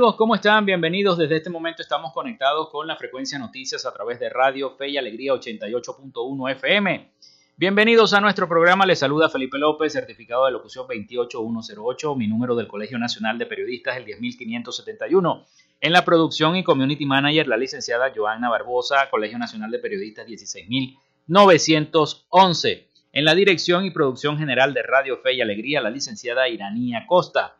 ¿cómo 0.00 0.34
están? 0.34 0.64
Bienvenidos. 0.64 1.18
Desde 1.18 1.36
este 1.36 1.50
momento 1.50 1.82
estamos 1.82 2.14
conectados 2.14 2.70
con 2.70 2.86
la 2.86 2.96
frecuencia 2.96 3.38
noticias 3.38 3.84
a 3.84 3.92
través 3.92 4.18
de 4.18 4.30
Radio 4.30 4.70
Fe 4.70 4.88
y 4.88 4.96
Alegría 4.96 5.34
88.1 5.34 6.52
FM. 6.52 7.10
Bienvenidos 7.58 8.14
a 8.14 8.20
nuestro 8.22 8.48
programa. 8.48 8.86
Les 8.86 8.98
saluda 8.98 9.28
Felipe 9.28 9.58
López, 9.58 9.92
certificado 9.92 10.46
de 10.46 10.52
locución 10.52 10.86
28108. 10.88 12.14
Mi 12.14 12.28
número 12.28 12.54
del 12.54 12.66
Colegio 12.66 12.98
Nacional 12.98 13.36
de 13.36 13.44
Periodistas 13.44 13.98
el 13.98 14.06
10571. 14.06 15.44
En 15.82 15.92
la 15.92 16.02
producción 16.02 16.56
y 16.56 16.64
community 16.64 17.04
manager, 17.04 17.46
la 17.46 17.58
licenciada 17.58 18.10
Joanna 18.16 18.48
Barbosa, 18.48 19.10
Colegio 19.10 19.38
Nacional 19.38 19.70
de 19.70 19.80
Periodistas 19.80 20.26
16911. 20.26 22.88
En 23.12 23.24
la 23.26 23.34
dirección 23.34 23.84
y 23.84 23.90
producción 23.90 24.38
general 24.38 24.72
de 24.72 24.82
Radio 24.82 25.18
Fe 25.18 25.34
y 25.34 25.42
Alegría, 25.42 25.82
la 25.82 25.90
licenciada 25.90 26.48
Iranía 26.48 27.04
Costa. 27.06 27.59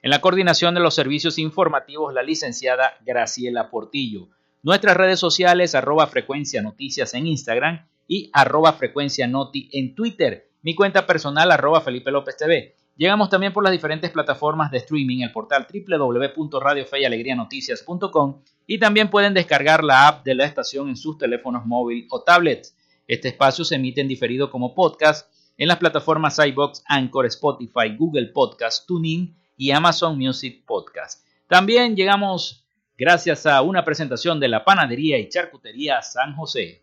En 0.00 0.10
la 0.10 0.20
coordinación 0.20 0.74
de 0.74 0.80
los 0.80 0.94
servicios 0.94 1.38
informativos, 1.38 2.14
la 2.14 2.22
licenciada 2.22 2.92
Graciela 3.04 3.68
Portillo. 3.68 4.28
Nuestras 4.62 4.96
redes 4.96 5.18
sociales, 5.18 5.74
arroba 5.74 6.06
frecuencia 6.06 6.62
noticias 6.62 7.14
en 7.14 7.26
Instagram 7.26 7.84
y 8.06 8.30
arroba 8.32 8.74
frecuencia 8.74 9.26
noti 9.26 9.68
en 9.72 9.96
Twitter. 9.96 10.50
Mi 10.62 10.76
cuenta 10.76 11.04
personal, 11.04 11.50
arroba 11.50 11.80
Felipe 11.80 12.12
López 12.12 12.36
TV. 12.36 12.76
Llegamos 12.96 13.28
también 13.28 13.52
por 13.52 13.64
las 13.64 13.72
diferentes 13.72 14.12
plataformas 14.12 14.70
de 14.70 14.78
streaming, 14.78 15.22
el 15.22 15.32
portal 15.32 15.66
www.radiofeyalegrianoticias.com 15.72 18.42
y 18.68 18.78
también 18.78 19.10
pueden 19.10 19.34
descargar 19.34 19.82
la 19.82 20.06
app 20.06 20.24
de 20.24 20.36
la 20.36 20.44
estación 20.44 20.88
en 20.88 20.96
sus 20.96 21.18
teléfonos 21.18 21.66
móvil 21.66 22.06
o 22.10 22.22
tablets. 22.22 22.76
Este 23.08 23.26
espacio 23.28 23.64
se 23.64 23.74
emite 23.74 24.00
en 24.00 24.06
diferido 24.06 24.48
como 24.48 24.76
podcast 24.76 25.28
en 25.56 25.66
las 25.66 25.78
plataformas 25.78 26.38
iBox, 26.38 26.84
Anchor, 26.86 27.26
Spotify, 27.26 27.96
Google 27.96 28.26
Podcast, 28.26 28.86
TuneIn 28.86 29.34
y 29.58 29.72
Amazon 29.72 30.16
Music 30.16 30.64
Podcast. 30.64 31.26
También 31.48 31.94
llegamos 31.94 32.64
gracias 32.96 33.44
a 33.44 33.60
una 33.60 33.84
presentación 33.84 34.40
de 34.40 34.48
la 34.48 34.64
Panadería 34.64 35.18
y 35.18 35.28
Charcutería 35.28 36.00
San 36.00 36.34
José. 36.34 36.82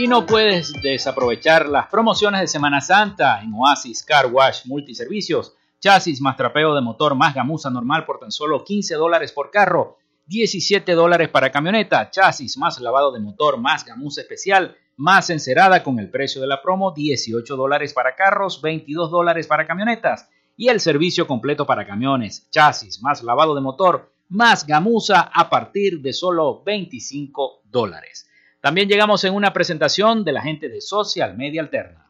Y 0.00 0.08
no 0.08 0.24
puedes 0.24 0.72
desaprovechar 0.80 1.68
las 1.68 1.88
promociones 1.88 2.40
de 2.40 2.46
Semana 2.48 2.80
Santa 2.80 3.42
en 3.42 3.52
Oasis 3.52 4.02
Car 4.02 4.28
Wash 4.32 4.64
Multiservicios. 4.64 5.54
Chasis 5.78 6.22
más 6.22 6.38
trapeo 6.38 6.74
de 6.74 6.80
motor 6.80 7.14
más 7.14 7.34
gamuza 7.34 7.68
normal 7.68 8.06
por 8.06 8.18
tan 8.18 8.32
solo 8.32 8.64
15 8.64 8.94
dólares 8.94 9.30
por 9.30 9.50
carro. 9.50 9.98
17 10.24 10.94
dólares 10.94 11.28
para 11.28 11.52
camioneta. 11.52 12.10
Chasis 12.10 12.56
más 12.56 12.80
lavado 12.80 13.12
de 13.12 13.20
motor 13.20 13.58
más 13.58 13.84
gamuza 13.84 14.22
especial 14.22 14.74
más 14.96 15.28
encerada 15.28 15.82
con 15.82 15.98
el 15.98 16.08
precio 16.08 16.40
de 16.40 16.46
la 16.46 16.62
promo. 16.62 16.92
18 16.92 17.54
dólares 17.54 17.92
para 17.92 18.16
carros. 18.16 18.62
22 18.62 19.10
dólares 19.10 19.46
para 19.46 19.66
camionetas. 19.66 20.30
Y 20.56 20.68
el 20.68 20.80
servicio 20.80 21.26
completo 21.26 21.66
para 21.66 21.86
camiones. 21.86 22.48
Chasis 22.50 23.02
más 23.02 23.22
lavado 23.22 23.54
de 23.54 23.60
motor 23.60 24.10
más 24.30 24.66
gamuza 24.66 25.20
a 25.20 25.50
partir 25.50 26.00
de 26.00 26.14
solo 26.14 26.62
25 26.64 27.64
dólares. 27.64 28.29
También 28.60 28.88
llegamos 28.88 29.24
en 29.24 29.34
una 29.34 29.52
presentación 29.52 30.22
de 30.24 30.32
la 30.32 30.42
gente 30.42 30.68
de 30.68 30.80
Social 30.80 31.36
Media 31.36 31.62
Alterna. 31.62 32.09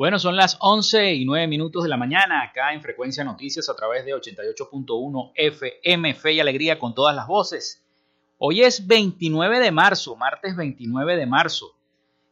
Bueno, 0.00 0.18
son 0.18 0.34
las 0.34 0.56
11 0.60 1.12
y 1.12 1.26
9 1.26 1.46
minutos 1.46 1.82
de 1.82 1.90
la 1.90 1.98
mañana 1.98 2.40
acá 2.40 2.72
en 2.72 2.80
Frecuencia 2.80 3.22
Noticias 3.22 3.68
a 3.68 3.76
través 3.76 4.06
de 4.06 4.14
88.1 4.14 5.32
FM 5.34 6.14
Fe 6.14 6.32
y 6.32 6.40
Alegría 6.40 6.78
con 6.78 6.94
todas 6.94 7.14
las 7.14 7.26
voces. 7.26 7.84
Hoy 8.38 8.62
es 8.62 8.86
29 8.86 9.60
de 9.60 9.70
marzo, 9.70 10.16
martes 10.16 10.56
29 10.56 11.16
de 11.16 11.26
marzo. 11.26 11.76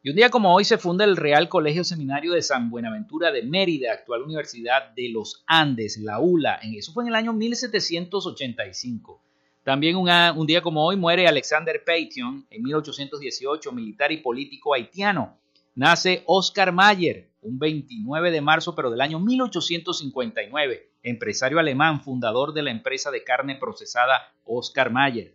Y 0.03 0.09
un 0.09 0.17
día 0.17 0.31
como 0.31 0.55
hoy 0.55 0.65
se 0.65 0.79
funda 0.79 1.05
el 1.05 1.19
Real 1.19 1.51
Colegio 1.51 1.85
Seminario 1.85 2.33
de 2.33 2.41
San 2.41 2.71
Buenaventura 2.71 3.31
de 3.33 3.43
Mérida, 3.43 3.93
actual 3.93 4.23
Universidad 4.23 4.89
de 4.97 5.11
los 5.11 5.45
Andes, 5.47 5.99
la 5.99 6.21
ULA. 6.21 6.61
Eso 6.75 6.95
fue 6.95 7.05
en 7.05 7.09
el 7.09 7.17
año 7.17 7.35
1785. 7.35 9.21
También 9.63 9.97
un 9.99 10.47
día 10.47 10.63
como 10.63 10.87
hoy 10.87 10.97
muere 10.97 11.29
Alexander 11.29 11.83
Payton 11.85 12.47
en 12.49 12.63
1818, 12.63 13.73
militar 13.73 14.11
y 14.11 14.23
político 14.23 14.73
haitiano. 14.73 15.37
Nace 15.75 16.23
Oscar 16.25 16.73
Mayer, 16.73 17.29
un 17.41 17.59
29 17.59 18.31
de 18.31 18.41
marzo, 18.41 18.75
pero 18.75 18.91
del 18.91 19.01
año 19.01 19.21
1859, 19.21 20.91
empresario 21.03 21.59
alemán, 21.59 22.03
fundador 22.03 22.53
de 22.53 22.63
la 22.63 22.71
empresa 22.71 23.11
de 23.11 23.25
carne 23.25 23.57
procesada 23.57 24.33
Oscar 24.45 24.91
Mayer. 24.91 25.35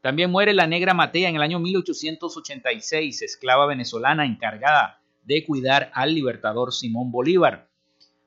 También 0.00 0.30
muere 0.30 0.54
la 0.54 0.66
negra 0.66 0.94
Matea 0.94 1.28
en 1.28 1.36
el 1.36 1.42
año 1.42 1.58
1886, 1.58 3.22
esclava 3.22 3.66
venezolana 3.66 4.24
encargada 4.24 5.02
de 5.24 5.44
cuidar 5.44 5.90
al 5.94 6.14
libertador 6.14 6.72
Simón 6.72 7.10
Bolívar. 7.10 7.68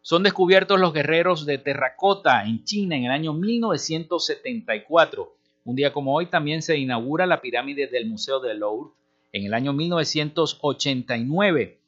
Son 0.02 0.22
descubiertos 0.22 0.80
los 0.80 0.94
guerreros 0.94 1.46
de 1.46 1.58
terracota 1.58 2.44
en 2.44 2.66
China 2.66 2.98
en 2.98 3.06
el 3.06 3.12
año 3.12 3.34
1974. 3.34 5.38
Un 5.66 5.76
día 5.76 5.94
como 5.94 6.14
hoy 6.14 6.26
también 6.26 6.62
se 6.62 6.78
inaugura 6.78 7.26
la 7.26 7.40
pirámide 7.42 7.88
del 7.88 8.06
Museo 8.06 8.42
de 8.42 8.54
Louvre 8.54 8.92
en 9.32 9.46
el 9.46 9.54
año 9.54 9.72
1989. 9.72 11.80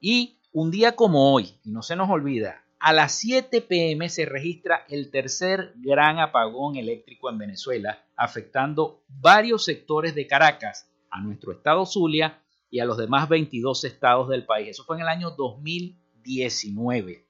Y 0.00 0.35
un 0.58 0.70
día 0.70 0.96
como 0.96 1.34
hoy, 1.34 1.58
y 1.64 1.70
no 1.70 1.82
se 1.82 1.96
nos 1.96 2.08
olvida, 2.08 2.62
a 2.80 2.94
las 2.94 3.12
7 3.12 3.60
pm 3.60 4.08
se 4.08 4.24
registra 4.24 4.86
el 4.88 5.10
tercer 5.10 5.74
gran 5.76 6.18
apagón 6.18 6.76
eléctrico 6.76 7.28
en 7.28 7.36
Venezuela, 7.36 8.02
afectando 8.16 9.02
varios 9.06 9.66
sectores 9.66 10.14
de 10.14 10.26
Caracas, 10.26 10.88
a 11.10 11.20
nuestro 11.20 11.52
estado 11.52 11.84
Zulia 11.84 12.40
y 12.70 12.78
a 12.78 12.86
los 12.86 12.96
demás 12.96 13.28
22 13.28 13.84
estados 13.84 14.30
del 14.30 14.46
país. 14.46 14.68
Eso 14.70 14.84
fue 14.84 14.96
en 14.96 15.02
el 15.02 15.08
año 15.08 15.32
2019. 15.32 17.26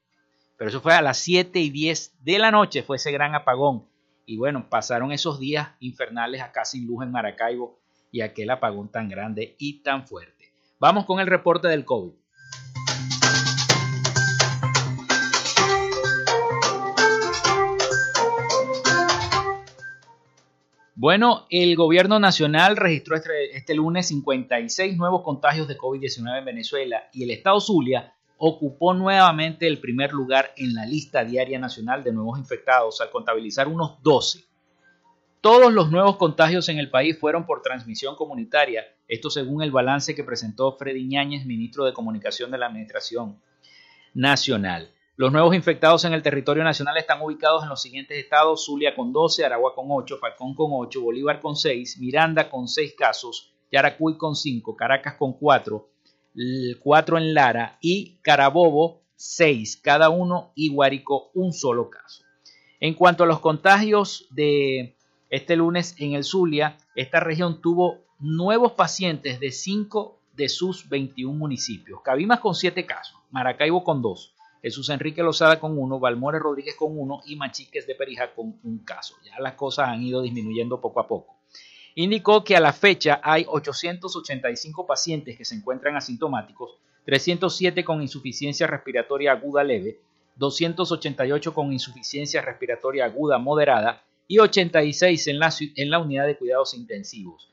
Pero 0.57 0.69
eso 0.69 0.79
fue 0.79 0.93
a 0.93 1.01
las 1.01 1.17
7 1.17 1.59
y 1.59 1.69
10 1.69 2.23
de 2.23 2.39
la 2.39 2.51
noche, 2.51 2.81
fue 2.81 2.95
ese 2.95 3.11
gran 3.11 3.35
apagón. 3.35 3.89
Y 4.25 4.37
bueno, 4.37 4.69
pasaron 4.69 5.11
esos 5.11 5.37
días 5.37 5.71
infernales 5.81 6.41
acá 6.41 6.63
sin 6.63 6.87
luz 6.87 7.03
en 7.03 7.11
Maracaibo 7.11 7.77
y 8.09 8.21
aquel 8.21 8.51
apagón 8.51 8.89
tan 8.89 9.09
grande 9.09 9.57
y 9.59 9.83
tan 9.83 10.07
fuerte. 10.07 10.53
Vamos 10.79 11.03
con 11.03 11.19
el 11.19 11.27
reporte 11.27 11.67
del 11.67 11.83
COVID. 11.83 12.13
Bueno, 20.99 21.45
el 21.51 21.75
gobierno 21.75 22.19
nacional 22.19 22.75
registró 22.75 23.15
este, 23.15 23.55
este, 23.55 23.75
lunes 23.75 24.07
56 24.07 24.97
nuevos 24.97 25.21
contagios 25.21 25.67
de 25.67 25.77
COVID-19 25.77 26.39
en 26.39 26.45
Venezuela 26.45 27.07
y 27.13 27.23
el 27.23 27.29
estado 27.29 27.59
Zulia 27.59 28.15
ocupó 28.39 28.95
nuevamente 28.95 29.67
el 29.67 29.79
primer 29.79 30.11
lugar 30.11 30.53
en 30.57 30.73
la 30.73 30.87
lista 30.87 31.23
diaria 31.23 31.59
nacional 31.59 32.03
de 32.03 32.13
nuevos 32.13 32.39
infectados 32.39 32.99
al 32.99 33.11
contabilizar 33.11 33.67
unos 33.67 34.01
12. 34.01 34.45
Todos 35.39 35.71
los 35.71 35.91
nuevos 35.91 36.17
contagios 36.17 36.67
en 36.67 36.79
el 36.79 36.89
país 36.89 37.15
fueron 37.19 37.45
por 37.45 37.61
transmisión 37.61 38.15
comunitaria, 38.15 38.83
esto 39.07 39.29
según 39.29 39.61
el 39.61 39.69
balance 39.69 40.15
que 40.15 40.23
presentó 40.23 40.77
Freddy 40.79 41.05
Ñáñez, 41.05 41.45
ministro 41.45 41.85
de 41.85 41.93
Comunicación 41.93 42.49
de 42.49 42.57
la 42.57 42.65
Administración 42.65 43.39
Nacional. 44.15 44.89
Los 45.19 45.31
nuevos 45.31 45.55
infectados 45.55 46.05
en 46.05 46.13
el 46.13 46.21
territorio 46.21 46.63
nacional 46.63 46.95
están 46.95 47.19
ubicados 47.23 47.63
en 47.63 47.69
los 47.69 47.81
siguientes 47.81 48.19
estados: 48.19 48.65
Zulia 48.65 48.93
con 48.95 49.11
12, 49.11 49.43
Aragua 49.43 49.73
con 49.73 49.87
8, 49.89 50.19
Falcón 50.21 50.53
con 50.53 50.69
8, 50.73 51.01
Bolívar 51.01 51.41
con 51.41 51.55
6, 51.55 51.97
Miranda 51.97 52.51
con 52.51 52.67
6 52.67 52.93
casos, 52.95 53.51
Yaracuy 53.71 54.15
con 54.15 54.35
5, 54.35 54.75
Caracas 54.75 55.15
con 55.15 55.33
4, 55.33 55.89
4 56.79 57.17
en 57.17 57.33
Lara 57.33 57.79
y 57.81 58.19
Carabobo 58.21 59.01
6, 59.15 59.77
cada 59.77 60.09
uno 60.11 60.51
y 60.53 60.69
Guárico 60.69 61.31
un 61.33 61.51
solo 61.51 61.89
caso. 61.89 62.23
En 62.79 62.93
cuanto 62.93 63.23
a 63.23 63.27
los 63.27 63.39
contagios 63.39 64.27
de 64.29 64.95
este 65.31 65.55
lunes 65.55 65.95
en 65.97 66.13
el 66.13 66.25
Zulia, 66.25 66.77
esta 66.93 67.19
región 67.19 67.59
tuvo 67.59 68.05
nuevos 68.19 68.73
pacientes 68.73 69.39
de 69.39 69.51
5 69.51 70.19
de 70.33 70.47
sus 70.47 70.87
21 70.87 71.35
municipios. 71.35 72.01
Cabimas 72.03 72.39
con 72.39 72.53
7 72.53 72.85
casos, 72.85 73.17
Maracaibo 73.31 73.83
con 73.83 74.03
2, 74.03 74.35
Jesús 74.61 74.89
Enrique 74.89 75.23
Lozada 75.23 75.59
con 75.59 75.77
uno, 75.77 75.99
Balmores 75.99 76.41
Rodríguez 76.41 76.75
con 76.75 76.97
uno 76.97 77.21
y 77.25 77.35
Machiques 77.35 77.85
de 77.87 77.95
Perija 77.95 78.33
con 78.33 78.59
un 78.63 78.79
caso. 78.79 79.15
Ya 79.23 79.39
las 79.39 79.53
cosas 79.53 79.89
han 79.89 80.03
ido 80.03 80.21
disminuyendo 80.21 80.81
poco 80.81 80.99
a 80.99 81.07
poco. 81.07 81.37
Indicó 81.95 82.43
que 82.43 82.55
a 82.55 82.59
la 82.59 82.73
fecha 82.73 83.19
hay 83.23 83.45
885 83.47 84.85
pacientes 84.85 85.37
que 85.37 85.45
se 85.45 85.55
encuentran 85.55 85.95
asintomáticos, 85.95 86.77
307 87.05 87.83
con 87.83 88.01
insuficiencia 88.01 88.67
respiratoria 88.67 89.31
aguda 89.31 89.63
leve, 89.63 89.99
288 90.35 91.53
con 91.53 91.73
insuficiencia 91.73 92.41
respiratoria 92.41 93.05
aguda 93.05 93.37
moderada 93.37 94.03
y 94.27 94.39
86 94.39 95.27
en 95.27 95.39
la, 95.39 95.53
en 95.75 95.89
la 95.89 95.99
unidad 95.99 96.27
de 96.27 96.37
cuidados 96.37 96.73
intensivos 96.73 97.49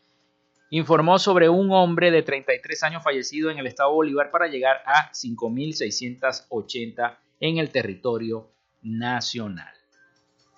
informó 0.77 1.21
sobre 1.21 1.49
un 1.49 1.71
hombre 1.71 2.11
de 2.11 2.25
33 2.25 2.83
años 2.83 3.05
fallecido 3.05 3.49
en 3.49 3.59
el 3.59 3.69
estado 3.69 3.93
Bolívar 3.93 4.33
para 4.33 4.49
llegar 4.49 4.79
a 4.85 5.13
5.680 5.13 7.17
en 7.39 7.59
el 7.59 7.71
territorio 7.71 8.51
nacional. 8.83 9.73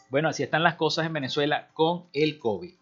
Bueno, 0.08 0.30
así 0.30 0.42
están 0.42 0.62
las 0.62 0.76
cosas 0.76 1.04
en 1.04 1.12
Venezuela 1.12 1.68
con 1.74 2.06
el 2.14 2.38
COVID. 2.38 2.72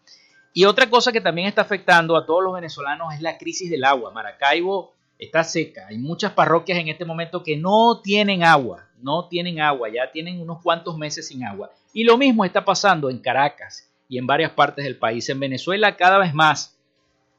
Y 0.53 0.63
otra 0.63 0.89
cosa 0.89 1.11
que 1.11 1.19
también 1.19 1.49
está 1.49 1.63
afectando 1.63 2.15
a 2.15 2.25
todos 2.25 2.41
los 2.41 2.53
venezolanos 2.53 3.13
es 3.13 3.19
la 3.19 3.37
crisis 3.37 3.69
del 3.69 3.83
agua. 3.83 4.11
Maracaibo 4.11 4.93
está 5.19 5.43
seca. 5.43 5.87
Hay 5.87 5.97
muchas 5.97 6.31
parroquias 6.31 6.79
en 6.79 6.87
este 6.87 7.03
momento 7.03 7.43
que 7.43 7.57
no 7.57 7.99
tienen 8.01 8.45
agua, 8.45 8.87
no 9.01 9.27
tienen 9.27 9.59
agua, 9.59 9.89
ya 9.89 10.09
tienen 10.09 10.39
unos 10.39 10.61
cuantos 10.61 10.97
meses 10.97 11.27
sin 11.27 11.43
agua. 11.43 11.69
Y 11.91 12.05
lo 12.05 12.17
mismo 12.17 12.45
está 12.45 12.63
pasando 12.63 13.09
en 13.09 13.19
Caracas 13.19 13.91
y 14.07 14.19
en 14.19 14.25
varias 14.25 14.51
partes 14.51 14.85
del 14.85 14.97
país. 14.97 15.27
En 15.27 15.41
Venezuela 15.41 15.97
cada 15.97 16.17
vez 16.17 16.33
más 16.33 16.74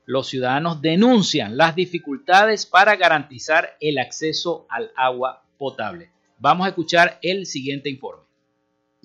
los 0.07 0.29
ciudadanos 0.29 0.81
denuncian 0.81 1.57
las 1.57 1.75
dificultades 1.75 2.65
para 2.65 2.97
garantizar 2.97 3.77
el 3.81 3.99
acceso 3.99 4.67
al 4.71 4.93
agua 4.97 5.43
potable. 5.59 6.11
Vamos 6.39 6.67
a 6.67 6.71
escuchar 6.71 7.19
el 7.23 7.45
siguiente 7.45 7.91
informe. 7.91 8.26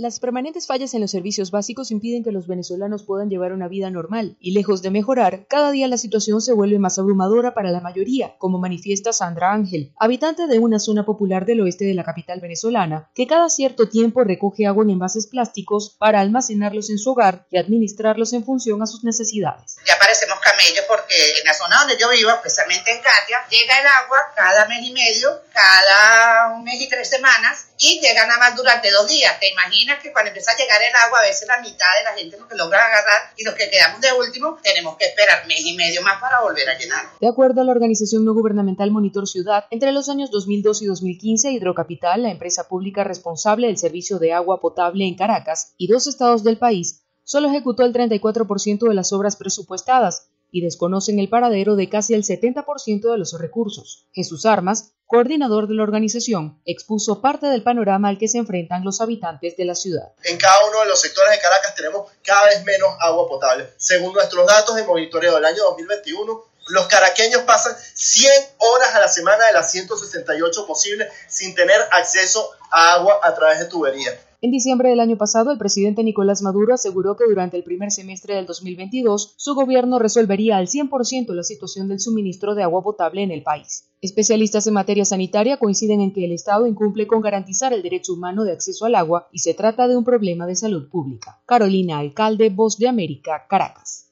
Las 0.01 0.19
permanentes 0.19 0.65
fallas 0.65 0.95
en 0.95 1.01
los 1.01 1.11
servicios 1.11 1.51
básicos 1.51 1.91
impiden 1.91 2.23
que 2.23 2.31
los 2.31 2.47
venezolanos 2.47 3.03
puedan 3.03 3.29
llevar 3.29 3.53
una 3.53 3.67
vida 3.67 3.91
normal 3.91 4.35
y 4.39 4.53
lejos 4.53 4.81
de 4.81 4.89
mejorar, 4.89 5.45
cada 5.47 5.69
día 5.69 5.87
la 5.87 5.99
situación 5.99 6.41
se 6.41 6.53
vuelve 6.53 6.79
más 6.79 6.97
abrumadora 6.97 7.53
para 7.53 7.69
la 7.69 7.81
mayoría, 7.81 8.33
como 8.39 8.57
manifiesta 8.57 9.13
Sandra 9.13 9.53
Ángel, 9.53 9.93
habitante 9.99 10.47
de 10.47 10.57
una 10.57 10.79
zona 10.79 11.05
popular 11.05 11.45
del 11.45 11.61
oeste 11.61 11.85
de 11.85 11.93
la 11.93 12.03
capital 12.03 12.39
venezolana, 12.39 13.11
que 13.13 13.27
cada 13.27 13.47
cierto 13.47 13.89
tiempo 13.89 14.23
recoge 14.23 14.65
agua 14.65 14.83
en 14.85 14.89
envases 14.89 15.27
plásticos 15.27 15.95
para 15.99 16.19
almacenarlos 16.19 16.89
en 16.89 16.97
su 16.97 17.11
hogar 17.11 17.45
y 17.51 17.59
administrarlos 17.59 18.33
en 18.33 18.43
función 18.43 18.81
a 18.81 18.87
sus 18.87 19.03
necesidades. 19.03 19.75
Ya 19.85 19.99
parecemos 19.99 20.39
camellos 20.39 20.83
porque 20.87 21.13
en 21.39 21.45
la 21.45 21.53
zona 21.53 21.77
donde 21.77 21.97
yo 21.99 22.09
vivo, 22.09 22.31
especialmente 22.31 22.89
en 22.89 23.03
Katia, 23.03 23.45
llega 23.51 23.79
el 23.79 23.85
agua 23.85 24.17
cada 24.35 24.65
mes 24.65 24.81
y 24.81 24.93
medio, 24.93 25.43
cada 25.53 26.55
un 26.55 26.63
mes 26.63 26.81
y 26.81 26.89
tres 26.89 27.07
semanas 27.07 27.67
y 27.77 27.99
llega 28.01 28.25
nada 28.25 28.39
más 28.39 28.55
durante 28.55 28.89
dos 28.89 29.07
días. 29.07 29.39
¿Te 29.39 29.49
imaginas? 29.49 29.90
Que 29.99 30.11
cuando 30.11 30.29
empieza 30.29 30.51
a 30.51 30.57
llegar 30.57 30.81
el 30.81 30.95
agua, 31.05 31.19
a 31.19 31.23
veces 31.23 31.47
la 31.47 31.59
mitad 31.61 31.87
de 31.97 32.03
la 32.03 32.13
gente 32.17 32.37
lo 32.37 32.47
que 32.47 32.55
logra 32.55 32.85
agarrar 32.85 33.33
y 33.37 33.43
los 33.43 33.55
que 33.55 33.69
quedamos 33.69 34.01
de 34.01 34.13
último 34.13 34.57
tenemos 34.61 34.97
que 34.97 35.05
esperar 35.05 35.47
mes 35.47 35.61
y 35.65 35.75
medio 35.75 36.01
más 36.01 36.19
para 36.21 36.41
volver 36.41 36.69
a 36.69 36.77
llenar. 36.77 37.05
De 37.19 37.27
acuerdo 37.27 37.61
a 37.61 37.63
la 37.63 37.71
organización 37.71 38.25
no 38.25 38.33
gubernamental 38.33 38.91
Monitor 38.91 39.27
Ciudad, 39.27 39.65
entre 39.71 39.91
los 39.91 40.09
años 40.09 40.31
2002 40.31 40.81
y 40.81 40.85
2015, 40.85 41.51
Hidrocapital, 41.51 42.23
la 42.23 42.31
empresa 42.31 42.67
pública 42.67 43.03
responsable 43.03 43.67
del 43.67 43.77
servicio 43.77 44.19
de 44.19 44.33
agua 44.33 44.59
potable 44.59 45.05
en 45.05 45.15
Caracas 45.15 45.73
y 45.77 45.87
dos 45.87 46.07
estados 46.07 46.43
del 46.43 46.57
país, 46.57 47.01
solo 47.23 47.47
ejecutó 47.49 47.83
el 47.83 47.93
34% 47.93 48.87
de 48.87 48.93
las 48.93 49.13
obras 49.13 49.35
presupuestadas, 49.35 50.27
y 50.51 50.61
desconocen 50.61 51.19
el 51.19 51.29
paradero 51.29 51.75
de 51.75 51.89
casi 51.89 52.13
el 52.13 52.23
70% 52.23 53.11
de 53.11 53.17
los 53.17 53.39
recursos. 53.39 54.05
Jesús 54.11 54.45
Armas, 54.45 54.91
coordinador 55.07 55.67
de 55.67 55.75
la 55.75 55.83
organización, 55.83 56.61
expuso 56.65 57.21
parte 57.21 57.47
del 57.47 57.63
panorama 57.63 58.09
al 58.09 58.17
que 58.17 58.27
se 58.27 58.37
enfrentan 58.37 58.83
los 58.83 59.01
habitantes 59.01 59.55
de 59.57 59.65
la 59.65 59.75
ciudad. 59.75 60.11
En 60.23 60.37
cada 60.37 60.67
uno 60.67 60.81
de 60.81 60.87
los 60.87 60.99
sectores 60.99 61.31
de 61.31 61.39
Caracas 61.39 61.75
tenemos 61.75 62.11
cada 62.23 62.45
vez 62.47 62.63
menos 62.65 62.89
agua 62.99 63.27
potable. 63.27 63.69
Según 63.77 64.13
nuestros 64.13 64.45
datos 64.45 64.75
de 64.75 64.83
monitoreo 64.83 65.35
del 65.35 65.45
año 65.45 65.63
2021, 65.63 66.43
los 66.67 66.87
caraqueños 66.87 67.41
pasan 67.41 67.75
100 67.93 68.31
horas 68.57 68.93
a 68.95 68.99
la 68.99 69.07
semana 69.07 69.45
de 69.47 69.53
las 69.53 69.71
168 69.71 70.67
posibles 70.67 71.11
sin 71.27 71.55
tener 71.55 71.79
acceso 71.91 72.51
a 72.69 72.93
agua 72.93 73.19
a 73.23 73.33
través 73.33 73.59
de 73.59 73.65
tuberías. 73.65 74.15
En 74.43 74.49
diciembre 74.49 74.89
del 74.89 74.99
año 74.99 75.19
pasado, 75.19 75.51
el 75.51 75.59
presidente 75.59 76.03
Nicolás 76.03 76.41
Maduro 76.41 76.73
aseguró 76.73 77.15
que 77.15 77.25
durante 77.29 77.57
el 77.57 77.63
primer 77.63 77.91
semestre 77.91 78.33
del 78.33 78.47
2022 78.47 79.35
su 79.37 79.53
gobierno 79.53 79.99
resolvería 79.99 80.57
al 80.57 80.65
100% 80.65 81.31
la 81.35 81.43
situación 81.43 81.87
del 81.87 81.99
suministro 81.99 82.55
de 82.55 82.63
agua 82.63 82.81
potable 82.81 83.21
en 83.21 83.29
el 83.29 83.43
país. 83.43 83.91
Especialistas 84.01 84.65
en 84.65 84.73
materia 84.73 85.05
sanitaria 85.05 85.57
coinciden 85.57 86.01
en 86.01 86.11
que 86.11 86.25
el 86.25 86.31
Estado 86.31 86.65
incumple 86.65 87.05
con 87.05 87.21
garantizar 87.21 87.71
el 87.71 87.83
derecho 87.83 88.13
humano 88.13 88.43
de 88.43 88.53
acceso 88.53 88.85
al 88.85 88.95
agua 88.95 89.27
y 89.31 89.37
se 89.37 89.53
trata 89.53 89.87
de 89.87 89.95
un 89.95 90.03
problema 90.03 90.47
de 90.47 90.55
salud 90.55 90.89
pública. 90.89 91.43
Carolina 91.45 91.99
Alcalde, 91.99 92.49
Voz 92.49 92.79
de 92.79 92.87
América, 92.87 93.45
Caracas. 93.47 94.07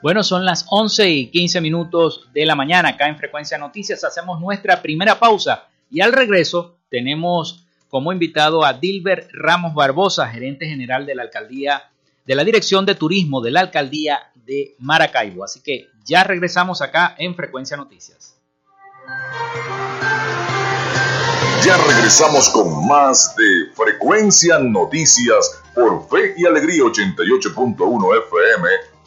Bueno, 0.00 0.22
son 0.22 0.44
las 0.44 0.64
11 0.68 1.10
y 1.10 1.30
15 1.30 1.60
minutos 1.60 2.28
de 2.32 2.46
la 2.46 2.54
mañana 2.54 2.90
acá 2.90 3.08
en 3.08 3.16
Frecuencia 3.16 3.58
Noticias. 3.58 4.04
Hacemos 4.04 4.40
nuestra 4.40 4.80
primera 4.80 5.18
pausa 5.18 5.66
y 5.90 6.00
al 6.00 6.12
regreso 6.12 6.76
tenemos 6.88 7.64
como 7.88 8.12
invitado 8.12 8.64
a 8.64 8.74
Dilber 8.74 9.28
Ramos 9.32 9.74
Barbosa, 9.74 10.28
gerente 10.28 10.66
general 10.66 11.04
de 11.04 11.16
la 11.16 11.22
alcaldía, 11.22 11.90
de 12.24 12.34
la 12.36 12.44
Dirección 12.44 12.86
de 12.86 12.94
Turismo 12.94 13.40
de 13.40 13.50
la 13.50 13.60
alcaldía 13.60 14.30
de 14.34 14.76
Maracaibo. 14.78 15.42
Así 15.42 15.60
que 15.62 15.88
ya 16.04 16.22
regresamos 16.22 16.80
acá 16.80 17.16
en 17.18 17.34
Frecuencia 17.34 17.76
Noticias. 17.76 18.36
Ya 21.64 21.76
regresamos 21.76 22.48
con 22.50 22.86
más 22.86 23.34
de 23.34 23.74
Frecuencia 23.74 24.60
Noticias 24.60 25.60
por 25.74 26.08
Fe 26.08 26.34
y 26.36 26.46
Alegría 26.46 26.84
88.1 26.84 28.22
FM 28.26 28.68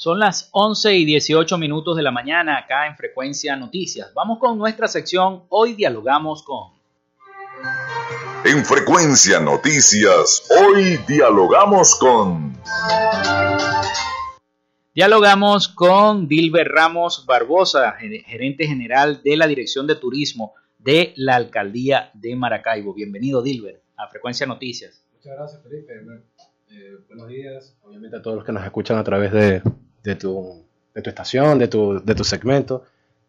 Son 0.00 0.18
las 0.18 0.48
11 0.52 0.96
y 0.96 1.04
18 1.04 1.58
minutos 1.58 1.94
de 1.94 2.02
la 2.02 2.10
mañana 2.10 2.56
acá 2.56 2.86
en 2.86 2.96
Frecuencia 2.96 3.54
Noticias. 3.54 4.14
Vamos 4.14 4.38
con 4.38 4.56
nuestra 4.56 4.88
sección 4.88 5.42
Hoy 5.50 5.74
dialogamos 5.74 6.42
con... 6.42 6.72
En 8.46 8.64
Frecuencia 8.64 9.40
Noticias, 9.40 10.48
hoy 10.58 10.98
dialogamos 11.06 11.96
con... 11.96 12.54
Dialogamos 14.94 15.68
con 15.68 16.26
Dilber 16.26 16.68
Ramos 16.68 17.26
Barbosa, 17.26 17.92
gerente 18.24 18.66
general 18.66 19.20
de 19.22 19.36
la 19.36 19.46
Dirección 19.46 19.86
de 19.86 19.96
Turismo 19.96 20.54
de 20.78 21.12
la 21.16 21.36
Alcaldía 21.36 22.10
de 22.14 22.34
Maracaibo. 22.36 22.94
Bienvenido, 22.94 23.42
Dilber, 23.42 23.82
a 23.98 24.08
Frecuencia 24.08 24.46
Noticias. 24.46 25.04
Muchas 25.12 25.36
gracias, 25.36 25.62
Felipe. 25.62 25.92
Eh, 26.72 26.96
buenos 27.06 27.28
días, 27.28 27.76
obviamente 27.82 28.16
a 28.16 28.22
todos 28.22 28.36
los 28.36 28.46
que 28.46 28.52
nos 28.52 28.64
escuchan 28.64 28.96
a 28.96 29.04
través 29.04 29.32
de, 29.32 29.60
de 30.02 30.16
tu, 30.16 30.64
de 30.94 31.02
tu 31.02 31.10
estación, 31.10 31.58
de 31.58 31.68
tu, 31.68 32.02
de 32.04 32.14
tu 32.14 32.24
segmento. 32.24 32.84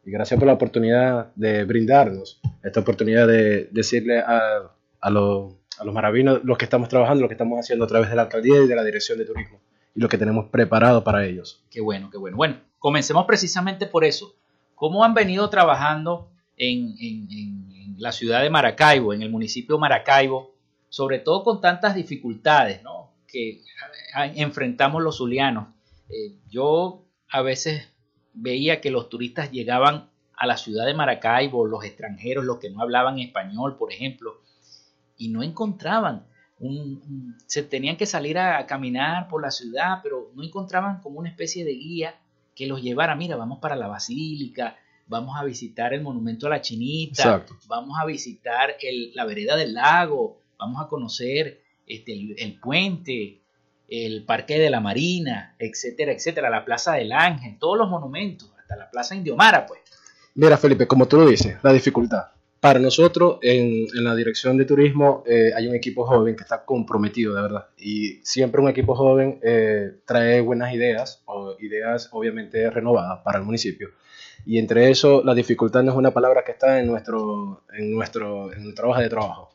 Y 0.05 0.11
gracias 0.11 0.39
por 0.39 0.47
la 0.47 0.53
oportunidad 0.53 1.31
de 1.35 1.63
brindarnos 1.63 2.39
esta 2.63 2.79
oportunidad 2.79 3.27
de 3.27 3.69
decirle 3.71 4.19
a, 4.19 4.71
a, 4.99 5.09
los, 5.09 5.53
a 5.77 5.83
los 5.83 5.93
maravinos 5.93 6.43
lo 6.43 6.57
que 6.57 6.65
estamos 6.65 6.89
trabajando, 6.89 7.21
lo 7.21 7.27
que 7.27 7.35
estamos 7.35 7.59
haciendo 7.59 7.85
a 7.85 7.87
través 7.87 8.09
de 8.09 8.15
la 8.15 8.23
alcaldía 8.23 8.61
y 8.63 8.67
de 8.67 8.75
la 8.75 8.83
dirección 8.83 9.17
de 9.17 9.25
turismo 9.25 9.59
y 9.95 9.99
lo 9.99 10.07
que 10.07 10.17
tenemos 10.17 10.49
preparado 10.49 11.03
para 11.03 11.25
ellos. 11.25 11.63
Qué 11.69 11.81
bueno, 11.81 12.09
qué 12.09 12.17
bueno. 12.17 12.37
Bueno, 12.37 12.57
comencemos 12.79 13.25
precisamente 13.25 13.85
por 13.85 14.03
eso. 14.03 14.35
¿Cómo 14.75 15.03
han 15.03 15.13
venido 15.13 15.49
trabajando 15.49 16.29
en, 16.57 16.95
en, 16.99 17.27
en 17.31 17.95
la 17.97 18.11
ciudad 18.11 18.41
de 18.41 18.49
Maracaibo, 18.49 19.13
en 19.13 19.21
el 19.21 19.29
municipio 19.29 19.75
de 19.75 19.81
Maracaibo, 19.81 20.55
sobre 20.89 21.19
todo 21.19 21.43
con 21.43 21.61
tantas 21.61 21.95
dificultades 21.95 22.81
¿no? 22.83 23.11
que 23.27 23.61
enfrentamos 24.35 25.01
los 25.03 25.17
zulianos? 25.17 25.67
Eh, 26.11 26.35
yo 26.49 27.05
a 27.29 27.41
veces 27.41 27.87
veía 28.33 28.81
que 28.81 28.91
los 28.91 29.09
turistas 29.09 29.51
llegaban 29.51 30.09
a 30.35 30.47
la 30.47 30.57
ciudad 30.57 30.85
de 30.85 30.93
Maracaibo, 30.93 31.65
los 31.65 31.83
extranjeros, 31.83 32.45
los 32.45 32.59
que 32.59 32.69
no 32.69 32.81
hablaban 32.81 33.19
español, 33.19 33.77
por 33.77 33.93
ejemplo, 33.93 34.41
y 35.17 35.29
no 35.29 35.43
encontraban, 35.43 36.25
un, 36.59 37.37
se 37.45 37.63
tenían 37.63 37.97
que 37.97 38.05
salir 38.05 38.37
a, 38.37 38.65
caminar 38.65 39.27
por 39.27 39.41
la 39.41 39.51
ciudad, 39.51 39.99
pero 40.03 40.31
no 40.35 40.43
encontraban 40.43 41.01
como 41.01 41.19
una 41.19 41.29
especie 41.29 41.65
de 41.65 41.73
guía 41.73 42.15
que 42.55 42.67
los 42.67 42.81
llevara, 42.81 43.15
mira, 43.15 43.35
vamos 43.35 43.59
para 43.59 43.75
la 43.75 43.87
basílica, 43.87 44.77
vamos 45.07 45.35
a 45.37 45.43
visitar 45.43 45.93
el 45.93 46.01
monumento 46.01 46.47
a 46.47 46.51
la 46.51 46.61
chinita, 46.61 47.45
vamos 47.67 47.97
a 47.99 48.05
visitar 48.05 48.75
la 49.13 49.25
vereda 49.25 49.55
del 49.55 49.73
lago, 49.73 50.39
vamos 50.57 50.81
a 50.83 50.87
conocer 50.87 51.61
este, 51.85 52.13
el 52.37 52.59
puente, 52.59 53.40
el 53.91 54.23
Parque 54.23 54.57
de 54.57 54.69
la 54.69 54.79
Marina, 54.79 55.53
etcétera, 55.59 56.13
etcétera, 56.13 56.49
la 56.49 56.63
Plaza 56.63 56.93
del 56.93 57.11
Ángel, 57.11 57.57
todos 57.59 57.77
los 57.77 57.89
monumentos, 57.89 58.49
hasta 58.57 58.77
la 58.77 58.89
Plaza 58.89 59.15
Indiomara, 59.15 59.65
pues. 59.65 59.81
Mira, 60.33 60.57
Felipe, 60.57 60.87
como 60.87 61.07
tú 61.09 61.17
lo 61.17 61.27
dices, 61.27 61.57
la 61.61 61.73
dificultad. 61.73 62.27
Para 62.61 62.79
nosotros, 62.79 63.39
en, 63.41 63.87
la 63.93 64.15
dirección 64.15 64.55
de 64.55 64.63
turismo, 64.63 65.23
eh, 65.27 65.51
hay 65.53 65.67
un 65.67 65.75
equipo 65.75 66.05
joven 66.05 66.37
que 66.37 66.43
está 66.43 66.63
comprometido, 66.63 67.35
de 67.35 67.41
verdad. 67.41 67.67
Y 67.77 68.21
siempre 68.23 68.61
un 68.61 68.69
equipo 68.69 68.95
joven 68.95 69.39
eh, 69.43 69.99
trae 70.05 70.39
buenas 70.39 70.73
ideas, 70.73 71.21
o 71.25 71.57
ideas 71.59 72.07
obviamente 72.13 72.69
renovadas 72.69 73.19
para 73.25 73.39
el 73.39 73.45
municipio. 73.45 73.89
Y 74.45 74.57
entre 74.57 74.89
eso, 74.89 75.21
la 75.25 75.33
dificultad 75.33 75.83
no 75.83 75.91
es 75.91 75.97
una 75.97 76.11
palabra 76.11 76.43
que 76.45 76.53
está 76.53 76.79
en 76.79 76.87
nuestro, 76.87 77.65
en 77.73 77.91
nuestro, 77.91 78.53
en 78.53 78.63
nuestra 78.63 78.87
hoja 78.87 79.01
de 79.01 79.09
trabajo 79.09 79.51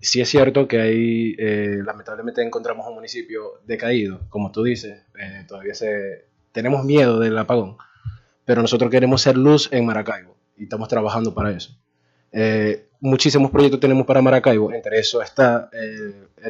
sí 0.00 0.20
es 0.20 0.28
cierto 0.28 0.66
que 0.66 0.80
ahí 0.80 1.36
eh, 1.38 1.78
lamentablemente 1.84 2.42
encontramos 2.42 2.86
un 2.86 2.94
municipio 2.94 3.60
decaído, 3.66 4.20
como 4.28 4.50
tú 4.50 4.62
dices, 4.62 5.02
eh, 5.18 5.44
todavía 5.46 5.74
se, 5.74 6.26
tenemos 6.52 6.84
miedo 6.84 7.18
del 7.18 7.36
apagón, 7.38 7.76
pero 8.44 8.62
nosotros 8.62 8.90
queremos 8.90 9.22
ser 9.22 9.36
luz 9.36 9.68
en 9.72 9.86
Maracaibo 9.86 10.36
y 10.56 10.64
estamos 10.64 10.88
trabajando 10.88 11.34
para 11.34 11.50
eso. 11.50 11.76
Eh, 12.32 12.86
muchísimos 13.00 13.50
proyectos 13.50 13.80
tenemos 13.80 14.06
para 14.06 14.22
Maracaibo, 14.22 14.72
entre 14.72 14.98
eso 14.98 15.20
está, 15.20 15.70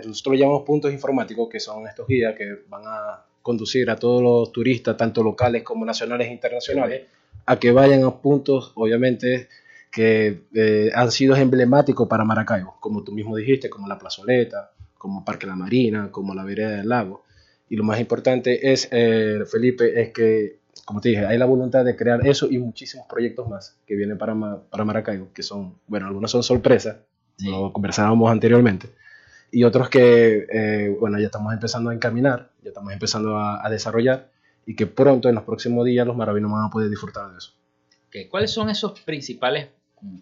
nosotros 0.04 0.38
llamamos 0.38 0.62
puntos 0.62 0.92
informáticos, 0.92 1.48
que 1.48 1.60
son 1.60 1.86
estos 1.86 2.06
guías 2.06 2.34
que 2.36 2.60
van 2.68 2.82
a 2.86 3.24
conducir 3.42 3.90
a 3.90 3.96
todos 3.96 4.22
los 4.22 4.52
turistas, 4.52 4.96
tanto 4.96 5.22
locales 5.22 5.62
como 5.62 5.84
nacionales 5.84 6.28
e 6.28 6.32
internacionales, 6.32 7.02
a 7.46 7.58
que 7.58 7.72
vayan 7.72 8.04
a 8.04 8.10
puntos, 8.10 8.72
obviamente, 8.74 9.48
que 9.90 10.44
eh, 10.54 10.90
han 10.94 11.10
sido 11.10 11.36
emblemáticos 11.36 12.08
para 12.08 12.24
Maracaibo, 12.24 12.76
como 12.80 13.02
tú 13.02 13.12
mismo 13.12 13.36
dijiste, 13.36 13.68
como 13.68 13.88
la 13.88 13.98
plazoleta, 13.98 14.70
como 14.96 15.24
Parque 15.24 15.46
La 15.46 15.56
Marina, 15.56 16.10
como 16.12 16.34
la 16.34 16.44
vereda 16.44 16.70
del 16.70 16.88
lago. 16.88 17.24
Y 17.68 17.76
lo 17.76 17.84
más 17.84 17.98
importante 18.00 18.72
es, 18.72 18.88
eh, 18.92 19.40
Felipe, 19.50 20.00
es 20.00 20.12
que, 20.12 20.60
como 20.84 21.00
te 21.00 21.10
dije, 21.10 21.26
hay 21.26 21.38
la 21.38 21.46
voluntad 21.46 21.84
de 21.84 21.96
crear 21.96 22.24
eso 22.26 22.48
y 22.50 22.58
muchísimos 22.58 23.06
proyectos 23.08 23.48
más 23.48 23.78
que 23.86 23.96
vienen 23.96 24.18
para, 24.18 24.34
para 24.70 24.84
Maracaibo, 24.84 25.32
que 25.32 25.42
son, 25.42 25.78
bueno, 25.86 26.06
algunos 26.06 26.30
son 26.30 26.42
sorpresas, 26.42 26.98
como 27.42 27.72
conversábamos 27.72 28.30
anteriormente, 28.30 28.88
y 29.50 29.64
otros 29.64 29.88
que, 29.88 30.46
eh, 30.52 30.96
bueno, 31.00 31.18
ya 31.18 31.26
estamos 31.26 31.52
empezando 31.52 31.90
a 31.90 31.94
encaminar, 31.94 32.50
ya 32.62 32.68
estamos 32.68 32.92
empezando 32.92 33.38
a, 33.38 33.64
a 33.64 33.70
desarrollar, 33.70 34.30
y 34.66 34.76
que 34.76 34.86
pronto, 34.86 35.28
en 35.28 35.34
los 35.34 35.44
próximos 35.44 35.84
días, 35.84 36.06
los 36.06 36.16
maravinos 36.16 36.52
van 36.52 36.66
a 36.66 36.70
poder 36.70 36.90
disfrutar 36.90 37.30
de 37.30 37.38
eso. 37.38 37.52
¿Cuáles 38.28 38.50
son 38.50 38.68
esos 38.68 39.00
principales 39.00 39.68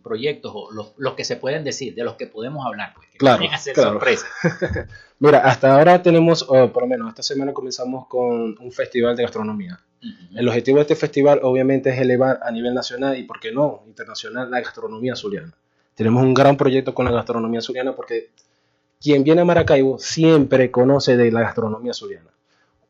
proyectos 0.03 0.53
o 0.55 0.71
los, 0.73 1.15
que 1.15 1.25
se 1.25 1.37
pueden 1.37 1.65
decir, 1.65 1.95
de 1.95 2.05
los 2.05 2.15
que 2.15 2.27
podemos 2.27 2.67
hablar, 2.67 2.93
pues, 2.95 3.09
que 3.09 3.19
claro, 3.19 3.45
claro. 3.75 4.01
Mira, 5.19 5.39
hasta 5.41 5.75
ahora 5.75 6.03
tenemos, 6.03 6.45
por 6.45 6.83
lo 6.83 6.87
menos 6.87 7.09
esta 7.09 7.23
semana 7.23 7.53
comenzamos 7.53 8.07
con 8.07 8.57
un 8.59 8.73
festival 8.73 9.17
de 9.17 9.23
gastronomía. 9.25 9.81
El 10.35 10.49
objetivo 10.49 10.77
de 10.77 10.83
este 10.83 10.95
festival 10.95 11.41
obviamente 11.43 11.91
es 11.91 11.99
elevar 11.99 12.39
a 12.43 12.51
nivel 12.53 12.73
nacional 12.73 13.19
y, 13.19 13.25
¿por 13.25 13.41
qué 13.41 13.51
no, 13.51 13.83
internacional, 13.87 14.51
la 14.51 14.61
gastronomía 14.61 15.17
zuliana. 15.17 15.53
Tenemos 15.95 16.23
un 16.23 16.35
gran 16.35 16.57
proyecto 16.57 16.95
con 16.95 17.05
la 17.05 17.11
gastronomía 17.11 17.61
zuliana 17.61 17.97
porque 17.97 18.31
quien 19.01 19.25
viene 19.25 19.41
a 19.41 19.45
Maracaibo 19.45 19.99
siempre 19.99 20.71
conoce 20.71 21.17
de 21.17 21.33
la 21.33 21.41
gastronomía 21.41 21.93
zuliana. 21.93 22.31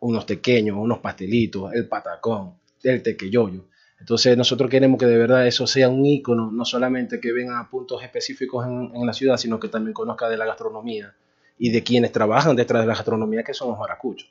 Unos 0.01 0.27
pequeños, 0.27 0.77
unos 0.79 0.99
pastelitos, 0.99 1.73
el 1.73 1.89
patacón, 1.89 2.55
el 2.83 3.03
tequeyoyo. 3.03 3.65
Entonces 4.01 4.37
nosotros 4.37 4.71
queremos 4.71 4.99
que 4.99 5.07
de 5.07 5.19
verdad 5.19 5.47
eso 5.47 5.67
sea 5.67 5.89
un 5.89 6.05
ícono, 6.07 6.51
no 6.53 6.65
solamente 6.65 7.21
que 7.21 7.33
venga 7.33 7.59
a 7.59 7.69
puntos 7.69 8.03
específicos 8.03 8.67
en, 8.67 9.07
la 9.07 9.13
ciudad, 9.13 9.37
sino 9.37 9.59
que 9.59 9.69
también 9.69 9.93
conozca 9.93 10.29
de 10.29 10.37
la 10.37 10.47
gastronomía 10.47 11.15
y 11.59 11.71
de 11.71 11.83
quienes 11.83 12.13
trabajan 12.13 12.55
detrás 12.55 12.83
de 12.83 12.87
la 12.87 12.95
gastronomía, 12.95 13.43
que 13.43 13.55
son 13.55 13.71
los 13.71 13.79
maracuchos. 13.79 14.31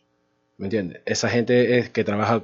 ¿Me 0.58 0.68
entiendes? 0.68 1.02
Esa 1.06 1.30
gente 1.30 1.80
es 1.80 1.90
que 1.90 2.04
trabaja 2.04 2.44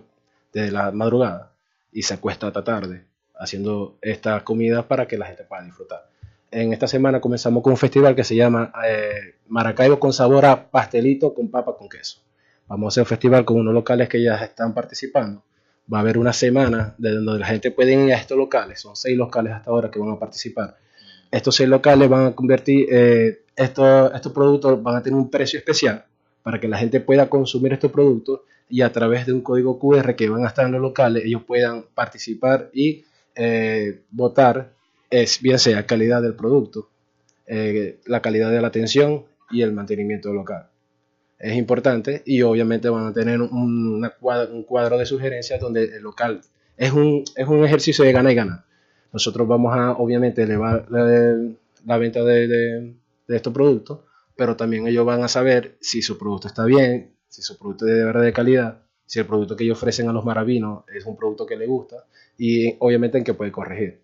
desde 0.51 0.71
la 0.71 0.91
madrugada 0.91 1.53
y 1.91 2.03
se 2.03 2.13
acuesta 2.13 2.47
hasta 2.47 2.63
tarde 2.63 3.05
haciendo 3.35 3.97
estas 4.01 4.43
comidas 4.43 4.85
para 4.85 5.07
que 5.07 5.17
la 5.17 5.25
gente 5.25 5.43
pueda 5.43 5.63
disfrutar. 5.63 6.09
En 6.51 6.71
esta 6.71 6.87
semana 6.87 7.19
comenzamos 7.19 7.63
con 7.63 7.71
un 7.71 7.77
festival 7.77 8.15
que 8.15 8.23
se 8.23 8.35
llama 8.35 8.71
eh, 8.87 9.35
Maracaibo 9.47 9.99
con 9.99 10.13
sabor 10.13 10.45
a 10.45 10.69
pastelito 10.69 11.33
con 11.33 11.49
papa 11.49 11.75
con 11.75 11.89
queso. 11.89 12.19
Vamos 12.67 12.85
a 12.85 12.89
hacer 12.93 13.01
un 13.01 13.07
festival 13.07 13.45
con 13.45 13.57
unos 13.57 13.73
locales 13.73 14.07
que 14.07 14.21
ya 14.21 14.35
están 14.35 14.73
participando 14.73 15.43
va 15.91 15.99
a 15.99 16.01
haber 16.01 16.17
una 16.17 16.33
semana 16.33 16.95
de 16.97 17.11
donde 17.11 17.39
la 17.39 17.47
gente 17.47 17.71
puede 17.71 17.93
ir 17.93 18.13
a 18.13 18.17
estos 18.17 18.37
locales, 18.37 18.79
son 18.79 18.95
seis 18.95 19.17
locales 19.17 19.53
hasta 19.53 19.71
ahora 19.71 19.91
que 19.91 19.99
van 19.99 20.11
a 20.11 20.19
participar. 20.19 20.77
Estos 21.31 21.55
seis 21.55 21.69
locales 21.69 22.09
van 22.09 22.27
a 22.27 22.35
convertir, 22.35 22.87
eh, 22.91 23.43
estos, 23.55 24.13
estos 24.13 24.31
productos 24.31 24.81
van 24.81 24.95
a 24.95 25.03
tener 25.03 25.17
un 25.17 25.29
precio 25.29 25.59
especial 25.59 26.05
para 26.43 26.59
que 26.59 26.67
la 26.67 26.77
gente 26.77 26.99
pueda 26.99 27.29
consumir 27.29 27.73
estos 27.73 27.91
productos 27.91 28.41
y 28.69 28.81
a 28.81 28.91
través 28.91 29.25
de 29.25 29.33
un 29.33 29.41
código 29.41 29.79
QR 29.79 30.15
que 30.15 30.29
van 30.29 30.45
a 30.45 30.47
estar 30.47 30.65
en 30.65 30.73
los 30.73 30.81
locales, 30.81 31.23
ellos 31.25 31.43
puedan 31.43 31.85
participar 31.93 32.69
y 32.73 33.03
eh, 33.35 34.01
votar 34.11 34.71
es 35.09 35.41
bien 35.41 35.59
sea 35.59 35.85
calidad 35.85 36.21
del 36.21 36.35
producto, 36.35 36.89
eh, 37.45 37.99
la 38.05 38.21
calidad 38.21 38.51
de 38.51 38.61
la 38.61 38.67
atención 38.67 39.25
y 39.51 39.61
el 39.61 39.71
mantenimiento 39.71 40.33
local. 40.33 40.69
Es 41.39 41.55
importante 41.55 42.23
y 42.25 42.41
obviamente 42.41 42.89
van 42.89 43.07
a 43.07 43.13
tener 43.13 43.41
un, 43.41 43.95
una 43.95 44.09
cuadro, 44.11 44.53
un 44.53 44.63
cuadro 44.63 44.97
de 44.97 45.05
sugerencias 45.05 45.59
donde 45.59 45.83
el 45.83 46.01
local 46.01 46.41
es 46.77 46.91
un, 46.91 47.23
es 47.35 47.47
un 47.47 47.63
ejercicio 47.65 48.05
de 48.05 48.11
gana 48.11 48.31
y 48.31 48.35
gana. 48.35 48.65
Nosotros 49.11 49.47
vamos 49.47 49.75
a 49.75 49.91
obviamente 49.91 50.43
elevar 50.43 50.87
la, 50.89 51.97
venta 51.97 52.23
de, 52.23 52.47
de, 52.47 52.93
de 53.27 53.35
estos 53.35 53.53
productos, 53.53 53.99
pero 54.35 54.55
también 54.55 54.87
ellos 54.87 55.05
van 55.05 55.23
a 55.23 55.27
saber 55.27 55.77
si 55.81 56.01
su 56.01 56.17
producto 56.17 56.47
está 56.47 56.65
bien, 56.65 57.15
si 57.27 57.41
su 57.41 57.57
producto 57.57 57.87
es 57.87 57.95
de 57.95 58.05
verdad 58.05 58.21
de 58.21 58.33
calidad, 58.33 58.83
si 59.05 59.19
el 59.19 59.25
producto 59.25 59.55
que 59.55 59.63
ellos 59.63 59.77
ofrecen 59.77 60.07
a 60.09 60.13
los 60.13 60.25
maravinos 60.25 60.83
es 60.93 61.05
un 61.05 61.15
producto 61.15 61.45
que 61.45 61.57
les 61.57 61.67
gusta 61.67 62.05
y 62.37 62.75
obviamente 62.79 63.17
en 63.17 63.23
qué 63.23 63.33
puede 63.33 63.51
corregir. 63.51 64.02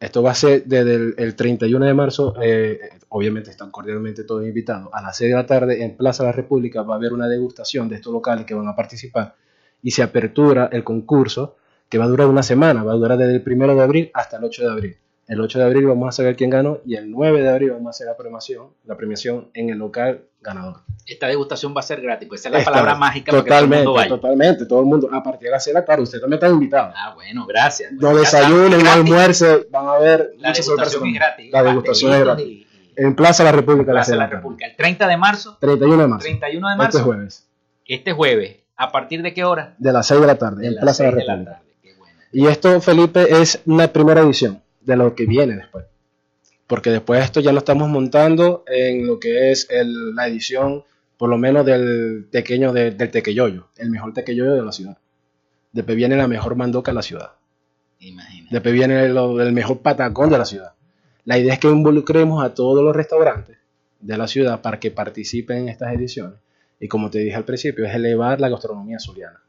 Esto 0.00 0.22
va 0.22 0.32
a 0.32 0.34
ser 0.34 0.64
desde 0.64 0.94
el, 0.94 1.14
el 1.16 1.34
31 1.34 1.86
de 1.86 1.94
marzo, 1.94 2.34
eh, 2.42 2.78
obviamente 3.08 3.50
están 3.50 3.70
cordialmente 3.70 4.24
todos 4.24 4.44
invitados. 4.44 4.88
A 4.92 5.00
las 5.00 5.16
6 5.16 5.30
de 5.30 5.36
la 5.36 5.46
tarde 5.46 5.82
en 5.82 5.96
Plaza 5.96 6.24
de 6.24 6.30
la 6.30 6.36
República 6.36 6.82
va 6.82 6.94
a 6.94 6.96
haber 6.98 7.12
una 7.12 7.28
degustación 7.28 7.88
de 7.88 7.96
estos 7.96 8.12
locales 8.12 8.44
que 8.44 8.54
van 8.54 8.68
a 8.68 8.76
participar 8.76 9.36
y 9.82 9.92
se 9.92 10.02
apertura 10.02 10.68
el 10.72 10.84
concurso 10.84 11.56
que 11.88 11.98
va 11.98 12.04
a 12.04 12.08
durar 12.08 12.26
una 12.26 12.42
semana, 12.42 12.82
va 12.82 12.92
a 12.92 12.96
durar 12.96 13.18
desde 13.18 13.36
el 13.36 13.42
1 13.46 13.74
de 13.74 13.82
abril 13.82 14.10
hasta 14.14 14.38
el 14.38 14.44
8 14.44 14.62
de 14.62 14.70
abril. 14.70 14.96
El 15.26 15.40
8 15.40 15.58
de 15.58 15.64
abril 15.64 15.86
vamos 15.86 16.08
a 16.08 16.12
saber 16.12 16.36
quién 16.36 16.50
ganó 16.50 16.78
y 16.84 16.96
el 16.96 17.10
9 17.10 17.42
de 17.42 17.48
abril 17.48 17.70
vamos 17.70 17.86
a 17.86 17.90
hacer 17.90 18.06
la 18.06 18.16
premiación, 18.16 18.68
la 18.84 18.96
premiación 18.96 19.48
en 19.54 19.70
el 19.70 19.78
local 19.78 20.24
ganador. 20.42 20.80
Esta 21.06 21.26
degustación 21.28 21.74
va 21.74 21.80
a 21.80 21.82
ser 21.82 22.02
gratis, 22.02 22.28
pues 22.28 22.40
esa 22.42 22.48
es 22.50 22.52
la 22.52 22.58
Esta- 22.58 22.70
palabra 22.70 22.94
mágica 22.94 23.30
para 23.32 23.42
que 23.42 23.48
todo 23.48 23.58
el 23.58 23.64
Totalmente, 23.64 23.84
mundo 23.86 23.92
vaya. 23.98 24.08
totalmente, 24.10 24.66
todo 24.66 24.80
el 24.80 24.86
mundo. 24.86 25.08
A 25.12 25.22
partir 25.22 25.46
de 25.46 25.50
la 25.52 25.60
cena, 25.60 25.82
claro, 25.82 26.02
usted 26.02 26.20
también 26.20 26.34
está 26.42 26.48
invitado. 26.48 26.92
Ah, 26.94 27.12
bueno, 27.14 27.46
gracias. 27.46 27.92
No 27.92 28.00
Bueno, 28.00 28.16
ya 28.16 28.20
desayunen, 28.20 28.70
no 28.70 28.78
gratis. 28.78 28.88
almuercen, 28.94 29.58
van 29.70 29.88
a 29.88 29.98
ver 29.98 30.32
La 30.36 30.48
muchas 30.50 30.66
degustación 30.66 31.06
es 31.08 31.14
gratis. 31.14 31.52
La 31.52 31.62
degustación 31.62 32.12
es 32.12 32.20
gratis. 32.20 32.46
y- 32.46 32.50
y- 32.50 32.66
En 32.96 33.16
Plaza 33.16 33.42
de 33.44 33.50
la 33.50 33.56
República, 33.56 33.92
Plaza 33.92 34.12
de 34.12 34.18
la 34.18 34.26
República. 34.26 34.66
El 34.66 34.76
30 34.76 35.08
de 35.08 35.16
marzo, 35.16 35.56
31 35.60 36.02
de 36.02 36.08
marzo. 36.08 36.22
31 36.24 36.68
de 36.68 36.72
Este 36.74 36.82
marzo, 36.84 37.02
jueves, 37.02 37.48
este 37.86 38.12
jueves. 38.12 38.56
¿A 38.76 38.92
partir 38.92 39.22
de 39.22 39.32
qué 39.32 39.44
hora? 39.44 39.74
de 39.78 39.92
las 39.92 40.06
6 40.06 40.20
de 40.20 40.26
la 40.26 40.34
tarde, 40.36 40.62
De 40.62 40.68
en 40.68 40.76
Plaza 40.80 41.04
de 41.04 41.10
la 41.10 41.16
República. 41.16 41.50
tarde. 41.52 41.66
Qué 41.82 41.94
bueno. 41.98 42.14
Y 42.32 42.46
esto, 42.46 42.80
Felipe, 42.80 43.40
es 43.40 43.62
una 43.66 43.88
primera 43.88 44.20
edición 44.20 44.60
de 44.84 44.96
lo 44.96 45.14
que 45.14 45.26
viene 45.26 45.56
después. 45.56 45.84
Porque 46.66 46.90
después 46.90 47.20
de 47.20 47.24
esto 47.26 47.40
ya 47.40 47.52
lo 47.52 47.58
estamos 47.58 47.88
montando 47.88 48.64
en 48.66 49.06
lo 49.06 49.18
que 49.20 49.50
es 49.50 49.66
el- 49.70 50.14
la 50.14 50.26
edición, 50.28 50.84
por 51.18 51.28
lo 51.28 51.38
menos 51.38 51.66
del 51.66 52.26
pequeño 52.30 52.72
de- 52.72 52.90
del 52.90 53.10
tequeyoyo, 53.10 53.68
el 53.76 53.90
mejor 53.90 54.12
tequeyoyo 54.14 54.54
de 54.54 54.62
la 54.62 54.72
ciudad. 54.72 54.98
Después 55.72 55.96
viene 55.96 56.16
la 56.16 56.28
mejor 56.28 56.54
mandoca 56.56 56.90
de 56.92 56.96
la 56.96 57.02
ciudad. 57.02 57.32
Imagínate. 58.00 58.48
Después 58.54 58.74
viene 58.74 59.08
lo- 59.08 59.40
el 59.40 59.52
mejor 59.52 59.80
patacón 59.80 60.30
de 60.30 60.38
la 60.38 60.44
ciudad. 60.44 60.72
La 61.24 61.38
idea 61.38 61.54
es 61.54 61.58
que 61.58 61.68
involucremos 61.68 62.44
a 62.44 62.54
todos 62.54 62.82
los 62.84 62.94
restaurantes 62.94 63.56
de 64.00 64.18
la 64.18 64.26
ciudad 64.28 64.60
para 64.60 64.78
que 64.78 64.90
participen 64.90 65.58
en 65.58 65.68
estas 65.68 65.94
ediciones. 65.94 66.38
Y 66.80 66.88
como 66.88 67.10
te 67.10 67.20
dije 67.20 67.34
al 67.36 67.44
principio, 67.44 67.86
es 67.86 67.94
elevar 67.94 68.40
la 68.40 68.48
gastronomía 68.50 68.98
zuliana. 68.98 69.40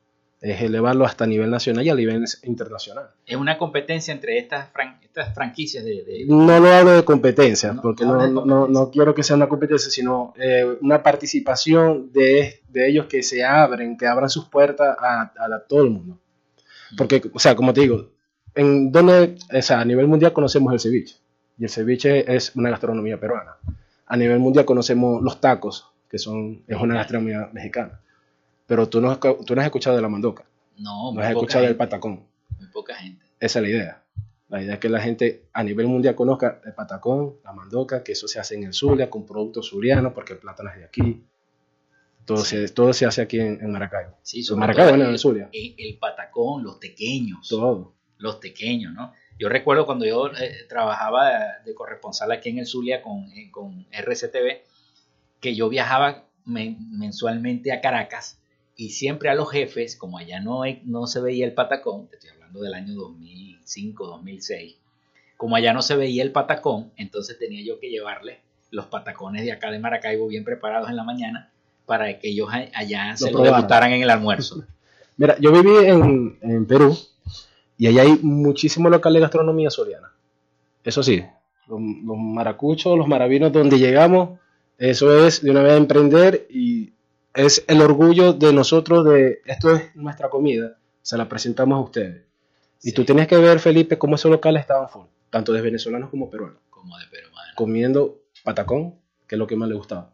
Es 0.48 0.62
elevarlo 0.62 1.06
hasta 1.06 1.26
nivel 1.26 1.50
nacional 1.50 1.86
y 1.86 1.90
a 1.90 1.96
nivel 1.96 2.24
internacional. 2.44 3.06
Es 3.26 3.36
una 3.36 3.58
competencia 3.58 4.14
entre 4.14 4.38
estas, 4.38 4.72
fran- 4.72 5.00
estas 5.02 5.34
franquicias 5.34 5.84
de, 5.84 6.04
de- 6.04 6.26
No 6.28 6.60
lo 6.60 6.68
hablo 6.72 6.92
de 6.92 7.04
competencia, 7.04 7.74
No, 7.74 7.82
porque 7.82 8.06
no 8.06 8.28
no, 8.28 8.46
no- 8.46 8.68
no 8.68 8.92
quiero 8.92 9.16
que 9.16 9.24
sea 9.24 9.36
una 9.38 9.48
competencia, 9.50 9.90
sino 9.90 10.34
eh, 10.38 10.78
una 10.82 11.02
participación 11.02 12.12
de, 12.14 12.62
de 12.70 12.90
ellos 12.90 13.08
que 13.08 13.24
se 13.24 13.44
abren, 13.44 13.98
que 13.98 14.06
abran 14.06 14.30
sus 14.30 14.46
puertas 14.50 14.96
a, 15.00 15.22
a 15.36 15.60
todo 15.68 15.84
el 15.84 15.90
mundo. 15.90 16.20
Porque, 16.98 17.22
o 17.34 17.40
sea, 17.40 17.56
como 17.56 17.74
te 17.74 17.82
digo, 17.82 18.12
en 18.54 18.92
donde, 18.92 19.38
o 19.52 19.62
sea, 19.64 19.80
a 19.82 19.86
nivel 19.86 20.06
mundial 20.08 20.32
conocemos 20.32 20.72
el 20.74 20.80
ceviche, 20.80 21.16
y 21.58 21.64
el 21.64 21.70
ceviche 21.72 22.36
es 22.36 22.56
una 22.56 22.70
gastronomía 22.70 23.20
peruana. 23.20 23.56
A 24.06 24.16
nivel 24.16 24.38
mundial 24.40 24.66
conocemos 24.66 25.24
los 25.24 25.42
tacos, 25.42 25.88
que 26.10 26.20
son, 26.20 26.62
es 26.68 26.78
una 26.80 26.96
gastronomía 26.96 27.50
mexicana. 27.52 28.00
Pero 28.68 28.90
tú 28.90 29.00
no, 29.02 29.12
has- 29.12 29.20
tú 29.20 29.56
no 29.56 29.62
has 29.62 29.66
escuchado 29.66 29.96
de 29.96 30.02
la 30.02 30.10
mandoca, 30.10 30.46
No, 30.78 31.14
no 31.14 31.22
has 31.22 31.30
escuchado 31.30 31.66
del 31.66 31.76
patacón. 31.76 32.26
muy 32.58 32.68
poca 32.70 32.96
gente. 32.96 33.26
Esa 33.40 33.60
es 33.60 33.64
la 33.64 33.70
idea. 33.70 34.02
La 34.48 34.62
idea 34.62 34.74
es 34.76 34.80
que 34.80 34.90
la 34.90 35.02
gente 35.02 35.46
a 35.54 35.64
nivel 35.64 35.88
mundial 35.88 36.16
conozca 36.16 36.62
el 36.66 36.74
patacón, 36.74 37.36
la 37.44 37.52
mandoca, 37.52 38.04
que 38.04 38.12
eso 38.14 38.28
se 38.28 38.40
hace 38.40 38.56
en 38.56 38.64
el 38.64 38.74
Zulia 38.74 39.10
con 39.10 39.26
productos 39.26 39.70
zulianos, 39.70 40.14
porque 40.14 40.34
el 40.34 40.40
plátano 40.40 40.70
es 40.72 40.78
de 40.78 40.86
aquí. 40.86 41.24
Todo, 42.26 42.38
se, 42.38 42.68
todo 42.70 42.92
se 42.94 43.06
hace 43.06 43.22
aquí 43.22 43.40
en, 43.40 43.60
en 43.62 43.72
Maracaibo. 43.72 44.18
Sí, 44.24 44.42
sobre 44.44 44.62
Maracaibo, 44.62 44.90
todo 44.90 44.98
no, 44.98 45.04
en 45.04 45.08
el, 45.10 45.14
el 45.16 45.20
Zulia. 45.20 45.50
el- 45.52 45.76
el 45.78 45.98
patacón, 46.00 46.64
los 46.64 46.80
tequeños. 46.80 47.48
Todo. 47.50 47.94
los 48.18 48.38
pequeños, 48.38 48.94
¿no? 48.94 49.14
Yo 49.38 49.50
recuerdo 49.50 49.86
cuando 49.86 50.06
yo 50.06 50.28
eh, 50.28 50.66
trabajaba 50.70 51.30
de, 51.30 51.46
de 51.66 51.76
corresponsal 51.76 52.32
aquí 52.32 52.50
en 52.50 52.60
el 52.60 52.66
Zulia 52.66 53.02
con, 53.02 53.26
eh, 53.34 53.52
con 53.52 53.86
RCTV, 53.92 54.64
que 55.42 55.54
yo 55.56 55.68
viajaba 55.70 56.24
men- 56.46 56.78
mensualmente 56.98 57.72
a 57.74 57.82
Caracas 57.82 58.40
y 58.76 58.90
siempre 58.90 59.30
a 59.30 59.36
los 59.36 59.50
jefes, 59.52 59.96
como 59.96 60.18
allá 60.18 60.40
no, 60.40 60.62
no 60.84 61.08
se 61.08 61.22
veía 61.22 61.46
el 61.46 61.54
patacón, 61.54 62.08
te 62.08 62.18
estoy 62.18 62.32
hablando 62.32 62.62
del 62.62 62.74
año 62.74 62.94
2005, 62.94 64.08
2006, 64.08 64.78
como 65.38 65.56
allá 65.56 65.74
no 65.74 65.82
se 65.82 65.96
veía 65.96 66.24
el 66.24 66.32
patacón, 66.32 66.92
entonces 66.98 67.38
tenía 67.40 67.64
yo 67.64 67.80
que 67.80 67.90
llevarles 67.90 68.40
los 68.72 68.88
patacones 68.88 69.44
de 69.46 69.52
acá 69.52 69.72
de 69.72 69.80
Maracaibo 69.80 70.28
bien 70.28 70.44
preparados 70.44 70.90
en 70.90 70.98
la 70.98 71.04
mañana 71.04 71.52
para 71.86 72.20
que 72.20 72.30
ellos 72.30 72.50
allá 72.74 73.16
se 73.16 73.32
lo 73.32 73.42
degustaran 73.42 73.94
en 73.94 74.02
el 74.02 74.10
almuerzo. 74.10 74.64
Mira, 75.18 75.38
yo 75.40 75.52
viví 75.52 75.86
en, 75.86 76.38
en 76.42 76.66
Perú 76.66 76.98
y 77.78 77.88
allá 77.88 78.02
hay 78.02 78.20
muchísimos 78.22 78.92
locales 78.92 79.20
de 79.20 79.22
gastronomía 79.22 79.70
zuliana. 79.70 80.12
Eso 80.84 81.04
sí, 81.04 81.24
los, 81.68 81.80
los 81.80 82.18
maracuchos, 82.18 82.98
los 82.98 83.08
maravinos, 83.08 83.54
donde 83.54 83.80
llegamos, 83.80 84.40
eso 84.78 85.26
es 85.26 85.42
de 85.42 85.52
una 85.52 85.62
vez 85.62 85.78
emprender 85.78 86.48
y 86.50 86.92
es 87.36 87.64
el 87.68 87.82
orgullo 87.82 88.34
de 88.34 88.54
nosotros 88.54 89.06
de 89.06 89.42
esto 89.46 89.76
es 89.76 89.96
nuestra 89.96 90.30
comida, 90.30 90.78
se 91.02 91.18
la 91.18 91.28
presentamos 91.30 91.78
a 91.78 91.82
ustedes. 91.82 92.24
Y 92.84 92.92
tú 92.94 93.04
tienes 93.04 93.28
que 93.28 93.38
ver, 93.38 93.60
Felipe, 93.60 93.98
cómo 93.98 94.16
esos 94.16 94.32
locales 94.32 94.62
estaban 94.62 94.90
full, 94.90 95.06
tanto 95.30 95.54
de 95.54 95.62
venezolanos 95.62 96.10
como 96.10 96.30
peruanos, 96.30 96.60
como 96.70 96.98
de 96.98 97.06
peruano. 97.08 97.36
comiendo 97.56 98.20
patacón, 98.44 98.96
que 99.28 99.36
es 99.36 99.40
lo 99.40 99.48
que 99.48 99.56
más 99.56 99.68
les 99.70 99.78
gustaba, 99.78 100.14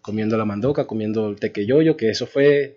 comiendo 0.00 0.36
la 0.36 0.44
mandoca, 0.44 0.86
comiendo 0.86 1.28
el 1.28 1.36
tequeyoyo, 1.38 1.96
que 1.96 2.10
eso 2.10 2.26
fue 2.26 2.76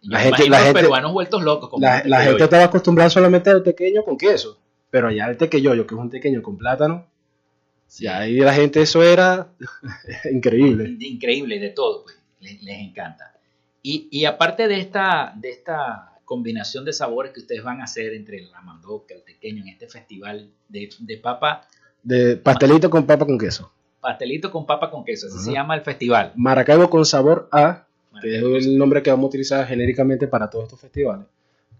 Yo 0.00 0.12
La 0.12 0.20
gente- 0.20 0.44
la 0.48 0.58
los 0.58 0.66
gente- 0.66 0.80
peruanos 0.80 1.12
vueltos 1.12 1.42
locos. 1.42 1.70
como 1.70 1.84
la, 1.84 2.02
la 2.04 2.18
que 2.18 2.24
gente 2.24 2.38
yo. 2.38 2.44
estaba 2.44 2.64
acostumbrada 2.64 3.10
solamente 3.10 3.50
al 3.50 3.62
tequeño 3.64 4.04
con 4.04 4.16
queso, 4.16 4.58
pero 4.90 5.08
allá 5.08 5.26
el 5.28 5.36
tequeyoyo, 5.36 5.86
que 5.86 5.94
es 5.96 6.00
un 6.00 6.08
tequeño 6.10 6.40
con 6.42 6.56
plátano, 6.56 7.06
Sí. 7.86 8.04
ya 8.04 8.18
ahí 8.18 8.38
la 8.38 8.52
gente 8.54 8.80
eso 8.82 9.02
era 9.02 9.48
increíble. 10.32 10.96
Increíble, 11.00 11.58
de 11.58 11.70
todo, 11.70 12.04
pues. 12.04 12.17
Les, 12.40 12.62
les 12.62 12.78
encanta. 12.80 13.34
Y, 13.82 14.08
y 14.10 14.24
aparte 14.24 14.68
de 14.68 14.80
esta, 14.80 15.32
de 15.36 15.50
esta 15.50 16.12
combinación 16.24 16.84
de 16.84 16.92
sabores 16.92 17.32
que 17.32 17.40
ustedes 17.40 17.62
van 17.62 17.80
a 17.80 17.84
hacer 17.84 18.12
entre 18.14 18.42
la 18.42 18.60
mandoca, 18.60 19.14
el 19.14 19.22
tequeño, 19.22 19.62
en 19.62 19.68
este 19.68 19.88
festival 19.88 20.50
de, 20.68 20.90
de 20.98 21.16
papa, 21.16 21.66
De 22.02 22.36
pastelito 22.36 22.90
con 22.90 23.06
papa 23.06 23.24
con 23.24 23.38
queso. 23.38 23.72
pastelito 24.00 24.50
con 24.50 24.66
papa 24.66 24.90
con 24.90 25.04
queso, 25.04 25.26
así 25.26 25.36
Ajá. 25.36 25.44
se 25.44 25.52
llama 25.52 25.74
el 25.74 25.80
festival. 25.82 26.32
Maracaibo 26.36 26.90
con 26.90 27.04
sabor 27.06 27.48
a, 27.50 27.86
que 28.20 28.36
es 28.56 28.66
el 28.66 28.76
nombre 28.76 29.02
que 29.02 29.10
vamos 29.10 29.24
a 29.24 29.28
utilizar 29.28 29.66
genéricamente 29.66 30.26
para 30.28 30.50
todos 30.50 30.64
estos 30.64 30.80
festivales. 30.80 31.26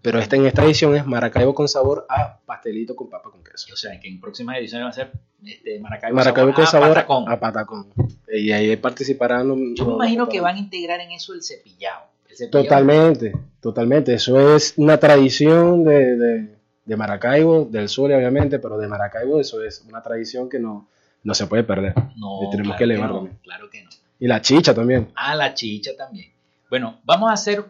Pero 0.01 0.19
esta, 0.19 0.35
en 0.37 0.45
esta 0.45 0.63
edición 0.63 0.95
es 0.95 1.05
Maracaibo 1.05 1.53
con 1.53 1.67
sabor 1.67 2.05
a 2.09 2.37
pastelito 2.45 2.95
con 2.95 3.09
papa 3.09 3.29
con 3.31 3.43
queso. 3.43 3.67
O 3.73 3.75
sea, 3.75 3.99
que 3.99 4.07
en 4.07 4.21
próximas 4.21 4.57
ediciones 4.57 4.85
va 4.85 4.89
a 4.89 4.93
ser 4.93 5.11
este, 5.45 5.79
Maracaibo, 5.79 6.15
Maracaibo 6.15 6.53
con 6.53 6.63
a 6.63 6.67
sabor 6.67 6.87
patacón. 6.93 7.29
a 7.29 7.39
patacón. 7.39 7.87
Y 8.31 8.51
ahí 8.51 8.75
participarán. 8.77 9.75
Yo 9.75 9.85
me 9.85 9.93
imagino 9.95 10.29
que 10.29 10.39
van 10.39 10.55
a 10.55 10.59
integrar 10.59 10.99
en 11.01 11.11
eso 11.11 11.33
el 11.33 11.43
cepillado. 11.43 12.05
El 12.29 12.37
cepillado 12.37 12.63
Totalmente, 12.63 13.33
totalmente. 13.61 14.13
Eso 14.13 14.55
es 14.55 14.73
una 14.77 14.97
tradición 14.97 15.83
de, 15.83 16.15
de, 16.15 16.55
de 16.85 16.95
Maracaibo, 16.95 17.65
del 17.65 17.89
sur 17.89 18.11
obviamente, 18.11 18.59
pero 18.59 18.77
de 18.77 18.87
Maracaibo 18.87 19.41
eso 19.41 19.61
es 19.63 19.83
una 19.89 20.01
tradición 20.01 20.47
que 20.49 20.59
no, 20.59 20.87
no 21.23 21.33
se 21.33 21.45
puede 21.47 21.63
perder. 21.63 21.93
No, 22.15 22.43
Y 22.43 22.49
tenemos 22.51 22.75
claro 22.75 22.77
que 22.77 22.83
elevarlo. 22.85 23.29
claro 23.43 23.69
que 23.69 23.83
no. 23.83 23.89
Y 24.21 24.27
la 24.27 24.41
chicha 24.41 24.73
también. 24.73 25.11
a 25.15 25.35
la 25.35 25.53
chicha 25.53 25.91
también. 25.97 26.31
Bueno, 26.69 26.99
vamos 27.03 27.29
a 27.29 27.33
hacer 27.33 27.65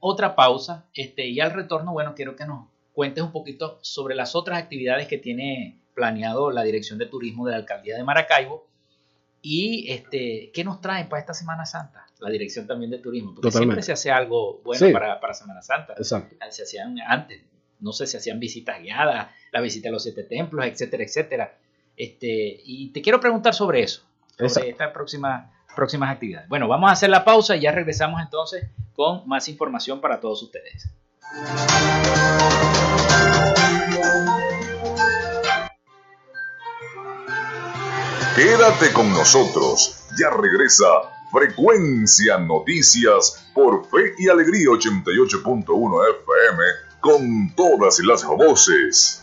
otra 0.00 0.34
pausa 0.34 0.86
este, 0.94 1.26
y 1.26 1.40
al 1.40 1.52
retorno, 1.52 1.92
bueno, 1.92 2.14
quiero 2.14 2.34
que 2.36 2.46
nos 2.46 2.66
cuentes 2.92 3.22
un 3.22 3.32
poquito 3.32 3.78
sobre 3.82 4.14
las 4.14 4.34
otras 4.34 4.58
actividades 4.58 5.06
que 5.06 5.18
tiene 5.18 5.80
planeado 5.94 6.50
la 6.50 6.62
Dirección 6.62 6.98
de 6.98 7.06
Turismo 7.06 7.46
de 7.46 7.52
la 7.52 7.58
Alcaldía 7.58 7.96
de 7.96 8.04
Maracaibo 8.04 8.66
y 9.42 9.90
este, 9.90 10.50
qué 10.52 10.64
nos 10.64 10.80
traen 10.80 11.08
para 11.08 11.20
esta 11.20 11.32
Semana 11.34 11.64
Santa, 11.64 12.06
la 12.18 12.30
Dirección 12.30 12.66
también 12.66 12.90
de 12.90 12.98
Turismo, 12.98 13.34
porque 13.34 13.48
Totalmente. 13.48 13.74
siempre 13.74 13.82
se 13.82 13.92
hace 13.92 14.10
algo 14.10 14.60
bueno 14.64 14.86
Sí. 14.86 14.92
para, 14.92 15.18
para 15.20 15.34
Semana 15.34 15.62
Santa. 15.62 15.94
Exacto. 15.96 16.36
Se 16.50 16.62
hacían 16.62 16.96
antes, 17.00 17.42
no 17.80 17.92
sé, 17.92 18.06
se 18.06 18.18
hacían 18.18 18.38
visitas 18.40 18.80
guiadas, 18.82 19.28
la 19.52 19.60
visita 19.60 19.88
a 19.88 19.92
los 19.92 20.02
siete 20.02 20.24
templos, 20.24 20.66
etcétera, 20.66 21.04
etcétera. 21.04 21.58
Este, 21.96 22.60
y 22.64 22.88
te 22.92 23.00
quiero 23.02 23.20
preguntar 23.20 23.54
sobre 23.54 23.82
eso, 23.82 24.02
sobre 24.36 24.46
Exacto. 24.48 24.68
estas 24.70 24.92
próximas, 24.92 25.50
próximas 25.74 26.10
actividades. 26.12 26.48
Bueno, 26.48 26.68
vamos 26.68 26.90
a 26.90 26.92
hacer 26.92 27.08
la 27.10 27.24
pausa 27.24 27.56
y 27.56 27.60
ya 27.60 27.72
regresamos 27.72 28.20
entonces 28.22 28.68
con 29.00 29.26
más 29.26 29.48
información 29.48 29.98
para 29.98 30.20
todos 30.20 30.42
ustedes. 30.42 30.90
Quédate 38.36 38.92
con 38.92 39.08
nosotros. 39.08 40.04
Ya 40.18 40.28
regresa 40.28 40.84
Frecuencia 41.32 42.36
Noticias 42.36 43.50
por 43.54 43.86
Fe 43.86 44.12
y 44.18 44.28
Alegría 44.28 44.68
88.1 44.68 46.02
FM 46.20 46.62
con 47.00 47.54
todas 47.56 48.00
las 48.00 48.22
voces. 48.26 49.22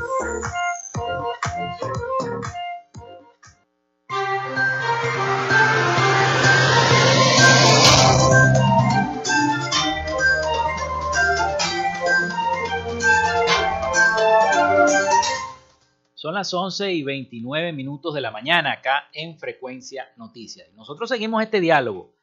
Las 16.41 16.55
11 16.55 16.91
y 16.91 17.03
29 17.03 17.71
minutos 17.71 18.15
de 18.15 18.21
la 18.21 18.31
mañana 18.31 18.71
acá 18.71 19.09
en 19.13 19.37
Frecuencia 19.37 20.09
Noticias. 20.17 20.67
Y 20.73 20.75
nosotros 20.75 21.07
seguimos 21.07 21.43
este 21.43 21.61
diálogo 21.61 22.15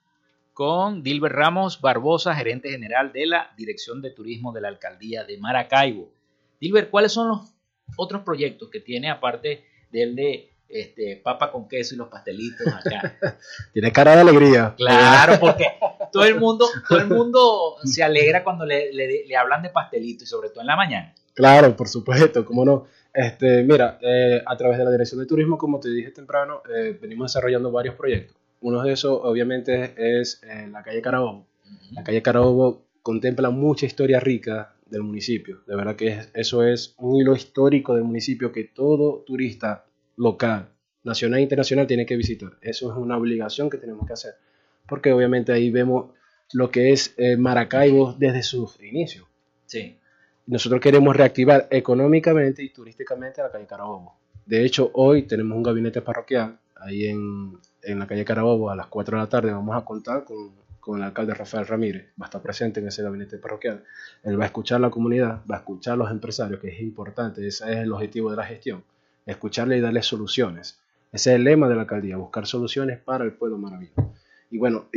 con 0.53 1.05
Dilber 1.05 1.33
Ramos 1.33 1.81
Barbosa, 1.81 2.35
gerente 2.35 2.69
general 2.69 3.13
de 3.13 3.27
la 3.27 3.53
Dirección 3.57 4.03
de 4.03 4.11
Turismo 4.11 4.51
de 4.53 4.61
la 4.61 4.67
Alcaldía 4.67 5.23
de 5.23 5.39
Maracaibo. 5.39 6.11
Dilber, 6.61 6.91
¿cuáles 6.91 7.13
son 7.13 7.29
los 7.29 7.55
otros 7.97 8.23
proyectos 8.23 8.69
que 8.71 8.81
tiene 8.81 9.09
aparte 9.09 9.65
del 9.93 10.17
de 10.17 10.51
este, 10.69 11.15
papa 11.23 11.53
con 11.53 11.69
queso 11.69 11.95
y 11.95 11.99
los 11.99 12.09
pastelitos 12.09 12.67
acá? 12.67 13.17
tiene 13.73 13.93
cara 13.93 14.17
de 14.17 14.23
alegría. 14.23 14.75
Claro, 14.77 15.35
porque 15.41 15.65
todo 16.11 16.25
el 16.25 16.41
mundo, 16.41 16.67
todo 16.89 16.99
el 16.99 17.07
mundo 17.07 17.77
se 17.85 18.03
alegra 18.03 18.43
cuando 18.43 18.67
le, 18.67 18.93
le 18.93 19.37
hablan 19.37 19.63
de 19.63 19.69
pastelitos 19.69 20.25
y 20.25 20.27
sobre 20.27 20.49
todo 20.49 20.63
en 20.63 20.67
la 20.67 20.75
mañana. 20.75 21.15
Claro, 21.39 21.77
por 21.77 21.87
supuesto, 21.87 22.45
cómo 22.45 22.65
no. 22.65 22.89
Este, 23.13 23.63
mira, 23.65 23.99
eh, 24.03 24.43
a 24.45 24.57
través 24.57 24.79
de 24.79 24.85
la 24.85 24.91
Dirección 24.91 25.21
de 25.21 25.27
Turismo, 25.27 25.57
como 25.59 25.81
te 25.81 25.91
dije 25.91 26.11
temprano, 26.11 26.63
eh, 26.75 26.97
venimos 27.01 27.33
desarrollando 27.33 27.71
varios 27.71 27.95
proyectos. 27.95 28.37
Uno 28.61 28.83
de 28.83 28.93
esos, 28.93 29.19
obviamente, 29.23 29.95
es 29.97 30.43
en 30.43 30.73
la 30.73 30.83
calle 30.83 31.01
Carabobo. 31.01 31.47
La 31.93 32.03
calle 32.05 32.23
Carabobo 32.23 32.83
contempla 33.03 33.51
mucha 33.51 33.87
historia 33.87 34.21
rica 34.21 34.75
del 34.87 35.03
municipio. 35.03 35.63
De 35.67 35.77
verdad 35.77 35.97
que 35.97 36.21
eso 36.35 36.63
es 36.65 36.95
un 36.99 37.17
hilo 37.17 37.35
histórico 37.35 37.95
del 37.95 38.05
municipio 38.05 38.53
que 38.53 38.65
todo 38.65 39.23
turista 39.27 39.85
local, 40.17 40.69
nacional 41.05 41.41
e 41.41 41.43
internacional 41.43 41.87
tiene 41.87 42.05
que 42.05 42.17
visitar. 42.17 42.53
Eso 42.61 42.91
es 42.91 42.99
una 42.99 43.17
obligación 43.17 43.71
que 43.71 43.79
tenemos 43.79 44.07
que 44.07 44.13
hacer. 44.13 44.35
Porque 44.87 45.13
obviamente 45.13 45.53
ahí 45.53 45.71
vemos 45.71 46.11
lo 46.53 46.71
que 46.71 46.93
es 46.93 47.15
eh, 47.17 47.37
Maracaibo 47.37 48.15
desde 48.19 48.43
sus 48.43 48.81
inicios. 48.83 49.27
Sí 49.67 49.99
nosotros 50.49 50.81
queremos 50.81 51.15
reactivar 51.15 51.69
económicamente 51.71 52.63
y 52.63 52.71
turísticamente 52.71 53.43
la 53.43 53.53
calle 53.53 53.67
Carabobo. 53.67 54.17
De 54.47 54.65
hecho, 54.65 54.91
hoy 54.95 55.25
tenemos 55.25 55.55
un 55.55 55.63
gabinete 55.63 56.01
parroquial 56.01 56.59
ahí 56.77 57.05
en, 57.05 57.59
en 57.83 57.99
la 57.99 58.07
calle 58.07 58.25
Carabobo 58.25 58.71
a 58.71 58.77
las 58.77 58.87
4 58.87 59.19
de 59.19 59.23
la 59.23 59.29
tarde. 59.29 59.53
Vamos 59.53 59.77
a 59.77 59.85
contar 59.85 60.25
con, 60.25 60.53
con, 60.81 60.99
el 60.99 61.05
alcalde 61.05 61.35
Rafael 61.35 61.67
Ramírez. 61.67 62.13
Va 62.19 62.25
a 62.25 62.29
estar 62.29 62.41
presente 62.41 62.81
en 62.81 62.89
ese 62.89 63.03
gabinete 63.03 63.37
parroquial. 63.37 63.85
Él 64.23 64.41
va 64.41 64.45
a 64.45 64.47
escuchar 64.47 64.81
la 64.81 64.89
comunidad, 64.89 65.43
va 65.51 65.57
a 65.57 65.59
escuchar 65.59 65.93
a 65.93 65.97
los 65.97 66.11
empresarios, 66.11 66.61
que 66.61 66.69
es 66.69 66.81
importante. 66.81 67.47
Ese 67.47 67.71
es 67.71 67.77
el 67.81 67.93
objetivo 67.93 68.31
de 68.31 68.37
la 68.37 68.45
gestión. 68.45 68.83
Escucharle 69.27 69.77
y 69.77 69.81
darle 69.83 70.03
soluciones. 70.03 70.81
Ese 71.13 71.31
es 71.31 71.37
el 71.37 71.45
lema 71.45 71.69
de 71.69 71.75
la 71.75 71.83
alcaldía, 71.83 72.17
buscar 72.17 72.47
soluciones 72.47 72.99
para 72.99 73.25
el 73.25 73.35
pueblo 73.35 73.59
maravilloso. 73.59 74.15
Y 74.51 74.59
bueno, 74.59 74.89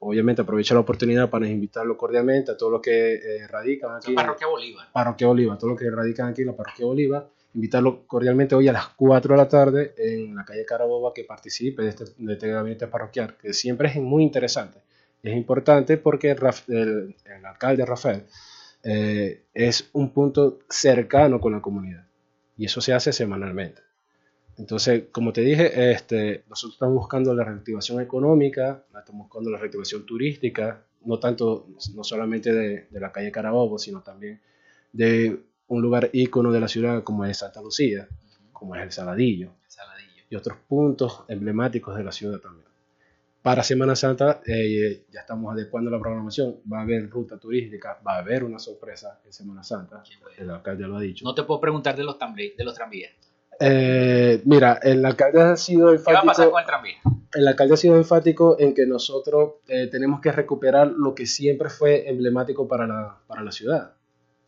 obviamente 0.00 0.42
aprovecho 0.42 0.74
la 0.74 0.80
oportunidad 0.80 1.30
para 1.30 1.46
invitarlo 1.46 1.96
cordialmente 1.96 2.50
a 2.50 2.56
todos 2.56 2.72
los 2.72 2.80
que 2.80 3.14
eh, 3.14 3.46
radican 3.46 3.94
aquí. 3.94 4.12
La 4.12 4.22
parroquia 4.22 4.46
Bolívar. 4.48 4.86
Parroquia 4.92 5.26
Bolívar, 5.28 5.58
todos 5.58 5.70
los 5.70 5.80
que 5.80 5.90
radican 5.90 6.28
aquí 6.28 6.42
en 6.42 6.48
la 6.48 6.56
parroquia 6.56 6.86
Bolívar. 6.86 7.28
Invitarlo 7.54 8.06
cordialmente 8.06 8.54
hoy 8.54 8.68
a 8.68 8.72
las 8.72 8.88
4 8.88 9.34
de 9.34 9.36
la 9.38 9.48
tarde 9.48 9.94
en 9.96 10.34
la 10.34 10.44
calle 10.44 10.66
Caraboba 10.66 11.14
que 11.14 11.24
participe 11.24 11.82
de 11.82 11.88
este, 11.90 12.04
de 12.18 12.32
este 12.32 12.48
gabinete 12.48 12.86
parroquial, 12.88 13.36
que 13.40 13.52
siempre 13.54 13.88
es 13.88 13.96
muy 13.96 14.24
interesante. 14.24 14.80
Es 15.22 15.34
importante 15.34 15.96
porque 15.96 16.32
el, 16.32 17.14
alcalde 17.44 17.86
Rafael 17.86 18.24
eh, 18.82 19.44
es 19.54 19.88
un 19.92 20.12
punto 20.12 20.58
cercano 20.68 21.40
con 21.40 21.52
la 21.52 21.60
comunidad 21.60 22.06
y 22.56 22.66
eso 22.66 22.80
se 22.80 22.92
hace 22.92 23.12
semanalmente. 23.12 23.85
Entonces, 24.58 25.04
como 25.12 25.32
te 25.32 25.42
dije, 25.42 25.92
este, 25.92 26.44
nosotros 26.48 26.74
estamos 26.74 26.94
buscando 26.94 27.34
la 27.34 27.44
reactivación 27.44 28.00
económica, 28.00 28.84
estamos 28.98 29.26
buscando 29.26 29.50
la 29.50 29.58
reactivación 29.58 30.06
turística, 30.06 30.82
no 31.04 31.18
tanto, 31.18 31.68
no 31.94 32.02
solamente 32.02 32.52
de, 32.52 32.88
la 32.92 33.12
calle 33.12 33.30
Carabobo, 33.30 33.78
sino 33.78 34.02
también 34.02 34.40
de 34.92 35.40
un 35.68 35.82
lugar 35.82 36.10
ícono 36.12 36.52
de 36.52 36.60
la 36.60 36.68
ciudad 36.68 37.02
como 37.04 37.24
es 37.24 37.38
Santa 37.38 37.60
Lucía, 37.60 38.08
como 38.52 38.74
es 38.74 38.82
el 38.82 38.92
Saladillo, 38.92 39.52
y 40.30 40.34
otros 40.34 40.56
puntos 40.66 41.24
emblemáticos 41.28 41.96
de 41.96 42.04
la 42.04 42.12
ciudad 42.12 42.38
también. 42.40 42.66
Para 43.42 43.62
Semana 43.62 43.94
Santa 43.94 44.40
eh, 44.44 45.04
ya 45.12 45.20
estamos 45.20 45.52
adecuando 45.52 45.88
la 45.88 46.00
programación, 46.00 46.56
va 46.72 46.80
a 46.80 46.82
haber 46.82 47.08
ruta 47.08 47.38
turística, 47.38 48.00
va 48.04 48.16
a 48.16 48.18
haber 48.18 48.42
una 48.42 48.58
sorpresa 48.58 49.20
en 49.24 49.32
Semana 49.32 49.62
Santa, 49.62 50.02
el 50.38 50.50
alcalde 50.50 50.88
lo 50.88 50.96
ha 50.96 51.00
dicho. 51.00 51.24
No 51.24 51.34
te 51.34 51.44
puedo 51.44 51.60
preguntar 51.60 51.94
de 51.96 52.02
los, 52.02 52.16
de 52.18 52.64
los 52.64 52.74
tranvías. 52.74 53.12
Eh, 53.60 54.42
mira, 54.44 54.78
el 54.82 55.04
alcalde 55.04 55.40
ha 55.40 55.56
sido 55.56 55.92
enfático. 55.92 56.10
¿Qué 56.10 56.14
va 56.14 56.20
a 56.20 56.24
pasar 56.24 56.50
con 56.50 56.60
el 56.60 56.66
tranvía? 56.66 56.94
El 57.34 57.48
alcalde 57.48 57.74
ha 57.74 57.76
sido 57.76 57.96
enfático 57.96 58.56
en 58.58 58.74
que 58.74 58.86
nosotros 58.86 59.54
eh, 59.68 59.88
tenemos 59.90 60.20
que 60.20 60.32
recuperar 60.32 60.88
lo 60.88 61.14
que 61.14 61.26
siempre 61.26 61.68
fue 61.68 62.08
emblemático 62.08 62.68
para 62.68 62.86
la, 62.86 63.18
para 63.26 63.42
la 63.42 63.52
ciudad. 63.52 63.92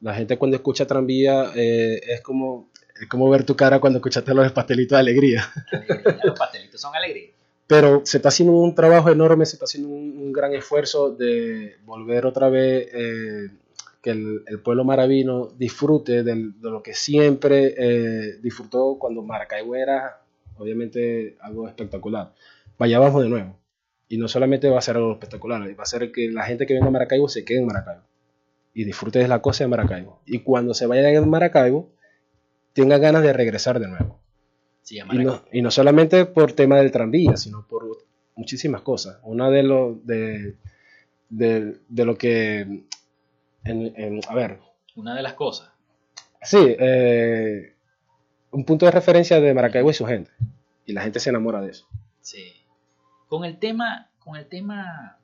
La 0.00 0.14
gente 0.14 0.38
cuando 0.38 0.56
escucha 0.56 0.86
tranvía 0.86 1.50
eh, 1.54 2.00
es 2.06 2.20
como 2.20 2.70
es 3.00 3.08
como 3.08 3.30
ver 3.30 3.44
tu 3.44 3.54
cara 3.54 3.80
cuando 3.80 3.98
escuchaste 3.98 4.34
los 4.34 4.50
pastelitos 4.52 4.96
de 4.96 5.00
alegría. 5.00 5.44
Los 6.24 6.36
pastelitos 6.36 6.80
son 6.80 6.94
alegría. 6.96 7.30
Pero 7.66 8.02
se 8.04 8.16
está 8.16 8.30
haciendo 8.30 8.54
un 8.54 8.74
trabajo 8.74 9.10
enorme, 9.10 9.46
se 9.46 9.54
está 9.54 9.66
haciendo 9.66 9.90
un, 9.90 10.18
un 10.18 10.32
gran 10.32 10.52
esfuerzo 10.52 11.10
de 11.10 11.76
volver 11.84 12.26
otra 12.26 12.48
vez 12.48 12.88
que 14.02 14.10
el, 14.10 14.60
pueblo 14.62 14.84
maravino 14.84 15.48
disfrute 15.56 16.22
de, 16.22 16.52
lo 16.60 16.82
que 16.82 16.94
siempre 16.94 17.74
eh, 17.76 18.38
disfrutó 18.40 18.96
cuando 18.98 19.22
Maracaibo 19.22 19.74
era, 19.74 20.22
obviamente, 20.56 21.36
algo 21.40 21.68
espectacular. 21.68 22.32
Vaya 22.78 22.98
abajo 22.98 23.20
de 23.20 23.28
nuevo. 23.28 23.58
Y 24.08 24.18
no 24.18 24.28
solamente 24.28 24.70
va 24.70 24.78
a 24.78 24.82
ser 24.82 24.96
algo 24.96 25.12
espectacular, 25.12 25.60
va 25.62 25.82
a 25.82 25.86
ser 25.86 26.12
que 26.12 26.30
la 26.30 26.44
gente 26.44 26.66
que 26.66 26.74
venga 26.74 26.86
a 26.86 26.90
Maracaibo 26.90 27.28
se 27.28 27.44
quede 27.44 27.58
en 27.58 27.66
Maracaibo 27.66 28.02
y 28.72 28.84
disfrute 28.84 29.18
de 29.18 29.28
la 29.28 29.42
cosa 29.42 29.64
de 29.64 29.68
Maracaibo. 29.68 30.22
Y 30.24 30.40
cuando 30.40 30.72
se 30.72 30.86
vayan 30.86 31.16
a 31.16 31.26
Maracaibo, 31.26 31.90
tenga 32.72 32.98
ganas 32.98 33.22
de 33.22 33.32
regresar 33.32 33.80
de 33.80 33.88
nuevo. 33.88 34.20
y, 34.88 35.18
no, 35.18 35.42
y, 35.52 35.62
no, 35.62 35.70
solamente 35.72 36.24
por 36.26 36.52
tema 36.52 36.78
del 36.78 36.92
tranvía, 36.92 37.36
sino 37.36 37.66
por 37.66 38.06
muchísimas 38.36 38.82
cosas. 38.82 39.18
Una 39.24 39.50
de 39.50 39.64
lo, 39.64 40.00
de, 40.04 40.54
de, 41.28 41.78
de 41.88 42.04
lo 42.04 42.16
que 42.16 42.84
a 44.28 44.34
ver. 44.34 44.58
Una 44.96 45.14
de 45.14 45.22
las 45.22 45.34
cosas. 45.34 45.70
Sí, 46.42 46.76
eh, 46.78 47.74
un 48.50 48.64
punto 48.64 48.86
de 48.86 48.92
referencia 48.92 49.40
de 49.40 49.54
Maracaibo 49.54 49.90
y 49.90 49.94
su 49.94 50.06
gente. 50.06 50.30
Y 50.86 50.92
la 50.92 51.02
gente 51.02 51.20
se 51.20 51.30
enamora 51.30 51.60
de 51.60 51.70
eso. 51.70 51.86
Sí. 52.20 52.52
Con 53.28 53.44
el 53.44 53.58
tema, 53.58 54.10
con 54.18 54.36
el 54.36 54.46
tema 54.46 55.18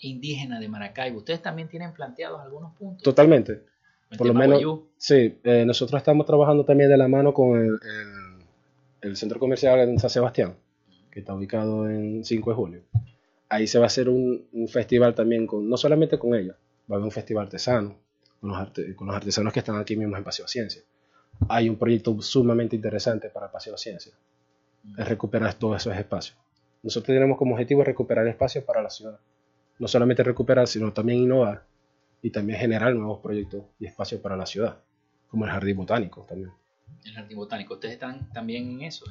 indígena 0.00 0.60
de 0.60 0.68
Maracaibo, 0.68 1.18
¿ustedes 1.18 1.42
también 1.42 1.68
tienen 1.68 1.92
planteados 1.92 2.40
algunos 2.40 2.74
puntos? 2.76 3.02
Totalmente. 3.02 3.62
Por 4.16 4.28
lo 4.28 4.34
menos, 4.34 4.62
sí, 4.96 5.40
eh, 5.42 5.64
nosotros 5.66 5.98
estamos 5.98 6.26
trabajando 6.26 6.64
también 6.64 6.88
de 6.88 6.96
la 6.96 7.08
mano 7.08 7.34
con 7.34 7.58
el, 7.58 7.80
el 9.00 9.16
centro 9.16 9.40
comercial 9.40 9.80
en 9.80 9.98
San 9.98 10.10
Sebastián, 10.10 10.56
que 11.10 11.20
está 11.20 11.34
ubicado 11.34 11.88
en 11.88 12.24
5 12.24 12.50
de 12.50 12.56
julio, 12.56 12.82
ahí 13.48 13.66
se 13.66 13.78
va 13.78 13.84
a 13.84 13.86
hacer 13.86 14.08
un, 14.08 14.46
un 14.52 14.68
festival 14.68 15.14
también, 15.14 15.46
con, 15.46 15.68
no 15.68 15.76
solamente 15.76 16.18
con 16.18 16.34
ellos, 16.34 16.56
va 16.90 16.94
a 16.94 16.96
haber 16.96 17.04
un 17.04 17.10
festival 17.10 17.44
artesano, 17.44 17.96
con 18.40 18.50
los, 18.50 18.58
arte- 18.58 18.94
con 18.94 19.06
los 19.06 19.16
artesanos 19.16 19.52
que 19.52 19.60
están 19.60 19.76
aquí 19.78 19.96
mismo 19.96 20.16
en 20.16 20.24
Paseo 20.24 20.46
Ciencia. 20.48 20.82
Hay 21.48 21.68
un 21.68 21.76
proyecto 21.76 22.20
sumamente 22.22 22.76
interesante 22.76 23.28
para 23.30 23.50
Paseo 23.50 23.76
Ciencia, 23.76 24.12
es 24.98 25.08
recuperar 25.08 25.54
todos 25.54 25.76
esos 25.78 25.96
espacios. 25.96 26.36
Nosotros 26.82 27.14
tenemos 27.14 27.38
como 27.38 27.54
objetivo 27.54 27.82
recuperar 27.82 28.26
espacios 28.28 28.62
para 28.64 28.82
la 28.82 28.90
ciudad. 28.90 29.18
No 29.78 29.88
solamente 29.88 30.22
recuperar, 30.22 30.68
sino 30.68 30.92
también 30.92 31.20
innovar 31.20 31.64
y 32.22 32.30
también 32.30 32.58
generar 32.58 32.94
nuevos 32.94 33.20
proyectos 33.20 33.62
y 33.80 33.86
espacios 33.86 34.20
para 34.20 34.36
la 34.36 34.46
ciudad, 34.46 34.78
como 35.28 35.46
el 35.46 35.50
jardín 35.50 35.76
botánico 35.78 36.24
también. 36.28 36.52
El 37.04 37.12
jardín 37.12 37.36
botánico. 37.38 37.74
Ustedes 37.74 37.94
están 37.94 38.30
también 38.32 38.70
en 38.72 38.82
eso. 38.82 39.04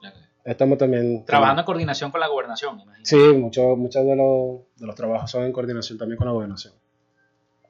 la- 0.00 0.14
Estamos 0.44 0.78
también 0.78 1.24
trabajando 1.26 1.60
en 1.62 1.66
coordinación 1.66 2.10
con 2.10 2.20
la 2.20 2.28
gobernación, 2.28 2.80
imagino. 2.80 3.04
Sí, 3.04 3.18
muchos 3.36 3.76
muchos 3.76 4.06
de, 4.06 4.16
los, 4.16 4.60
de 4.76 4.86
los 4.86 4.94
trabajos 4.94 5.30
son 5.30 5.42
en 5.44 5.52
coordinación 5.52 5.98
también 5.98 6.16
con 6.16 6.26
la 6.26 6.32
gobernación. 6.32 6.72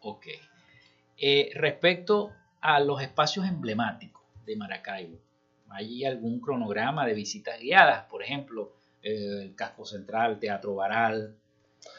Ok. 0.00 0.26
Eh, 1.20 1.50
respecto 1.54 2.32
a 2.60 2.80
los 2.80 3.00
espacios 3.02 3.46
emblemáticos 3.46 4.22
de 4.46 4.56
Maracaibo, 4.56 5.18
¿hay 5.70 6.04
algún 6.04 6.40
cronograma 6.40 7.06
de 7.06 7.14
visitas 7.14 7.58
guiadas? 7.60 8.04
Por 8.04 8.22
ejemplo, 8.22 8.72
eh, 9.02 9.42
el 9.42 9.54
Casco 9.54 9.84
Central, 9.84 10.38
Teatro 10.38 10.74
Baral, 10.74 11.34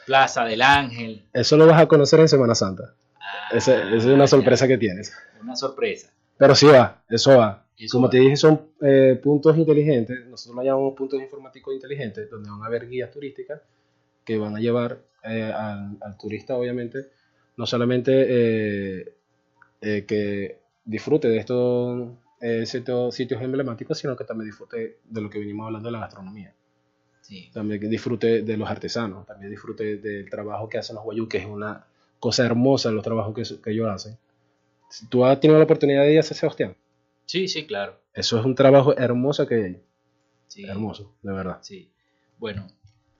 Plaza 0.06 0.44
del 0.44 0.62
Ángel. 0.62 1.24
Eso 1.32 1.56
lo 1.56 1.66
vas 1.66 1.80
a 1.80 1.86
conocer 1.86 2.20
en 2.20 2.28
Semana 2.28 2.54
Santa. 2.54 2.94
Ah, 3.20 3.48
Esa 3.52 3.76
esa 3.88 3.96
es 3.96 4.04
una 4.06 4.26
sorpresa 4.26 4.66
que 4.66 4.78
tienes. 4.78 5.12
Una 5.40 5.56
sorpresa. 5.56 6.10
Pero 6.36 6.54
sí 6.54 6.66
va, 6.66 7.02
eso 7.08 7.36
va. 7.38 7.66
Eso 7.76 7.96
Como 7.96 8.06
va. 8.06 8.10
te 8.10 8.18
dije, 8.18 8.36
son 8.36 8.68
eh, 8.82 9.18
puntos 9.22 9.56
inteligentes. 9.56 10.26
Nosotros 10.26 10.56
lo 10.56 10.62
llamamos 10.62 10.94
puntos 10.94 11.20
informáticos 11.20 11.74
inteligentes, 11.74 12.30
donde 12.30 12.50
van 12.50 12.62
a 12.62 12.66
haber 12.66 12.88
guías 12.88 13.10
turísticas 13.10 13.60
que 14.24 14.36
van 14.38 14.56
a 14.56 14.60
llevar 14.60 14.98
eh, 15.24 15.52
al, 15.54 15.96
al 16.00 16.16
turista, 16.18 16.56
obviamente, 16.56 17.10
no 17.56 17.66
solamente 17.66 18.12
eh, 18.28 19.12
eh, 19.80 20.04
que 20.06 20.58
disfrute 20.84 21.28
de 21.28 21.38
estos 21.38 22.10
eh, 22.40 22.64
sitios, 22.66 23.14
sitios 23.14 23.42
emblemáticos, 23.42 23.98
sino 23.98 24.16
que 24.16 24.24
también 24.24 24.48
disfrute 24.50 24.98
de 25.04 25.20
lo 25.20 25.28
que 25.30 25.38
venimos 25.38 25.66
hablando 25.66 25.88
de 25.88 25.92
la 25.92 26.00
gastronomía. 26.00 26.54
Sí. 27.22 27.48
también 27.52 27.80
que 27.80 27.86
disfrute 27.86 28.42
de 28.42 28.56
los 28.56 28.68
artesanos, 28.68 29.24
también 29.24 29.50
disfrute 29.52 29.98
del 29.98 30.28
trabajo 30.28 30.68
que 30.68 30.78
hacen 30.78 30.96
los 30.96 31.04
guayú, 31.04 31.28
que 31.28 31.38
es 31.38 31.46
una 31.46 31.86
cosa 32.18 32.44
hermosa 32.44 32.90
los 32.90 33.04
trabajos 33.04 33.34
que, 33.34 33.62
que 33.62 33.70
ellos 33.70 33.88
hacen. 33.88 34.16
Tú 35.08 35.24
has 35.24 35.38
tenido 35.38 35.56
la 35.58 35.64
oportunidad 35.64 36.02
de 36.02 36.14
ir 36.14 36.18
a 36.18 36.22
San 36.24 36.36
Sebastián, 36.36 36.74
sí, 37.26 37.46
sí, 37.46 37.66
claro. 37.66 37.94
eso 38.14 38.36
es 38.40 38.44
un 38.44 38.56
trabajo 38.56 38.96
hermoso 38.98 39.46
que 39.46 39.54
hay, 39.54 39.80
Sí. 40.48 40.64
hermoso, 40.64 41.14
de 41.22 41.32
verdad. 41.32 41.58
Sí. 41.62 41.88
Bueno, 42.38 42.66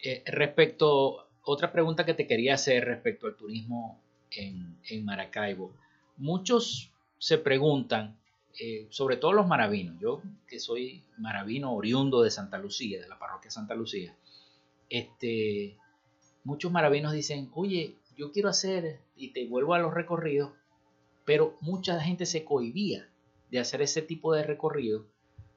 eh, 0.02 0.24
respecto, 0.26 1.28
otra 1.44 1.70
pregunta 1.70 2.04
que 2.04 2.14
te 2.14 2.26
quería 2.26 2.54
hacer 2.54 2.86
respecto 2.86 3.28
al 3.28 3.36
turismo 3.36 4.02
en, 4.32 5.04
Maracaibo. 5.04 5.72
Muchos 6.16 6.90
se 7.18 7.38
preguntan, 7.38 8.18
eh, 8.58 8.86
sobre 8.90 9.16
todo 9.16 9.32
los 9.32 9.46
maravinos, 9.46 9.98
yo 10.00 10.22
que 10.46 10.58
soy 10.58 11.02
maravino 11.18 11.72
oriundo 11.72 12.22
de 12.22 12.30
Santa 12.30 12.58
Lucía, 12.58 13.00
de 13.00 13.08
la 13.08 13.18
parroquia 13.18 13.50
Santa 13.50 13.74
Lucía, 13.74 14.14
este, 14.88 15.76
muchos 16.44 16.72
maravinos 16.72 17.12
dicen, 17.12 17.50
oye, 17.54 17.96
yo 18.16 18.32
quiero 18.32 18.48
hacer, 18.48 19.00
y 19.16 19.28
te 19.28 19.46
vuelvo 19.46 19.74
a 19.74 19.78
los 19.78 19.94
recorridos, 19.94 20.50
pero 21.24 21.56
mucha 21.60 22.00
gente 22.00 22.26
se 22.26 22.44
cohibía 22.44 23.08
de 23.50 23.60
hacer 23.60 23.82
ese 23.82 24.02
tipo 24.02 24.34
de 24.34 24.42
recorrido 24.42 25.06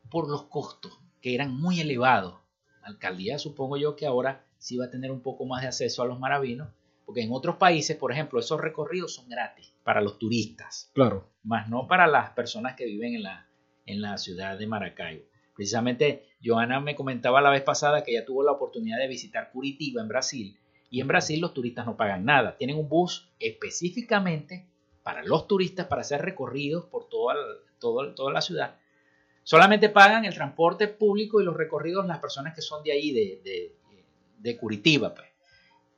por 0.09 0.29
los 0.29 0.43
costos, 0.43 0.99
que 1.21 1.33
eran 1.35 1.55
muy 1.55 1.79
elevados. 1.79 2.35
La 2.81 2.89
alcaldía 2.89 3.39
supongo 3.39 3.77
yo 3.77 3.95
que 3.95 4.05
ahora 4.05 4.45
sí 4.57 4.77
va 4.77 4.85
a 4.85 4.89
tener 4.91 5.11
un 5.11 5.21
poco 5.21 5.45
más 5.45 5.61
de 5.61 5.67
acceso 5.67 6.03
a 6.03 6.05
los 6.05 6.19
maravinos, 6.19 6.69
porque 7.13 7.21
en 7.21 7.31
otros 7.31 7.57
países, 7.57 7.95
por 7.95 8.11
ejemplo, 8.11 8.39
esos 8.39 8.59
recorridos 8.59 9.13
son 9.13 9.29
gratis 9.29 9.71
para 9.83 10.01
los 10.01 10.17
turistas, 10.17 10.89
Claro, 10.95 11.29
más 11.43 11.69
no 11.69 11.87
para 11.87 12.07
las 12.07 12.31
personas 12.31 12.73
que 12.75 12.85
viven 12.85 13.13
en 13.13 13.21
la, 13.21 13.47
en 13.85 14.01
la 14.01 14.17
ciudad 14.17 14.57
de 14.57 14.65
Maracaibo. 14.65 15.23
Precisamente, 15.55 16.25
Joana 16.43 16.79
me 16.79 16.95
comentaba 16.95 17.39
la 17.39 17.51
vez 17.51 17.61
pasada 17.61 18.03
que 18.03 18.13
ella 18.13 18.25
tuvo 18.25 18.41
la 18.41 18.53
oportunidad 18.53 18.97
de 18.97 19.07
visitar 19.07 19.51
Curitiba 19.51 20.01
en 20.01 20.07
Brasil, 20.07 20.57
y 20.89 21.01
en 21.01 21.07
Brasil 21.07 21.39
los 21.39 21.53
turistas 21.53 21.85
no 21.85 21.95
pagan 21.95 22.25
nada. 22.25 22.57
Tienen 22.57 22.77
un 22.77 22.89
bus 22.89 23.29
específicamente 23.39 24.65
para 25.03 25.23
los 25.23 25.47
turistas 25.47 25.85
para 25.85 26.01
hacer 26.01 26.19
recorridos 26.19 26.85
por 26.85 27.09
toda, 27.09 27.35
toda, 27.77 28.15
toda 28.15 28.33
la 28.33 28.41
ciudad. 28.41 28.77
Solamente 29.43 29.89
pagan 29.89 30.25
el 30.25 30.33
transporte 30.33 30.87
público 30.87 31.39
y 31.39 31.45
los 31.45 31.55
recorridos 31.55 32.07
las 32.07 32.17
personas 32.17 32.55
que 32.55 32.63
son 32.63 32.83
de 32.83 32.91
ahí, 32.91 33.11
de, 33.11 33.39
de, 33.43 33.75
de 34.39 34.57
Curitiba. 34.57 35.13
Pues. 35.13 35.32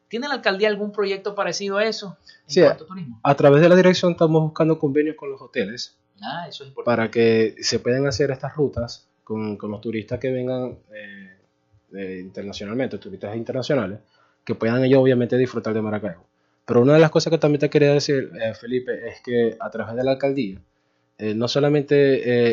¿Tiene 0.07 0.27
la 0.27 0.35
alcaldía 0.35 0.67
algún 0.69 0.91
proyecto 0.91 1.35
parecido 1.35 1.77
a 1.77 1.85
eso? 1.85 2.17
En 2.47 2.49
Sí, 2.49 2.61
cuanto 2.61 2.83
a 2.83 2.87
turismo. 2.87 3.19
a 3.23 3.35
través 3.35 3.61
de 3.61 3.69
la 3.69 3.75
dirección 3.75 4.11
estamos 4.11 4.41
buscando 4.41 4.77
convenios 4.79 5.15
con 5.15 5.29
los 5.31 5.41
hoteles 5.41 5.97
Ah, 6.21 6.45
eso 6.47 6.63
es 6.63 6.69
importante. 6.69 6.85
para 6.85 7.11
que 7.11 7.55
se 7.61 7.79
puedan 7.79 8.07
hacer 8.07 8.31
estas 8.31 8.55
rutas 8.55 9.07
con, 9.23 9.57
con 9.57 9.71
los 9.71 9.81
turistas 9.81 10.19
que 10.19 10.31
vengan 10.31 10.77
eh, 10.93 11.37
eh, 11.93 12.19
internacionalmente, 12.21 12.97
turistas 12.97 13.35
internacionales, 13.35 13.99
que 14.43 14.55
puedan 14.55 14.83
ellos 14.83 14.99
obviamente 14.99 15.37
disfrutar 15.37 15.73
de 15.73 15.81
Maracaibo. 15.81 16.23
Pero 16.65 16.81
una 16.81 16.93
de 16.93 16.99
las 16.99 17.11
cosas 17.11 17.31
que 17.31 17.37
también 17.37 17.59
te 17.59 17.69
quería 17.69 17.91
decir, 17.93 18.31
eh, 18.41 18.53
Felipe, 18.53 19.07
es 19.09 19.21
que 19.21 19.57
a 19.59 19.69
través 19.69 19.95
de 19.95 20.03
la 20.03 20.11
alcaldía, 20.11 20.59
eh, 21.17 21.33
no 21.33 21.47
solamente 21.47 21.95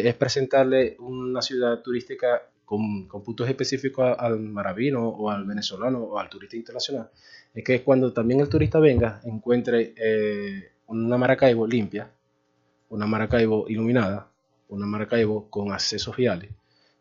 eh, 0.03 0.09
es 0.09 0.15
presentarle 0.15 0.97
una 0.99 1.41
ciudad 1.43 1.81
turística 1.83 2.43
con, 2.65 3.07
con 3.09 3.23
puntos 3.23 3.49
específicos 3.49 4.15
al 4.19 4.39
maravino 4.41 5.09
o 5.09 5.31
al 5.31 5.45
venezolano 5.45 5.99
o 6.01 6.19
al 6.19 6.29
turista 6.29 6.57
internacional, 6.57 7.11
es 7.55 7.65
que 7.65 7.83
cuando 7.83 8.13
también 8.13 8.41
el 8.41 8.49
turista 8.49 8.79
venga, 8.79 9.21
encuentre 9.25 9.95
eh, 9.97 10.71
una 10.87 11.17
Maracaibo 11.19 11.67
limpia, 11.67 12.11
una 12.89 13.07
Maracaibo 13.07 13.67
iluminada, 13.69 14.29
una 14.69 14.87
Maracaibo 14.87 15.49
con 15.51 15.73
accesos 15.73 16.17
viales. 16.17 16.51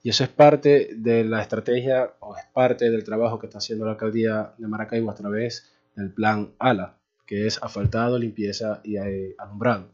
Y 0.03 0.09
eso 0.09 0.23
es 0.23 0.29
parte 0.29 0.89
de 0.95 1.23
la 1.23 1.41
estrategia 1.41 2.13
o 2.19 2.35
es 2.35 2.43
parte 2.53 2.89
del 2.89 3.03
trabajo 3.03 3.37
que 3.39 3.45
está 3.47 3.59
haciendo 3.59 3.85
la 3.85 3.91
alcaldía 3.91 4.53
de 4.57 4.67
Maracaibo 4.67 5.11
a 5.11 5.15
través 5.15 5.71
del 5.95 6.11
plan 6.11 6.51
ALA, 6.59 6.97
que 7.25 7.45
es 7.45 7.61
asfaltado, 7.61 8.17
limpieza 8.17 8.81
y 8.83 8.97
eh, 8.97 9.35
alumbrado. 9.37 9.89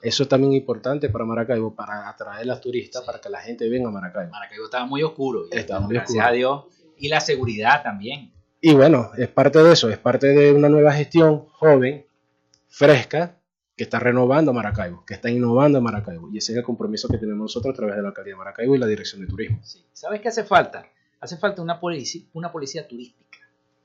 Eso 0.00 0.22
es 0.22 0.28
también 0.28 0.52
importante 0.52 1.08
para 1.08 1.24
Maracaibo, 1.24 1.74
para 1.74 2.08
atraer 2.08 2.42
a 2.42 2.44
los 2.44 2.60
turistas, 2.60 3.02
Sí. 3.02 3.06
para 3.06 3.20
que 3.20 3.28
la 3.30 3.40
gente 3.40 3.68
venga 3.68 3.88
a 3.88 3.92
Maracaibo. 3.92 4.30
Maracaibo 4.30 4.64
estaba 4.66 4.86
muy 4.86 5.02
oscuro. 5.02 5.46
Estaba 5.50 5.80
muy 5.80 5.94
gracias 5.94 6.10
oscuro. 6.18 6.26
a 6.28 6.32
Dios. 6.32 6.64
Y 6.98 7.08
la 7.08 7.20
seguridad 7.20 7.82
también. 7.82 8.32
Y 8.60 8.74
bueno, 8.74 9.10
es 9.16 9.28
parte 9.28 9.60
de 9.62 9.72
eso, 9.72 9.88
es 9.88 9.98
parte 9.98 10.28
de 10.28 10.52
una 10.52 10.68
nueva 10.68 10.92
gestión 10.92 11.46
joven, 11.50 12.04
fresca, 12.68 13.36
que 13.76 13.84
está 13.84 14.00
renovando 14.00 14.52
Maracaibo, 14.52 15.04
que 15.06 15.14
está 15.14 15.30
innovando 15.30 15.80
Maracaibo. 15.80 16.28
Y 16.32 16.38
ese 16.38 16.52
es 16.52 16.58
el 16.58 16.64
compromiso 16.64 17.08
que 17.08 17.18
tenemos 17.18 17.42
nosotros 17.42 17.72
a 17.72 17.76
través 17.76 17.94
de 17.94 18.02
la 18.02 18.08
alcaldía 18.08 18.34
de 18.34 18.38
Maracaibo 18.38 18.74
y 18.74 18.78
la 18.78 18.86
dirección 18.88 19.20
de 19.20 19.28
turismo. 19.28 19.60
Sí. 19.62 19.84
¿Sabes 19.92 20.20
qué 20.20 20.28
hace 20.28 20.42
falta? 20.42 20.86
Hace 21.20 21.36
falta 21.36 21.62
una 21.62 21.78
policía, 21.78 22.22
una 22.32 22.50
policía 22.50 22.88
turística. 22.88 23.38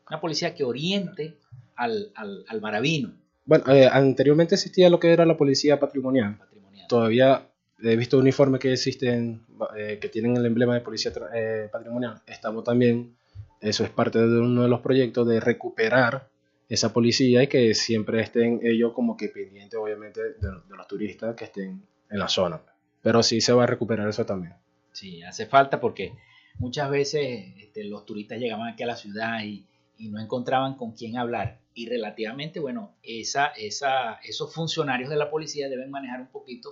Una 0.09 0.19
policía 0.19 0.55
que 0.55 0.63
oriente 0.63 1.37
al, 1.75 2.11
al, 2.15 2.43
al 2.47 2.61
maravino 2.61 3.13
Bueno, 3.45 3.63
eh, 3.71 3.87
anteriormente 3.91 4.55
existía 4.55 4.89
lo 4.89 4.99
que 4.99 5.13
era 5.13 5.25
la 5.25 5.37
policía 5.37 5.79
patrimonial. 5.79 6.37
patrimonial. 6.37 6.87
Todavía 6.87 7.47
he 7.81 7.95
visto 7.95 8.17
uniformes 8.17 8.59
que 8.59 8.73
existen, 8.73 9.45
eh, 9.77 9.99
que 10.01 10.09
tienen 10.09 10.35
el 10.37 10.45
emblema 10.45 10.73
de 10.73 10.81
policía 10.81 11.11
eh, 11.33 11.69
patrimonial. 11.71 12.21
Estamos 12.25 12.63
también, 12.63 13.15
eso 13.63 13.83
es 13.83 13.89
parte 13.89 14.19
de 14.19 14.39
uno 14.39 14.63
de 14.63 14.69
los 14.69 14.81
proyectos 14.81 15.27
de 15.27 15.39
recuperar 15.39 16.29
esa 16.69 16.93
policía 16.93 17.43
y 17.43 17.47
que 17.47 17.73
siempre 17.75 18.21
estén 18.21 18.59
ellos 18.63 18.93
como 18.93 19.17
que 19.17 19.29
pendientes, 19.29 19.79
obviamente, 19.79 20.21
de, 20.21 20.33
de 20.33 20.75
los 20.77 20.87
turistas 20.87 21.35
que 21.35 21.45
estén 21.45 21.83
en 22.09 22.19
la 22.19 22.27
zona. 22.27 22.61
Pero 23.01 23.21
sí 23.23 23.41
se 23.41 23.53
va 23.53 23.63
a 23.63 23.67
recuperar 23.67 24.07
eso 24.07 24.25
también. 24.25 24.53
Sí, 24.91 25.21
hace 25.23 25.45
falta 25.45 25.79
porque 25.79 26.13
muchas 26.59 26.89
veces 26.89 27.53
este, 27.57 27.83
los 27.83 28.05
turistas 28.05 28.39
llegaban 28.39 28.67
aquí 28.69 28.83
a 28.83 28.87
la 28.87 28.95
ciudad 28.95 29.43
y, 29.43 29.65
y 29.97 30.09
no 30.09 30.19
encontraban 30.21 30.75
con 30.75 30.91
quién 30.93 31.17
hablar. 31.17 31.59
Y 31.73 31.89
relativamente, 31.89 32.59
bueno, 32.59 32.93
esa, 33.03 33.47
esa, 33.47 34.13
esos 34.23 34.53
funcionarios 34.53 35.09
de 35.09 35.15
la 35.17 35.29
policía 35.31 35.69
deben 35.69 35.89
manejar 35.89 36.21
un 36.21 36.27
poquito 36.27 36.69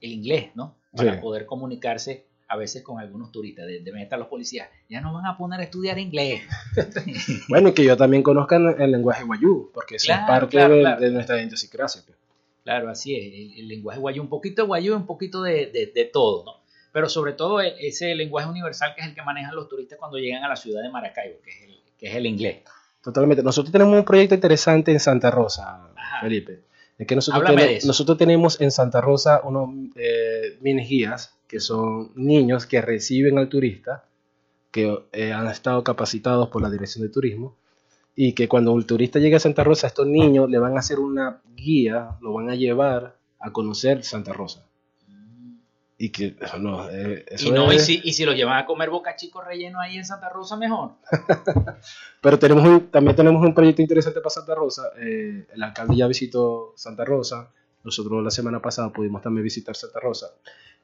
el 0.00 0.12
inglés, 0.12 0.50
¿no? 0.54 0.76
Para 0.94 1.14
Sí. 1.14 1.20
poder 1.20 1.46
comunicarse 1.46 2.26
a 2.48 2.56
veces 2.56 2.82
con 2.82 2.98
algunos 3.00 3.32
turistas. 3.32 3.66
De- 3.66 3.80
Deben 3.80 4.02
estar 4.02 4.18
los 4.18 4.28
policías. 4.28 4.68
Ya 4.88 5.00
no 5.00 5.12
van 5.14 5.26
a 5.26 5.36
poner 5.36 5.60
a 5.60 5.64
estudiar 5.64 5.98
inglés. 5.98 6.42
Bueno, 7.48 7.68
y 7.70 7.72
que 7.72 7.82
ellos 7.82 7.98
también 7.98 8.22
conozcan 8.22 8.74
el 8.80 8.90
lenguaje 8.90 9.24
guayú, 9.24 9.70
porque 9.72 9.96
eso 9.96 10.06
Claro, 10.06 10.22
es 10.22 10.28
parte 10.28 10.48
claro, 10.56 10.74
de, 10.74 10.80
claro. 10.80 11.00
de 11.00 11.10
nuestra 11.10 11.42
idiosincrasia. 11.42 12.02
pues. 12.06 12.18
Claro, 12.64 12.90
así 12.90 13.16
es. 13.16 13.24
El, 13.26 13.60
el 13.60 13.68
lenguaje 13.68 13.98
guayú, 13.98 14.22
un 14.22 14.28
poquito 14.28 14.62
de 14.62 14.66
guayú, 14.68 14.94
un 14.96 15.06
poquito 15.06 15.42
de, 15.42 15.66
de- 15.66 15.92
de 15.94 16.04
todo, 16.04 16.44
¿no? 16.44 16.52
Pero 16.92 17.08
sobre 17.08 17.32
todo 17.32 17.60
e- 17.60 17.74
ese 17.86 18.14
lenguaje 18.14 18.48
universal 18.48 18.94
que 18.94 19.00
es 19.00 19.08
el 19.08 19.14
que 19.14 19.22
manejan 19.22 19.54
los 19.54 19.68
turistas 19.68 19.98
cuando 19.98 20.18
llegan 20.18 20.44
a 20.44 20.48
la 20.48 20.56
ciudad 20.56 20.82
de 20.82 20.90
Maracaibo, 20.90 21.36
que 21.42 21.50
es 21.50 21.62
el, 21.62 21.78
que 21.98 22.06
es 22.08 22.14
el 22.14 22.26
inglés. 22.26 22.58
Totalmente. 23.02 23.42
Nosotros 23.42 23.72
tenemos 23.72 23.98
un 23.98 24.04
proyecto 24.04 24.34
interesante 24.34 24.92
en 24.92 25.00
Santa 25.00 25.30
Rosa, 25.30 25.88
Ajá. 25.96 26.20
Felipe. 26.20 26.60
Es 26.98 27.06
que 27.06 27.16
nosotros, 27.16 27.42
nosotros 27.84 28.16
tenemos 28.18 28.60
en 28.60 28.70
Santa 28.70 29.00
Rosa 29.00 29.40
unos 29.42 29.70
eh, 29.96 30.58
mini 30.60 30.84
guías 30.86 31.34
que 31.52 31.60
son 31.60 32.12
niños 32.14 32.64
que 32.64 32.80
reciben 32.80 33.36
al 33.36 33.50
turista, 33.50 34.06
que 34.70 35.04
eh, 35.12 35.34
han 35.34 35.46
estado 35.48 35.84
capacitados 35.84 36.48
por 36.48 36.62
la 36.62 36.70
Dirección 36.70 37.06
de 37.06 37.12
Turismo, 37.12 37.54
y 38.16 38.32
que 38.32 38.48
cuando 38.48 38.74
el 38.74 38.86
turista 38.86 39.18
llegue 39.18 39.36
a 39.36 39.40
Santa 39.40 39.62
Rosa, 39.62 39.86
estos 39.86 40.06
niños 40.06 40.48
le 40.48 40.58
van 40.58 40.76
a 40.76 40.80
hacer 40.80 40.98
una 40.98 41.42
guía, 41.54 42.16
lo 42.22 42.32
van 42.32 42.48
a 42.48 42.54
llevar 42.54 43.18
a 43.38 43.52
conocer 43.52 44.02
Santa 44.02 44.32
Rosa. 44.32 44.64
Y 45.98 46.08
que 46.08 46.34
no, 46.58 46.88
eh, 46.88 47.24
eso 47.28 47.48
y, 47.48 47.50
no 47.52 47.70
es- 47.70 47.86
y, 47.88 47.98
si, 47.98 48.08
y 48.08 48.12
si 48.14 48.24
lo 48.24 48.32
llevan 48.32 48.56
a 48.58 48.64
comer 48.64 48.88
boca 48.88 49.14
chico 49.14 49.42
relleno 49.42 49.78
ahí 49.78 49.98
en 49.98 50.06
Santa 50.06 50.30
Rosa, 50.30 50.56
mejor. 50.56 50.92
Pero 52.22 52.38
tenemos 52.38 52.64
un- 52.66 52.90
también 52.90 53.14
tenemos 53.14 53.44
un 53.44 53.54
proyecto 53.54 53.82
interesante 53.82 54.20
para 54.20 54.30
Santa 54.30 54.54
Rosa. 54.54 54.84
eh, 54.98 55.46
el 55.52 55.62
alcalde 55.62 55.96
ya 55.96 56.06
visitó 56.06 56.72
Santa 56.76 57.04
Rosa. 57.04 57.50
Nosotros 57.84 58.22
la 58.24 58.30
semana 58.30 58.60
pasada 58.62 58.90
pudimos 58.92 59.22
también 59.22 59.44
visitar 59.44 59.76
Santa 59.76 60.00
Rosa. 60.00 60.28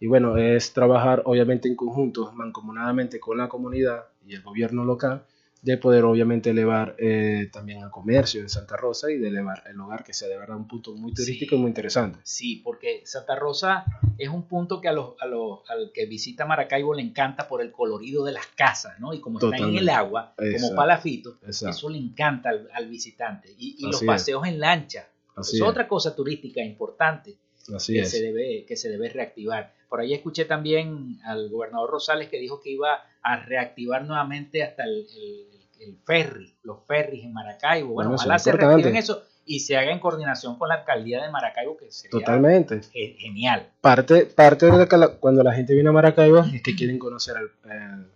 Y 0.01 0.07
bueno, 0.07 0.37
es 0.37 0.73
trabajar 0.73 1.23
obviamente 1.25 1.69
en 1.69 1.75
conjunto, 1.77 2.33
mancomunadamente 2.33 3.19
con 3.19 3.39
la 3.39 3.49
comunidad 3.49 4.05
y 4.27 4.35
el 4.35 4.43
gobierno 4.43 4.85
local, 4.85 5.25
de 5.61 5.77
poder 5.77 6.05
obviamente 6.05 6.51
elevar 6.51 6.95
eh, 7.01 7.49
también 7.53 7.83
el 7.83 7.91
comercio 7.91 8.43
de 8.43 8.49
Santa 8.49 8.77
Rosa 8.77 9.11
y 9.11 9.19
de 9.19 9.27
elevar 9.27 9.65
el 9.69 9.81
hogar, 9.81 10.05
que 10.05 10.13
sea 10.15 10.29
de 10.29 10.39
verdad 10.39 10.57
un 10.57 10.69
punto 10.69 10.95
muy 10.95 11.13
turístico 11.13 11.51
Sí. 11.51 11.57
y 11.57 11.59
muy 11.59 11.69
interesante. 11.69 12.21
Sí, 12.23 12.61
porque 12.65 13.03
Santa 13.05 13.35
Rosa 13.35 13.85
es 14.19 14.29
un 14.29 14.45
punto 14.47 14.81
que 14.81 14.87
a 14.87 14.93
los, 14.93 15.17
a 15.21 15.27
los, 15.27 15.69
al 15.69 15.91
que 15.93 16.07
visita 16.07 16.47
Maracaibo 16.47 16.95
le 16.95 17.03
encanta 17.03 17.49
por 17.49 17.61
el 17.61 17.73
colorido 17.73 18.25
de 18.25 18.31
las 18.33 18.47
casas, 18.47 19.01
¿no? 19.01 19.13
Y 19.13 19.21
como 19.21 19.39
está 19.39 19.47
en 19.49 19.53
Totalmente. 19.55 19.83
el 19.83 19.89
agua, 19.89 20.33
como 20.37 20.49
Exacto. 20.49 20.77
palafito, 20.77 21.39
Exacto. 21.45 21.71
eso 21.77 21.89
le 21.91 21.99
encanta 21.99 22.51
al, 22.51 22.69
al 22.73 22.89
visitante. 22.89 23.53
Y, 23.59 23.75
y 23.81 23.87
los 23.87 23.97
Así 23.97 24.05
es. 24.05 24.07
paseos 24.07 24.47
en 24.47 24.61
lancha, 24.61 25.09
Así 25.35 25.57
es. 25.57 25.63
otra 25.63 25.89
cosa 25.89 26.15
turística 26.15 26.63
importante 26.63 27.37
Así 27.74 27.94
que 27.94 28.00
es. 28.00 28.11
se, 28.11 28.22
debe, 28.22 28.64
que 28.66 28.76
se 28.76 28.88
debe 28.88 29.09
reactivar. 29.09 29.72
Por 29.88 30.00
ahí 30.00 30.12
escuché 30.14 30.44
también 30.44 31.18
al 31.24 31.48
gobernador 31.48 31.90
Rosales 31.90 32.28
que 32.28 32.38
dijo 32.38 32.61
que 32.61 32.70
iba 32.70 33.02
a 33.22 33.37
reactivar 33.44 34.04
nuevamente 34.04 34.62
hasta 34.62 34.85
el, 34.85 35.07
el- 35.16 35.46
el 35.81 35.96
ferry, 36.04 36.52
los 36.64 36.78
ferries 36.88 37.24
en 37.24 37.33
Maracaibo. 37.33 37.90
Bueno, 37.94 38.11
Bueno, 38.11 38.16
ojalá 38.16 38.38
se 38.40 38.50
importante. 38.50 38.74
reactiven 38.83 38.96
eso 38.96 39.22
y 39.46 39.61
se 39.61 39.76
haga 39.76 39.92
en 39.92 40.00
coordinación 40.00 40.59
con 40.59 40.68
la 40.68 40.74
alcaldía 40.74 41.22
de 41.22 41.31
Maracaibo, 41.31 41.76
que 41.76 41.90
sería 41.92 42.11
Totalmente. 42.18 42.81
ge- 42.92 43.14
genial. 43.18 43.68
Parte, 43.81 44.26
parte 44.26 44.66
de 44.66 44.87
la- 44.98 45.09
cuando 45.20 45.42
la 45.44 45.52
gente 45.54 45.74
viene 45.74 45.88
a 45.88 45.92
Maracaibo 45.92 46.40
es 46.40 46.62
que 46.62 46.74
quieren 46.74 46.98
conocer 46.98 47.37
el, 47.37 47.70
el- 47.70 48.07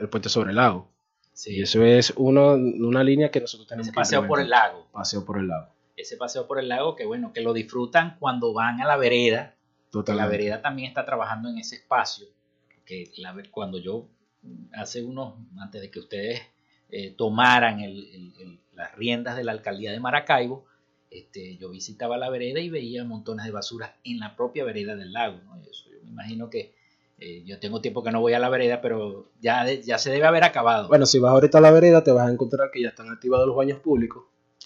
el 0.00 0.08
puente 0.08 0.28
sobre 0.28 0.50
el 0.50 0.56
lago. 0.56 0.88
Sí, 1.32 1.56
Y 1.58 1.62
eso 1.62 1.82
es 1.84 2.12
uno, 2.16 2.54
una 2.54 3.02
línea 3.04 3.30
que 3.30 3.40
nosotros 3.40 3.68
tenemos 3.68 3.88
que 3.88 3.94
paseo 3.94 4.26
por 4.26 4.40
el 4.40 4.50
lago. 4.50 4.86
Paseo 4.92 5.24
por 5.24 5.38
el 5.38 5.46
lago. 5.48 5.68
Ese 5.96 6.16
paseo 6.16 6.46
por 6.46 6.58
el 6.58 6.68
lago 6.68 6.96
que 6.96 7.04
bueno, 7.06 7.32
que 7.32 7.40
lo 7.42 7.52
disfrutan 7.52 8.16
cuando 8.18 8.52
van 8.52 8.80
a 8.80 8.86
la 8.86 8.96
vereda. 8.96 9.54
La 10.14 10.26
vereda 10.30 10.62
también 10.62 10.88
está 10.88 11.04
trabajando 11.04 11.48
en 11.50 11.58
ese 11.58 11.76
espacio. 11.76 12.26
Que 12.86 13.10
la, 13.18 13.34
cuando 13.50 13.78
yo, 13.78 14.08
hace 14.74 15.04
unos, 15.04 15.34
antes 15.60 15.80
de 15.82 15.90
que 15.90 15.98
ustedes 16.00 16.40
eh, 16.88 17.10
tomaran 17.16 17.80
el- 17.80 18.06
el- 18.14 18.34
el- 18.40 18.60
las 18.74 18.94
riendas 18.96 19.36
de 19.36 19.44
la 19.44 19.52
alcaldía 19.52 19.92
de 19.92 20.00
Maracaibo, 20.00 20.64
este, 21.10 21.56
yo 21.58 21.68
visitaba 21.70 22.16
la 22.18 22.28
vereda 22.30 22.60
y 22.60 22.68
veía 22.70 23.04
montones 23.04 23.44
de 23.46 23.50
basura 23.50 23.96
en 24.04 24.18
la 24.18 24.34
propia 24.36 24.64
vereda 24.64 24.96
del 24.96 25.12
lago. 25.12 25.38
¿no? 25.44 25.56
Eso, 25.62 25.90
yo 25.90 26.02
me 26.04 26.10
imagino 26.10 26.48
que 26.50 26.74
eh, 27.18 27.44
yo 27.46 27.58
tengo 27.60 27.80
tiempo 27.80 28.02
que 28.02 28.10
no 28.10 28.20
voy 28.20 28.32
a 28.32 28.38
la 28.38 28.48
vereda, 28.48 28.80
pero 28.80 29.30
ya, 29.40 29.64
de- 29.64 29.82
ya 29.82 29.96
se 29.98 30.10
debe 30.10 30.26
haber 30.26 30.42
acabado. 30.44 30.88
Bueno, 30.88 31.06
si 31.06 31.18
vas 31.18 31.32
ahorita 31.32 31.58
a 31.58 31.60
la 31.60 31.70
vereda, 31.70 32.02
te 32.02 32.10
vas 32.10 32.28
a 32.28 32.32
encontrar 32.32 32.70
que 32.72 32.82
ya 32.82 32.88
están 32.88 33.10
activados 33.10 33.46
los 33.46 33.54
baños 33.56 33.78
públicos 33.80 34.24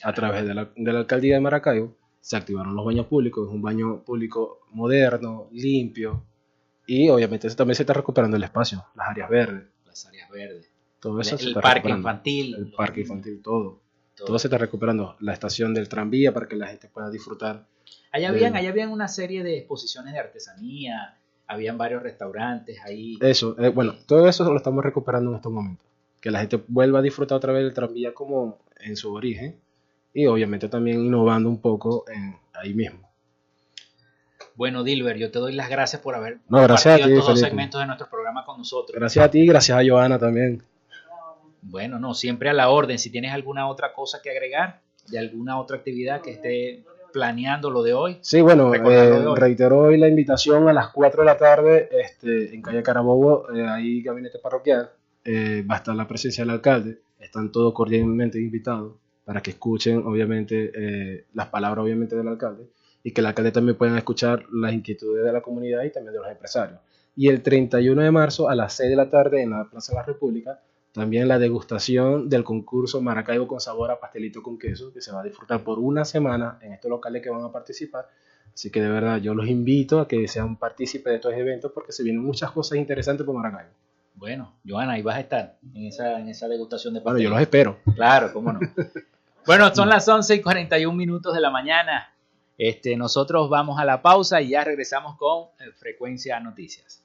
a 0.08 0.12
través 0.12 0.46
de 0.46 0.54
la, 0.54 0.70
de 0.76 0.92
la 0.92 1.00
alcaldía 1.00 1.34
de 1.34 1.40
Maracaibo. 1.40 1.96
Se 2.20 2.36
activaron 2.36 2.74
los 2.74 2.84
baños 2.84 3.06
públicos, 3.06 3.48
es 3.48 3.54
un 3.54 3.62
baño 3.62 4.02
público 4.04 4.60
moderno, 4.70 5.48
limpio. 5.52 6.22
Y 6.86 7.08
obviamente 7.08 7.48
también 7.54 7.74
se 7.76 7.82
está 7.82 7.92
recuperando 7.92 8.36
el 8.36 8.42
espacio, 8.44 8.84
las 8.94 9.08
áreas 9.08 9.28
verdes, 9.28 9.64
las 9.84 10.06
áreas 10.06 10.30
verdes. 10.30 10.70
todo 11.00 11.20
eso 11.20 11.34
el 11.34 11.40
se 11.40 11.48
está 11.48 11.60
parque 11.60 11.88
infantil. 11.90 12.54
El 12.56 12.70
parque 12.72 13.00
infantil, 13.00 13.40
todo. 13.42 13.80
todo. 14.16 14.26
Todo 14.26 14.38
se 14.38 14.46
está 14.48 14.58
recuperando. 14.58 15.16
La 15.20 15.32
estación 15.32 15.74
del 15.74 15.88
tranvía 15.88 16.32
para 16.32 16.46
que 16.48 16.56
la 16.56 16.68
gente 16.68 16.88
pueda 16.88 17.10
disfrutar. 17.10 17.66
Allá 18.12 18.30
de- 18.30 18.36
habían, 18.38 18.56
allá 18.56 18.70
habían 18.70 18.90
una 18.90 19.08
serie 19.08 19.42
de 19.42 19.58
exposiciones 19.58 20.12
de 20.12 20.20
artesanía, 20.20 21.18
habían 21.48 21.76
varios 21.78 22.02
restaurantes 22.02 22.78
ahí. 22.84 23.18
Eso, 23.20 23.56
eh, 23.58 23.68
bueno, 23.68 23.94
todo 24.06 24.28
eso 24.28 24.44
lo 24.50 24.56
estamos 24.56 24.84
recuperando 24.84 25.30
en 25.30 25.36
estos 25.36 25.52
momentos. 25.52 25.86
Que 26.20 26.30
la 26.30 26.40
gente 26.40 26.60
vuelva 26.68 27.00
a 27.00 27.02
disfrutar 27.02 27.36
otra 27.36 27.52
vez 27.52 27.62
del 27.64 27.74
tranvía 27.74 28.14
como 28.14 28.58
en 28.80 28.96
su 28.96 29.12
origen. 29.12 29.56
Y 30.16 30.24
obviamente 30.24 30.70
también 30.70 31.04
innovando 31.04 31.46
un 31.50 31.60
poco 31.60 32.06
en, 32.08 32.34
ahí 32.54 32.72
mismo. 32.72 33.06
Bueno, 34.54 34.82
Dilber, 34.82 35.18
yo 35.18 35.30
te 35.30 35.38
doy 35.38 35.52
las 35.52 35.68
gracias 35.68 36.00
por 36.00 36.14
haber 36.14 36.38
No, 36.48 36.62
gracias 36.62 36.94
a 36.94 37.04
ti, 37.04 37.12
estos 37.12 37.26
dos 37.26 37.40
segmentos 37.40 37.78
de 37.78 37.86
nuestro 37.86 38.08
programa 38.08 38.42
con 38.46 38.56
nosotros. 38.56 38.98
Gracias 38.98 39.22
a 39.22 39.30
ti 39.30 39.40
y 39.40 39.46
gracias 39.46 39.78
a 39.78 39.86
Joana 39.86 40.18
también. 40.18 40.62
Bueno, 41.60 41.98
no, 41.98 42.14
siempre 42.14 42.48
a 42.48 42.54
la 42.54 42.70
orden. 42.70 42.98
Si 42.98 43.10
tienes 43.10 43.34
alguna 43.34 43.68
otra 43.68 43.92
cosa 43.92 44.22
que 44.22 44.30
agregar, 44.30 44.80
de 45.06 45.18
alguna 45.18 45.60
otra 45.60 45.76
actividad 45.76 46.22
que 46.22 46.30
esté 46.30 46.82
planeando 47.12 47.70
lo 47.70 47.82
de 47.82 47.92
hoy. 47.92 48.16
Sí, 48.22 48.40
bueno, 48.40 48.74
eh, 48.74 48.80
hoy. 48.80 49.38
reitero 49.38 49.80
hoy 49.80 49.98
la 49.98 50.08
invitación 50.08 50.66
a 50.66 50.72
las 50.72 50.88
4 50.92 51.24
de 51.24 51.26
la 51.26 51.36
tarde 51.36 51.90
este, 51.92 52.54
en 52.54 52.62
calle 52.62 52.82
Carabobo, 52.82 53.54
eh, 53.54 53.68
ahí 53.68 54.00
gabinete 54.00 54.38
parroquial. 54.38 54.88
Eh, 55.26 55.62
va 55.70 55.74
a 55.74 55.78
estar 55.78 55.94
la 55.94 56.08
presencia 56.08 56.42
del 56.42 56.54
alcalde. 56.54 57.02
Están 57.20 57.52
todos 57.52 57.74
cordialmente 57.74 58.38
invitados 58.38 58.94
para 59.26 59.42
que 59.42 59.50
escuchen, 59.50 60.04
obviamente, 60.06 60.70
eh, 60.72 61.26
las 61.34 61.48
palabras, 61.48 61.82
obviamente, 61.82 62.14
del 62.14 62.28
alcalde 62.28 62.68
y 63.02 63.10
que 63.10 63.20
el 63.20 63.26
alcalde 63.26 63.50
también 63.50 63.76
puedan 63.76 63.96
escuchar 63.96 64.46
las 64.52 64.72
inquietudes 64.72 65.24
de 65.24 65.32
la 65.32 65.40
comunidad 65.40 65.82
y 65.82 65.90
también 65.90 66.12
de 66.12 66.20
los 66.20 66.30
empresarios. 66.30 66.78
Y 67.16 67.26
el 67.28 67.42
31 67.42 68.02
de 68.02 68.10
marzo 68.12 68.48
a 68.48 68.54
las 68.54 68.74
6 68.74 68.88
de 68.90 68.96
la 68.96 69.10
tarde 69.10 69.42
en 69.42 69.50
la 69.50 69.64
Plaza 69.68 69.92
de 69.92 69.98
la 69.98 70.04
República, 70.04 70.60
también 70.92 71.26
la 71.26 71.40
degustación 71.40 72.28
del 72.28 72.44
concurso 72.44 73.02
Maracaibo 73.02 73.48
con 73.48 73.58
sabor 73.58 73.90
a 73.90 73.98
pastelito 73.98 74.44
con 74.44 74.58
queso, 74.60 74.92
que 74.92 75.00
se 75.00 75.10
va 75.10 75.22
a 75.22 75.24
disfrutar 75.24 75.64
por 75.64 75.80
una 75.80 76.04
semana 76.04 76.58
en 76.62 76.72
estos 76.72 76.88
locales 76.88 77.20
que 77.20 77.30
van 77.30 77.42
a 77.42 77.50
participar. 77.50 78.06
Así 78.54 78.70
que 78.70 78.80
de 78.80 78.88
verdad 78.88 79.18
yo 79.18 79.34
los 79.34 79.48
invito 79.48 79.98
a 79.98 80.06
que 80.06 80.28
sean 80.28 80.56
partícipes 80.56 81.10
de 81.10 81.16
estos 81.16 81.34
eventos 81.34 81.72
porque 81.72 81.90
se 81.90 82.04
vienen 82.04 82.22
muchas 82.22 82.52
cosas 82.52 82.78
interesantes 82.78 83.26
por 83.26 83.34
Maracaibo. 83.34 83.72
Bueno, 84.14 84.54
Joana, 84.66 84.92
ahí 84.92 85.02
vas 85.02 85.16
a 85.16 85.20
estar 85.20 85.58
en 85.74 85.86
esa, 85.86 86.20
en 86.20 86.28
esa 86.28 86.48
degustación 86.48 86.94
de 86.94 87.00
Bueno, 87.00 87.18
yo 87.18 87.30
pastel. 87.30 87.32
los 87.32 87.42
espero. 87.42 87.78
Claro, 87.94 88.32
cómo 88.32 88.52
no. 88.52 88.60
Bueno, 89.46 89.72
son 89.72 89.88
las 89.88 90.08
11 90.08 90.34
y 90.34 90.42
41 90.42 90.96
minutos 90.96 91.32
de 91.32 91.40
la 91.40 91.50
mañana. 91.50 92.12
Este, 92.58 92.96
nosotros 92.96 93.48
vamos 93.48 93.78
a 93.78 93.84
la 93.84 94.02
pausa 94.02 94.40
y 94.40 94.48
ya 94.48 94.64
regresamos 94.64 95.16
con 95.16 95.44
eh, 95.60 95.70
Frecuencia 95.78 96.40
Noticias. 96.40 97.04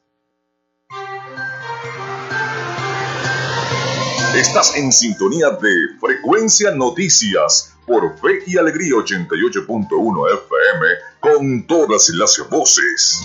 Estás 4.36 4.75
en 4.75 4.91
sintonía 4.91 5.51
de 5.51 5.99
Frecuencia 5.99 6.71
Noticias 6.71 7.77
por 7.86 8.17
Fe 8.17 8.39
y 8.47 8.58
Alegría 8.58 8.93
88.1 8.93 10.34
FM 10.45 10.86
con 11.19 11.67
todas 11.67 12.10
las 12.10 12.44
voces. 12.50 13.21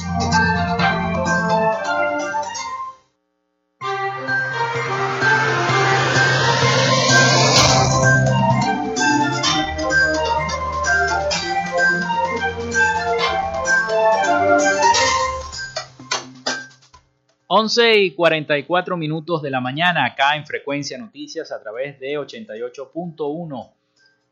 Once 17.66 17.98
y 17.98 18.12
44 18.12 18.96
minutos 18.96 19.42
de 19.42 19.50
la 19.50 19.60
mañana 19.60 20.04
acá 20.04 20.36
en 20.36 20.46
Frecuencia 20.46 20.96
Noticias 20.98 21.50
a 21.50 21.60
través 21.60 21.98
de 21.98 22.12
88.1 22.12 23.72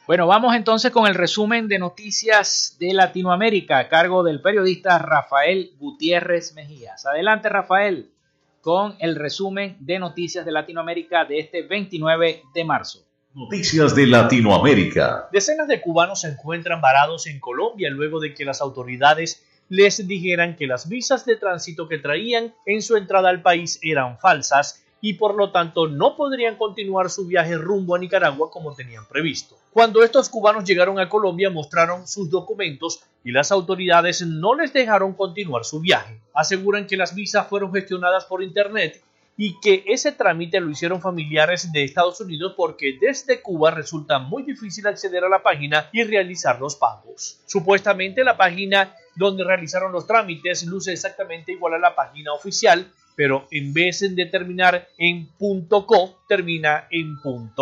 Bueno, 0.06 0.28
vamos 0.28 0.54
entonces 0.54 0.92
con 0.92 1.08
el 1.08 1.16
resumen 1.16 1.70
de 1.70 1.80
noticias 1.80 2.76
de 2.78 2.94
Latinoamérica 2.94 3.80
a 3.80 3.88
cargo 3.88 4.22
del 4.22 4.42
periodista 4.42 5.00
Rafael 5.00 5.72
Gutiérrez 5.80 6.54
Mejías. 6.56 7.06
Adelante, 7.06 7.48
Rafael, 7.48 8.12
con 8.60 8.98
el 9.00 9.16
resumen 9.16 9.78
de 9.80 10.00
noticias 10.00 10.46
de 10.46 10.52
Latinoamérica 10.52 11.24
de 11.24 11.40
este 11.40 11.62
29 11.62 12.44
de 12.54 12.66
marzo. 12.66 13.00
Noticias 13.34 13.96
de 13.96 14.08
Latinoamérica. 14.08 15.30
Decenas 15.32 15.70
de 15.70 15.80
cubanos 15.80 16.20
se 16.20 16.32
encuentran 16.32 16.82
varados 16.82 17.26
en 17.26 17.40
Colombia 17.40 17.90
luego 17.90 18.20
de 18.20 18.34
que 18.34 18.44
las 18.44 18.60
autoridades 18.60 19.42
les 19.70 20.06
dijeran 20.06 20.58
que 20.58 20.68
las 20.68 20.90
visas 20.90 21.26
de 21.26 21.38
tránsito 21.38 21.88
que 21.88 21.98
traían 21.98 22.54
en 22.66 22.82
su 22.82 22.98
entrada 22.98 23.30
al 23.30 23.42
país 23.42 23.80
eran 23.82 24.20
falsas 24.20 24.83
y 25.04 25.16
por 25.16 25.36
lo 25.36 25.52
tanto 25.52 25.90
no 25.90 26.16
podrían 26.16 26.56
continuar 26.56 27.10
su 27.10 27.28
viaje 27.28 27.58
rumbo 27.58 27.94
a 27.94 28.00
Nicaragua 28.00 28.50
como 28.50 28.74
tenían 28.74 29.06
previsto. 29.06 29.58
Cuando 29.74 30.02
estos 30.02 30.30
cubanos 30.30 30.64
llegaron 30.64 30.98
a 30.98 31.10
Colombia 31.10 31.50
mostraron 31.50 32.08
sus 32.08 32.30
documentos 32.30 33.04
y 33.22 33.34
las 33.34 33.52
autoridades 33.52 34.22
no 34.26 34.56
les 34.56 34.72
dejaron 34.72 35.12
continuar 35.12 35.66
su 35.66 35.82
viaje. 35.82 36.22
Aseguran 36.34 36.88
que 36.88 36.96
las 36.96 37.14
visas 37.14 37.48
fueron 37.48 37.74
gestionadas 37.74 38.24
por 38.24 38.42
Internet 38.42 39.04
y 39.36 39.60
que 39.60 39.84
ese 39.88 40.14
trámite 40.14 40.62
lo 40.62 40.70
hicieron 40.70 41.02
familiares 41.02 41.74
de 41.74 41.84
Estados 41.84 42.22
Unidos 42.22 42.54
porque 42.56 42.98
desde 43.02 43.42
Cuba 43.42 43.72
resulta 43.72 44.20
muy 44.20 44.44
difícil 44.44 44.88
acceder 44.88 45.26
a 45.26 45.30
la 45.30 45.44
página 45.44 45.90
y 45.92 46.04
realizar 46.04 46.62
los 46.62 46.78
pagos. 46.78 47.42
Supuestamente 47.46 48.24
la 48.24 48.38
página 48.38 48.96
donde 49.18 49.44
realizaron 49.44 49.92
los 49.92 50.08
trámites 50.08 50.64
luce 50.64 50.94
exactamente 50.94 51.52
igual 51.52 51.74
a 51.74 51.80
la 51.80 51.94
página 51.94 52.32
oficial, 52.32 52.90
pero 53.16 53.48
en 53.52 53.74
vez 53.74 54.00
de 54.16 54.26
terminar 54.26 54.88
en 54.98 55.28
.co, 55.38 56.18
termina 56.28 56.88
en 56.92 57.16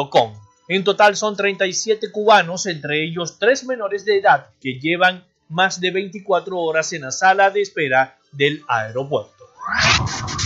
.com. 0.09 0.33
En 0.67 0.83
total 0.83 1.15
son 1.15 1.35
37 1.35 2.11
cubanos, 2.11 2.65
entre 2.65 3.03
ellos 3.03 3.37
tres 3.39 3.65
menores 3.65 4.05
de 4.05 4.19
edad, 4.19 4.47
que 4.61 4.79
llevan 4.79 5.25
más 5.49 5.81
de 5.81 5.91
24 5.91 6.57
horas 6.57 6.93
en 6.93 7.01
la 7.01 7.11
sala 7.11 7.49
de 7.49 7.61
espera 7.61 8.17
del 8.31 8.63
aeropuerto. 8.67 9.45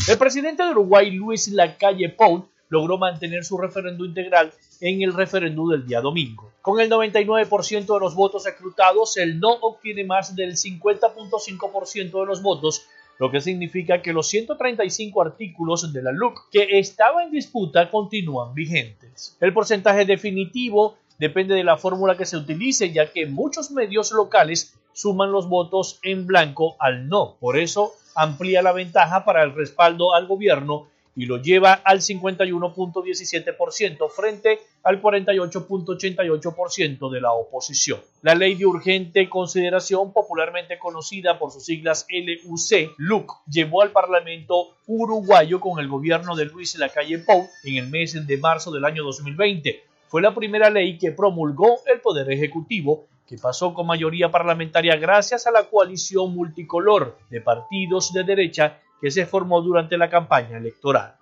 El 0.10 0.18
presidente 0.18 0.64
de 0.64 0.72
Uruguay, 0.72 1.12
Luis 1.12 1.48
Lacalle 1.50 2.10
Pou, 2.10 2.48
logró 2.70 2.98
mantener 2.98 3.46
su 3.46 3.58
referendo 3.58 4.06
integral 4.06 4.52
en 4.82 5.02
el 5.02 5.14
referéndum 5.14 5.70
del 5.70 5.86
día 5.86 6.02
domingo. 6.02 6.52
Con 6.62 6.80
el 6.80 6.90
99% 6.90 7.86
de 7.86 8.00
los 8.00 8.16
votos 8.16 8.46
escrutados, 8.48 9.18
el 9.18 9.40
no 9.40 9.52
obtiene 9.52 10.04
más 10.04 10.36
del 10.36 10.56
50.5% 10.56 12.20
de 12.20 12.26
los 12.26 12.42
votos 12.42 12.88
lo 13.18 13.32
que 13.32 13.42
significa 13.42 14.02
que 14.02 14.14
los 14.14 14.28
135 14.28 15.22
artículos 15.22 15.94
de 15.94 16.02
la 16.02 16.12
LUC 16.12 16.50
que 16.52 16.80
estaban 16.80 17.28
en 17.28 17.32
disputa 17.32 17.90
continúan 17.90 18.54
vigentes. 18.54 19.38
El 19.40 19.54
porcentaje 19.54 20.06
definitivo 20.06 20.98
depende 21.18 21.56
de 21.56 21.64
la 21.64 21.78
fórmula 21.78 22.18
que 22.18 22.26
se 22.26 22.38
utilice, 22.38 22.92
ya 22.92 23.12
que 23.12 23.26
muchos 23.26 23.72
medios 23.72 24.12
locales 24.12 24.76
suman 24.94 25.32
los 25.32 25.48
votos 25.48 26.00
en 26.04 26.28
blanco 26.28 26.76
al 26.80 27.08
no. 27.08 27.36
Por 27.40 27.58
eso 27.58 27.94
amplía 28.16 28.62
la 28.62 28.72
ventaja 28.72 29.26
para 29.26 29.44
el 29.44 29.54
respaldo 29.54 30.14
al 30.14 30.28
gobierno 30.28 30.88
y 31.16 31.26
lo 31.26 31.42
lleva 31.42 31.74
al 31.74 32.02
51.17% 32.02 34.10
frente 34.10 34.60
al 34.84 35.02
48.88% 35.02 37.10
de 37.10 37.22
la 37.22 37.32
oposición. 37.32 38.02
La 38.22 38.36
ley 38.36 38.56
de 38.56 38.66
urgente 38.66 39.30
consideración, 39.30 40.12
popularmente 40.12 40.78
conocida 40.78 41.40
por 41.40 41.52
sus 41.52 41.64
siglas 41.66 42.06
LUC, 42.10 42.96
LUC, 42.98 43.32
llevó 43.50 43.82
al 43.82 43.92
Parlamento 43.92 44.76
uruguayo 44.88 45.62
con 45.62 45.80
el 45.80 45.88
gobierno 45.88 46.36
de 46.36 46.44
Luis 46.46 46.78
Lacalle 46.78 47.20
Pou 47.20 47.48
en 47.64 47.78
el 47.78 47.88
mes 47.90 48.28
de 48.28 48.38
marzo 48.38 48.72
del 48.72 48.84
año 48.84 49.04
2020. 49.04 49.86
Fue 50.08 50.22
la 50.22 50.36
primera 50.36 50.70
ley 50.70 50.98
que 50.98 51.12
promulgó 51.12 51.80
el 51.92 52.02
Poder 52.02 52.30
Ejecutivo 52.32 53.08
que 53.28 53.38
pasó 53.38 53.74
con 53.74 53.88
mayoría 53.88 54.30
parlamentaria 54.30 54.96
gracias 54.98 55.48
a 55.48 55.52
la 55.52 55.64
coalición 55.64 56.36
multicolor 56.36 57.18
de 57.30 57.42
partidos 57.42 58.14
de 58.14 58.24
derecha 58.24 58.80
que 59.06 59.12
se 59.12 59.28
formó 59.28 59.62
durante 59.62 60.00
la 60.00 60.10
campaña 60.10 60.58
electoral. 60.58 61.14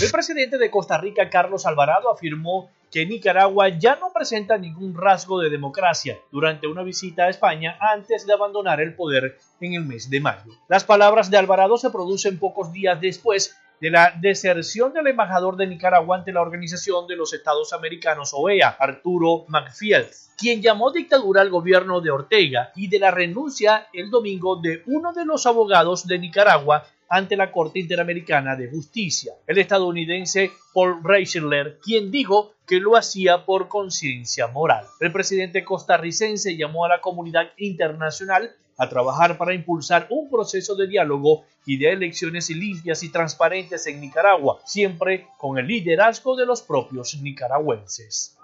El 0.00 0.10
presidente 0.10 0.58
de 0.58 0.68
Costa 0.68 0.98
Rica, 0.98 1.30
Carlos 1.30 1.64
Alvarado, 1.64 2.10
afirmó 2.10 2.72
que 2.90 3.06
Nicaragua 3.06 3.68
ya 3.68 3.94
no 3.94 4.12
presenta 4.12 4.58
ningún 4.58 4.96
rasgo 4.96 5.38
de 5.38 5.48
democracia 5.48 6.18
durante 6.32 6.66
una 6.66 6.82
visita 6.82 7.26
a 7.26 7.28
España 7.28 7.78
antes 7.78 8.26
de 8.26 8.32
abandonar 8.32 8.80
el 8.80 8.96
poder 8.96 9.38
en 9.60 9.74
el 9.74 9.84
mes 9.84 10.10
de 10.10 10.20
mayo. 10.20 10.50
Las 10.66 10.82
palabras 10.82 11.30
de 11.30 11.36
Alvarado 11.36 11.78
se 11.78 11.90
producen 11.90 12.40
pocos 12.40 12.72
días 12.72 13.00
después 13.00 13.56
de 13.82 13.90
la 13.90 14.14
deserción 14.16 14.92
del 14.92 15.08
embajador 15.08 15.56
de 15.56 15.66
Nicaragua 15.66 16.16
ante 16.16 16.32
la 16.32 16.40
Organización 16.40 17.08
de 17.08 17.16
los 17.16 17.32
Estados 17.32 17.72
Americanos 17.72 18.30
OEA, 18.32 18.76
Arturo 18.78 19.44
McField, 19.48 20.06
quien 20.38 20.62
llamó 20.62 20.92
dictadura 20.92 21.40
al 21.40 21.50
gobierno 21.50 22.00
de 22.00 22.12
Ortega 22.12 22.70
y 22.76 22.86
de 22.86 23.00
la 23.00 23.10
renuncia 23.10 23.88
el 23.92 24.08
domingo 24.08 24.54
de 24.54 24.84
uno 24.86 25.12
de 25.12 25.24
los 25.24 25.46
abogados 25.46 26.06
de 26.06 26.20
Nicaragua 26.20 26.86
ante 27.08 27.36
la 27.36 27.50
Corte 27.50 27.80
Interamericana 27.80 28.54
de 28.54 28.70
Justicia, 28.70 29.34
el 29.48 29.58
estadounidense 29.58 30.52
Paul 30.72 31.02
Reichler, 31.02 31.80
quien 31.82 32.12
dijo 32.12 32.52
que 32.64 32.78
lo 32.78 32.96
hacía 32.96 33.44
por 33.44 33.66
conciencia 33.66 34.46
moral. 34.46 34.86
El 35.00 35.10
presidente 35.10 35.64
costarricense 35.64 36.56
llamó 36.56 36.84
a 36.84 36.88
la 36.88 37.00
comunidad 37.00 37.50
internacional 37.56 38.54
a 38.78 38.88
trabajar 38.88 39.38
para 39.38 39.54
impulsar 39.54 40.06
un 40.10 40.30
proceso 40.30 40.74
de 40.74 40.86
diálogo 40.86 41.44
y 41.66 41.76
de 41.76 41.92
elecciones 41.92 42.50
limpias 42.50 43.02
y 43.02 43.10
transparentes 43.10 43.86
en 43.86 44.00
Nicaragua, 44.00 44.60
siempre 44.64 45.28
con 45.38 45.58
el 45.58 45.66
liderazgo 45.66 46.36
de 46.36 46.46
los 46.46 46.62
propios 46.62 47.14
nicaragüenses. 47.20 48.36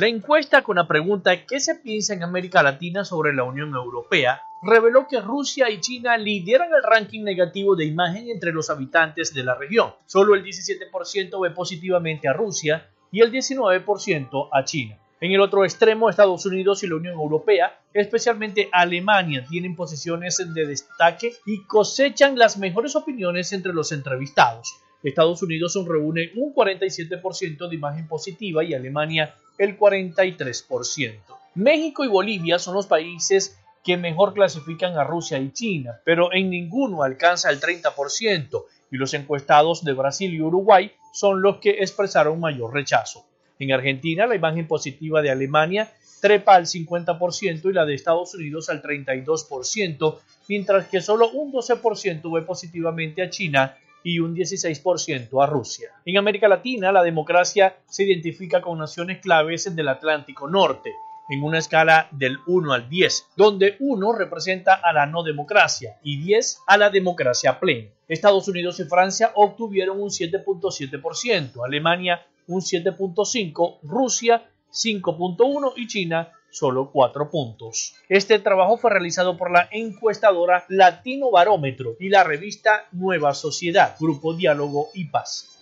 La 0.00 0.08
encuesta 0.08 0.62
con 0.62 0.76
la 0.76 0.88
pregunta 0.88 1.46
¿qué 1.46 1.60
se 1.60 1.76
piensa 1.76 2.14
en 2.14 2.22
América 2.22 2.62
Latina 2.62 3.04
sobre 3.04 3.32
la 3.32 3.44
Unión 3.44 3.74
Europea? 3.74 4.42
reveló 4.62 5.06
que 5.06 5.20
Rusia 5.20 5.70
y 5.70 5.80
China 5.80 6.16
lideran 6.16 6.70
el 6.74 6.82
ranking 6.82 7.22
negativo 7.22 7.76
de 7.76 7.84
imagen 7.84 8.28
entre 8.28 8.52
los 8.52 8.70
habitantes 8.70 9.32
de 9.32 9.44
la 9.44 9.54
región. 9.54 9.94
Solo 10.06 10.34
el 10.34 10.42
17% 10.42 11.40
ve 11.40 11.50
positivamente 11.50 12.28
a 12.28 12.32
Rusia 12.32 12.88
y 13.12 13.20
el 13.20 13.32
19% 13.32 14.48
a 14.52 14.64
China. 14.64 14.98
En 15.20 15.32
el 15.32 15.40
otro 15.40 15.64
extremo, 15.64 16.08
Estados 16.08 16.46
Unidos 16.46 16.84
y 16.84 16.86
la 16.86 16.94
Unión 16.94 17.14
Europea, 17.14 17.80
especialmente 17.92 18.68
Alemania, 18.70 19.44
tienen 19.48 19.74
posiciones 19.74 20.40
de 20.54 20.66
destaque 20.66 21.34
y 21.44 21.64
cosechan 21.64 22.38
las 22.38 22.56
mejores 22.56 22.94
opiniones 22.94 23.52
entre 23.52 23.72
los 23.72 23.90
entrevistados. 23.90 24.76
Estados 25.02 25.42
Unidos 25.42 25.76
reúne 25.86 26.30
un 26.36 26.54
47% 26.54 27.68
de 27.68 27.74
imagen 27.74 28.06
positiva 28.06 28.62
y 28.62 28.74
Alemania 28.74 29.34
el 29.58 29.76
43%. 29.76 31.18
México 31.56 32.04
y 32.04 32.08
Bolivia 32.08 32.60
son 32.60 32.74
los 32.74 32.86
países 32.86 33.58
que 33.82 33.96
mejor 33.96 34.34
clasifican 34.34 34.96
a 34.98 35.04
Rusia 35.04 35.38
y 35.38 35.52
China, 35.52 36.00
pero 36.04 36.32
en 36.32 36.50
ninguno 36.50 37.02
alcanza 37.02 37.50
el 37.50 37.60
30% 37.60 38.64
y 38.92 38.96
los 38.96 39.14
encuestados 39.14 39.82
de 39.82 39.94
Brasil 39.94 40.32
y 40.32 40.40
Uruguay 40.40 40.92
son 41.12 41.42
los 41.42 41.56
que 41.56 41.70
expresaron 41.70 42.38
mayor 42.38 42.72
rechazo. 42.72 43.26
En 43.58 43.72
Argentina, 43.72 44.26
la 44.26 44.36
imagen 44.36 44.66
positiva 44.66 45.20
de 45.20 45.30
Alemania 45.30 45.90
trepa 46.20 46.54
al 46.54 46.66
50% 46.66 47.70
y 47.70 47.72
la 47.72 47.84
de 47.84 47.94
Estados 47.94 48.34
Unidos 48.34 48.68
al 48.68 48.82
32%, 48.82 50.18
mientras 50.48 50.88
que 50.88 51.00
solo 51.00 51.30
un 51.30 51.52
12% 51.52 52.34
ve 52.34 52.42
positivamente 52.42 53.22
a 53.22 53.30
China 53.30 53.76
y 54.04 54.20
un 54.20 54.34
16% 54.34 55.42
a 55.42 55.46
Rusia. 55.46 55.90
En 56.04 56.18
América 56.18 56.48
Latina, 56.48 56.92
la 56.92 57.02
democracia 57.02 57.76
se 57.86 58.04
identifica 58.04 58.60
con 58.60 58.78
naciones 58.78 59.18
claves 59.18 59.74
del 59.74 59.88
Atlántico 59.88 60.48
Norte, 60.48 60.92
en 61.28 61.42
una 61.42 61.58
escala 61.58 62.08
del 62.10 62.38
1 62.46 62.72
al 62.72 62.88
10, 62.88 63.26
donde 63.36 63.76
1 63.80 64.12
representa 64.12 64.74
a 64.74 64.92
la 64.92 65.04
no 65.06 65.22
democracia 65.22 65.98
y 66.02 66.22
10 66.22 66.60
a 66.66 66.78
la 66.78 66.90
democracia 66.90 67.60
plena. 67.60 67.90
Estados 68.08 68.48
Unidos 68.48 68.80
y 68.80 68.84
Francia 68.84 69.32
obtuvieron 69.34 70.00
un 70.00 70.08
7.7%, 70.08 71.64
Alemania 71.64 72.22
un 72.48 72.60
7.5, 72.60 73.78
Rusia 73.82 74.50
5.1 74.72 75.72
y 75.76 75.86
China 75.86 76.32
solo 76.50 76.90
4 76.90 77.30
puntos. 77.30 77.94
Este 78.08 78.38
trabajo 78.38 78.76
fue 78.76 78.90
realizado 78.90 79.36
por 79.36 79.50
la 79.50 79.68
encuestadora 79.70 80.64
Latino 80.68 81.30
Barómetro 81.30 81.96
y 82.00 82.08
la 82.08 82.24
revista 82.24 82.86
Nueva 82.92 83.34
Sociedad, 83.34 83.96
Grupo 84.00 84.34
Diálogo 84.34 84.88
y 84.94 85.04
Paz. 85.04 85.58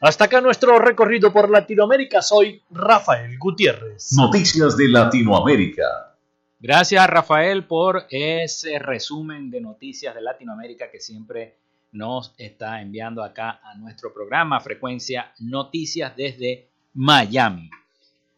Hasta 0.00 0.24
acá 0.24 0.40
nuestro 0.40 0.78
recorrido 0.78 1.32
por 1.32 1.50
Latinoamérica. 1.50 2.22
Soy 2.22 2.62
Rafael 2.70 3.38
Gutiérrez. 3.38 4.12
Noticias 4.12 4.76
de 4.76 4.88
Latinoamérica. 4.88 6.14
Gracias 6.60 7.06
Rafael 7.08 7.66
por 7.66 8.06
ese 8.08 8.78
resumen 8.78 9.50
de 9.50 9.60
noticias 9.60 10.14
de 10.14 10.22
Latinoamérica 10.22 10.90
que 10.90 11.00
siempre 11.00 11.58
nos 11.94 12.34
está 12.36 12.82
enviando 12.82 13.22
acá 13.22 13.60
a 13.62 13.76
nuestro 13.76 14.12
programa 14.12 14.60
Frecuencia 14.60 15.32
Noticias 15.38 16.14
desde 16.16 16.68
Miami. 16.92 17.70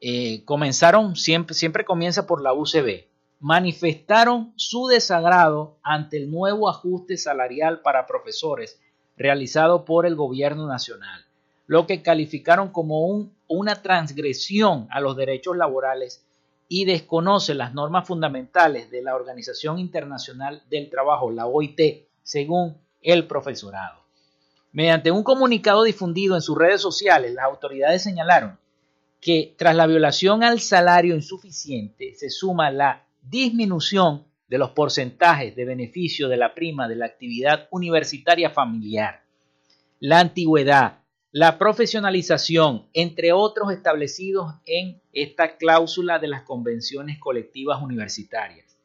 eh, 0.00 0.42
comenzaron, 0.44 1.14
siempre, 1.14 1.54
siempre 1.54 1.84
comienza 1.84 2.26
por 2.26 2.42
la 2.42 2.52
UCB, 2.54 3.07
manifestaron 3.40 4.52
su 4.56 4.88
desagrado 4.88 5.76
ante 5.82 6.16
el 6.16 6.30
nuevo 6.30 6.68
ajuste 6.68 7.16
salarial 7.16 7.80
para 7.80 8.06
profesores 8.06 8.80
realizado 9.16 9.84
por 9.84 10.06
el 10.06 10.16
gobierno 10.16 10.66
nacional, 10.66 11.24
lo 11.66 11.86
que 11.86 12.02
calificaron 12.02 12.70
como 12.70 13.06
un, 13.06 13.34
una 13.46 13.82
transgresión 13.82 14.88
a 14.90 15.00
los 15.00 15.16
derechos 15.16 15.56
laborales 15.56 16.24
y 16.68 16.84
desconoce 16.84 17.54
las 17.54 17.74
normas 17.74 18.06
fundamentales 18.06 18.90
de 18.90 19.02
la 19.02 19.14
Organización 19.14 19.78
Internacional 19.78 20.62
del 20.68 20.90
Trabajo, 20.90 21.30
la 21.30 21.46
OIT, 21.46 22.06
según 22.22 22.76
el 23.02 23.26
profesorado. 23.26 24.02
Mediante 24.72 25.10
un 25.10 25.22
comunicado 25.22 25.82
difundido 25.82 26.34
en 26.34 26.42
sus 26.42 26.58
redes 26.58 26.82
sociales, 26.82 27.32
las 27.34 27.46
autoridades 27.46 28.02
señalaron 28.02 28.58
que 29.20 29.54
tras 29.56 29.74
la 29.74 29.86
violación 29.86 30.44
al 30.44 30.60
salario 30.60 31.14
insuficiente 31.14 32.14
se 32.14 32.30
suma 32.30 32.70
la 32.70 33.07
disminución 33.22 34.24
de 34.48 34.58
los 34.58 34.70
porcentajes 34.70 35.54
de 35.54 35.64
beneficio 35.64 36.28
de 36.28 36.36
la 36.36 36.54
prima 36.54 36.88
de 36.88 36.96
la 36.96 37.06
actividad 37.06 37.68
universitaria 37.70 38.50
familiar, 38.50 39.22
la 40.00 40.20
antigüedad, 40.20 41.00
la 41.32 41.58
profesionalización, 41.58 42.86
entre 42.94 43.32
otros 43.32 43.72
establecidos 43.72 44.54
en 44.64 45.00
esta 45.12 45.56
cláusula 45.56 46.18
de 46.18 46.28
las 46.28 46.42
convenciones 46.42 47.18
colectivas 47.18 47.82
universitarias. 47.82 48.78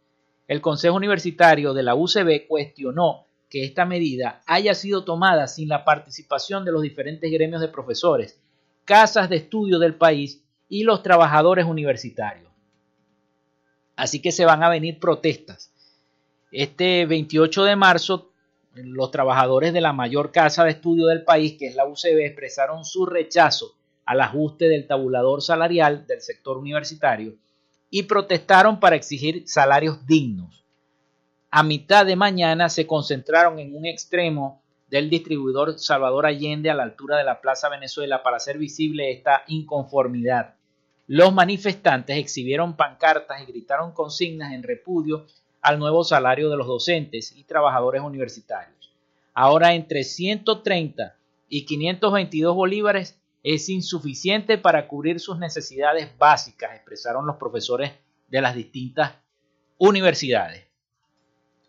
El 0.47 0.59
Consejo 0.59 0.97
Universitario 0.97 1.73
de 1.73 1.83
la 1.83 1.95
UCB 1.95 2.47
cuestionó 2.47 3.25
que 3.49 3.63
esta 3.63 3.85
medida 3.85 4.41
haya 4.45 4.73
sido 4.73 5.05
tomada 5.05 5.47
sin 5.47 5.69
la 5.69 5.85
participación 5.85 6.65
de 6.65 6.71
los 6.71 6.81
diferentes 6.81 7.31
gremios 7.31 7.61
de 7.61 7.69
profesores 7.69 8.39
casas 8.85 9.29
de 9.29 9.37
estudio 9.37 9.79
del 9.79 9.95
país 9.95 10.43
y 10.67 10.83
los 10.83 11.03
trabajadores 11.03 11.65
universitarios. 11.65 12.42
Así 13.95 14.21
que 14.21 14.31
se 14.31 14.45
van 14.45 14.63
a 14.63 14.69
venir 14.69 14.99
protestas. 14.99 15.71
Este 16.51 17.05
28 17.05 17.63
de 17.63 17.75
marzo, 17.75 18.31
los 18.75 19.11
trabajadores 19.11 19.73
de 19.73 19.81
la 19.81 19.93
mayor 19.93 20.31
casa 20.31 20.63
de 20.63 20.71
estudio 20.71 21.07
del 21.07 21.23
país, 21.23 21.57
que 21.57 21.67
es 21.67 21.75
la 21.75 21.85
UCB, 21.85 22.25
expresaron 22.25 22.85
su 22.85 23.05
rechazo 23.05 23.75
al 24.05 24.21
ajuste 24.21 24.67
del 24.67 24.87
tabulador 24.87 25.41
salarial 25.41 26.05
del 26.07 26.21
sector 26.21 26.57
universitario 26.57 27.35
y 27.89 28.03
protestaron 28.03 28.79
para 28.79 28.95
exigir 28.95 29.43
salarios 29.47 30.05
dignos. 30.05 30.65
A 31.51 31.61
mitad 31.61 32.05
de 32.05 32.15
mañana 32.15 32.69
se 32.69 32.87
concentraron 32.87 33.59
en 33.59 33.75
un 33.75 33.85
extremo 33.85 34.63
del 34.89 35.09
distribuidor 35.09 35.77
Salvador 35.79 36.25
Allende 36.25 36.69
a 36.69 36.75
la 36.75 36.83
altura 36.83 37.17
de 37.17 37.23
la 37.23 37.41
Plaza 37.41 37.69
Venezuela 37.69 38.23
para 38.23 38.37
hacer 38.37 38.57
visible 38.57 39.11
esta 39.11 39.43
inconformidad. 39.47 40.55
Los 41.15 41.31
manifestantes 41.31 42.17
exhibieron 42.17 42.75
pancartas 42.75 43.39
y 43.43 43.45
gritaron 43.45 43.91
consignas 43.91 44.51
en 44.51 44.63
repudio 44.63 45.27
al 45.61 45.77
nuevo 45.77 46.03
salario 46.03 46.49
de 46.49 46.57
los 46.57 46.65
docentes 46.65 47.33
y 47.37 47.43
trabajadores 47.43 48.01
universitarios. 48.01 48.91
Ahora 49.35 49.75
entre 49.75 50.05
130 50.05 51.15
y 51.49 51.65
522 51.65 52.55
bolívares 52.55 53.21
es 53.43 53.69
insuficiente 53.69 54.57
para 54.57 54.87
cubrir 54.87 55.19
sus 55.19 55.37
necesidades 55.37 56.09
básicas, 56.17 56.73
expresaron 56.73 57.27
los 57.27 57.35
profesores 57.35 57.91
de 58.27 58.41
las 58.41 58.55
distintas 58.55 59.13
universidades. 59.77 60.65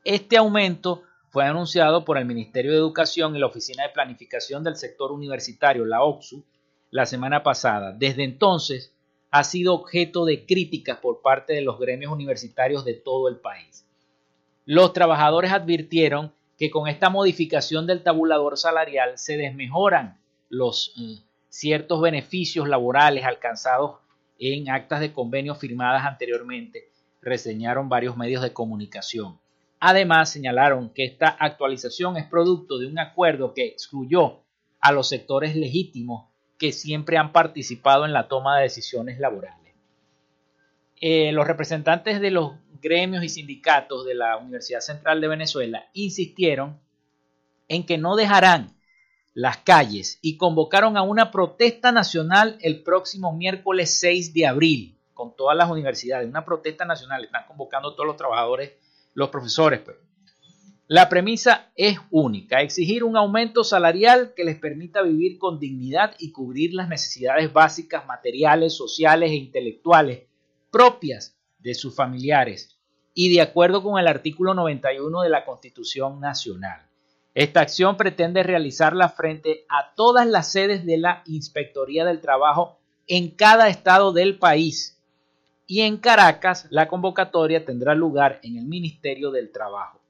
Este 0.05 0.39
aumento 0.39 1.03
fue 1.29 1.45
anunciado 1.45 2.07
por 2.07 2.17
el 2.17 2.25
Ministerio 2.25 2.73
de 2.73 2.79
Educación 2.79 3.37
y 3.37 3.41
la 3.41 3.49
Oficina 3.49 3.83
de 3.83 3.93
Planificación 3.93 4.65
del 4.65 4.77
Sector 4.77 5.13
Universitario, 5.13 5.85
la 5.85 6.03
OXU, 6.03 6.43
la 6.91 7.05
semana 7.05 7.43
pasada. 7.43 7.93
Desde 7.93 8.25
entonces 8.25 8.95
ha 9.35 9.43
sido 9.43 9.75
objeto 9.75 10.25
de 10.27 10.47
críticas 10.47 10.99
por 10.99 11.21
parte 11.21 11.55
de 11.55 11.61
los 11.61 11.81
gremios 11.81 12.13
universitarios 12.13 12.85
de 12.85 12.95
todo 12.95 13.29
el 13.29 13.35
país. 13.35 13.85
Los 14.65 14.93
trabajadores 14.93 15.51
advirtieron 15.51 16.33
que 16.57 16.71
con 16.71 16.87
esta 16.87 17.11
modificación 17.11 17.85
del 17.89 18.05
tabulador 18.05 18.57
salarial 18.57 19.19
se 19.19 19.37
desmejoran 19.37 20.21
los 20.51 20.93
mm, 20.95 21.15
ciertos 21.49 22.01
beneficios 22.01 22.69
laborales 22.69 23.25
alcanzados 23.25 23.97
en 24.39 24.71
actas 24.71 25.01
de 25.01 25.13
convenio 25.13 25.57
firmadas 25.57 26.07
anteriormente, 26.07 26.85
reseñaron 27.21 27.89
varios 27.89 28.17
medios 28.17 28.41
de 28.41 28.53
comunicación. 28.53 29.41
Además, 29.81 30.31
señalaron 30.31 30.91
que 30.91 31.07
esta 31.07 31.27
actualización 31.27 32.17
es 32.19 32.27
producto 32.27 32.79
de 32.79 32.87
un 32.87 33.01
acuerdo 33.01 33.53
que 33.53 33.67
excluyó 33.67 34.45
a 34.79 34.93
los 34.93 35.09
sectores 35.09 35.57
legítimos 35.57 36.27
que 36.59 36.73
siempre 36.73 37.19
han 37.19 37.33
participado 37.33 38.05
en 38.05 38.13
la 38.13 38.29
toma 38.29 38.57
de 38.57 38.65
decisiones 38.65 39.19
laborales. 39.19 39.75
Eh, 41.01 41.33
los 41.33 41.47
representantes 41.47 42.21
de 42.21 42.31
los 42.31 42.53
gremios 42.81 43.25
y 43.25 43.29
sindicatos 43.29 44.05
de 44.05 44.15
la 44.15 44.37
Universidad 44.37 44.81
Central 44.81 45.21
de 45.21 45.29
Venezuela 45.29 45.89
insistieron 45.93 46.79
en 47.69 47.85
que 47.85 47.99
no 47.99 48.17
dejarán 48.17 48.77
las 49.33 49.59
calles 49.59 50.19
y 50.23 50.37
convocaron 50.37 50.97
a 50.97 51.03
una 51.03 51.31
protesta 51.31 51.91
nacional 51.93 52.57
el 52.61 52.83
próximo 52.83 53.33
miércoles 53.33 53.99
6 53.99 54.33
de 54.33 54.47
abril 54.47 54.99
con 55.13 55.35
todas 55.35 55.57
las 55.57 55.71
universidades. 55.71 56.29
Una 56.29 56.45
protesta 56.45 56.85
nacional, 56.85 57.25
están 57.25 57.47
convocando 57.47 57.95
todos 57.95 58.07
los 58.07 58.17
trabajadores 58.17 58.73
los 59.15 59.31
profesores. 59.31 59.81
Pues. 59.81 59.97
La 60.87 61.09
premisa 61.09 61.71
es 61.77 61.97
única, 62.11 62.61
exigir 62.61 63.05
un 63.05 63.17
aumento 63.17 63.65
salarial 63.65 64.35
que 64.37 64.45
les 64.45 64.59
permita 64.59 65.01
vivir 65.01 65.39
con 65.39 65.59
dignidad 65.59 66.15
y 66.19 66.31
cubrir 66.31 66.75
las 66.75 66.91
necesidades 66.91 67.51
básicas 67.51 68.07
materiales, 68.07 68.77
sociales 68.77 69.31
e 69.31 69.37
intelectuales 69.37 70.25
propias 70.71 71.35
de 71.59 71.73
sus 71.73 71.97
familiares 71.97 72.77
y 73.15 73.35
de 73.35 73.41
acuerdo 73.41 73.83
con 73.83 73.99
el 73.99 74.07
artículo 74.07 74.53
91 74.53 75.23
de 75.23 75.31
la 75.31 75.47
Constitución 75.47 76.21
Nacional. 76.21 76.83
Esta 77.33 77.63
acción 77.63 77.97
pretende 77.97 78.43
realizarla 78.43 79.09
frente 79.09 79.65
a 79.71 79.95
todas 79.95 80.27
las 80.27 80.53
sedes 80.53 80.85
de 80.85 80.99
la 80.99 81.23
Inspectoría 81.25 82.05
del 82.05 82.21
Trabajo 82.21 82.77
en 83.07 83.31
cada 83.31 83.71
estado 83.71 84.13
del 84.13 84.39
país 84.39 85.01
y 85.67 85.81
en 85.81 85.97
Caracas 85.97 86.67
la 86.69 86.89
convocatoria 86.89 87.65
tendrá 87.65 87.95
lugar 87.95 88.39
en 88.43 88.59
el 88.59 88.67
Ministerio 88.67 89.31
del 89.31 89.51
Trabajo. 89.51 90.04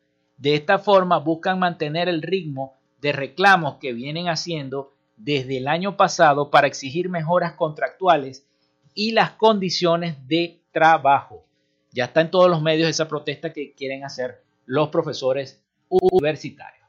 De 0.45 0.55
esta 0.55 0.79
forma 0.79 1.21
buscan 1.21 1.59
mantener 1.59 2.07
el 2.07 2.21
ritmo 2.21 2.75
de 3.01 3.13
reclamos 3.13 3.77
que 3.77 3.95
vienen 3.95 4.29
haciendo 4.29 4.93
desde 5.17 5.57
el 5.57 5.67
año 5.67 5.97
pasado 5.97 6.51
para 6.51 6.67
exigir 6.67 7.09
mejoras 7.09 7.55
contractuales 7.55 8.47
y 8.93 9.13
las 9.13 9.31
condiciones 9.31 10.29
de 10.29 10.61
trabajo. 10.71 11.47
Ya 11.93 12.05
está 12.05 12.21
en 12.21 12.31
todos 12.31 12.51
los 12.51 12.61
medios 12.61 12.91
esa 12.91 13.09
protesta 13.09 13.55
que 13.55 13.73
quieren 13.73 14.05
hacer 14.05 14.43
los 14.67 14.91
profesores 14.91 15.63
universitarios. 15.89 16.87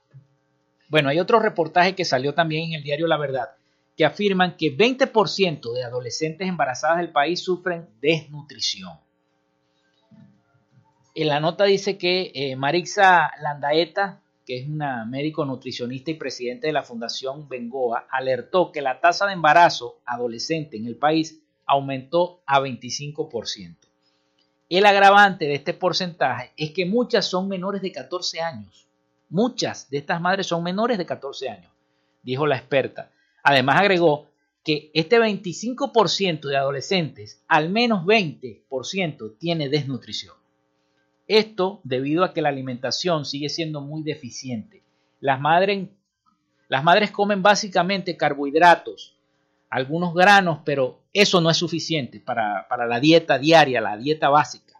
Bueno, 0.90 1.08
hay 1.08 1.22
otro 1.22 1.40
reportaje 1.40 1.96
que 1.96 2.04
salió 2.04 2.34
también 2.34 2.66
en 2.66 2.74
el 2.74 2.84
diario 2.84 3.08
La 3.08 3.16
Verdad 3.18 3.52
que 3.96 4.04
afirman 4.04 4.58
que 4.58 4.76
20% 4.78 5.74
de 5.74 5.84
adolescentes 5.86 6.46
embarazadas 6.46 6.98
del 6.98 7.14
país 7.14 7.40
sufren 7.40 7.88
desnutrición. 8.02 9.05
En 11.18 11.30
la 11.30 11.40
nota 11.40 11.64
dice 11.64 11.98
que 11.98 12.34
eh, 12.36 12.58
Marixa 12.58 13.32
Landaeta, 13.42 14.22
que 14.46 14.60
es 14.60 14.68
una 14.68 15.06
médico 15.06 15.46
nutricionista 15.46 16.12
y 16.12 16.16
presidente 16.16 16.68
de 16.68 16.74
la 16.74 16.84
Fundación 16.84 17.48
Bengoa, 17.48 18.06
alertó 18.12 18.74
que 18.74 18.82
la 18.82 19.00
tasa 19.00 19.26
de 19.26 19.32
embarazo 19.32 20.02
adolescente 20.06 20.76
en 20.76 20.86
el 20.86 20.98
país 20.98 21.40
aumentó 21.66 22.42
a 22.46 22.60
25%. 22.60 23.78
El 24.68 24.86
agravante 24.86 25.46
de 25.46 25.56
este 25.56 25.74
porcentaje 25.74 26.52
es 26.58 26.72
que 26.72 26.86
muchas 26.86 27.26
son 27.26 27.48
menores 27.48 27.82
de 27.82 27.94
14 27.94 28.42
años. 28.42 28.86
Muchas 29.30 29.90
de 29.90 30.00
estas 30.00 30.20
madres 30.20 30.48
son 30.48 30.64
menores 30.64 30.98
de 30.98 31.06
14 31.06 31.48
años, 31.48 31.72
dijo 32.24 32.46
la 32.46 32.58
experta. 32.58 33.10
Además 33.42 33.80
agregó 33.80 34.28
que 34.66 34.92
este 34.94 35.18
25% 35.18 36.50
de 36.50 36.58
adolescentes, 36.58 37.42
al 37.48 37.70
menos 37.70 38.04
20% 38.04 39.38
tiene 39.40 39.70
desnutrición. 39.70 40.36
Esto 41.28 41.82
debido 41.84 42.24
a 42.24 42.34
que 42.34 42.42
la 42.42 42.50
alimentación 42.50 43.26
sigue 43.26 43.50
siendo 43.50 43.82
muy 43.82 44.04
deficiente. 44.04 44.84
Las 45.20 45.40
madres, 45.42 45.90
comen 47.12 47.42
básicamente 47.42 48.16
carbohidratos, 48.16 49.16
algunos 49.70 50.14
granos, 50.14 50.60
pero 50.64 51.02
eso 51.14 51.42
no 51.42 51.50
es 51.50 51.58
suficiente 51.58 52.20
para, 52.20 52.68
la 52.70 53.00
dieta 53.00 53.40
diaria, 53.40 53.82
la 53.82 53.98
dieta 53.98 54.30
básica. 54.30 54.80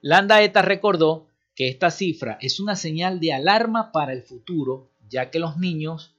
Landa 0.00 0.40
Eta 0.42 0.62
recordó 0.62 1.26
que 1.54 1.68
esta 1.68 1.90
cifra 1.90 2.38
es 2.40 2.60
una 2.60 2.76
señal 2.76 3.18
de 3.20 3.32
alarma 3.32 3.92
para 3.92 4.12
el 4.12 4.22
futuro, 4.22 4.90
ya 5.08 5.30
que 5.30 5.38
los 5.38 5.56
niños 5.58 6.14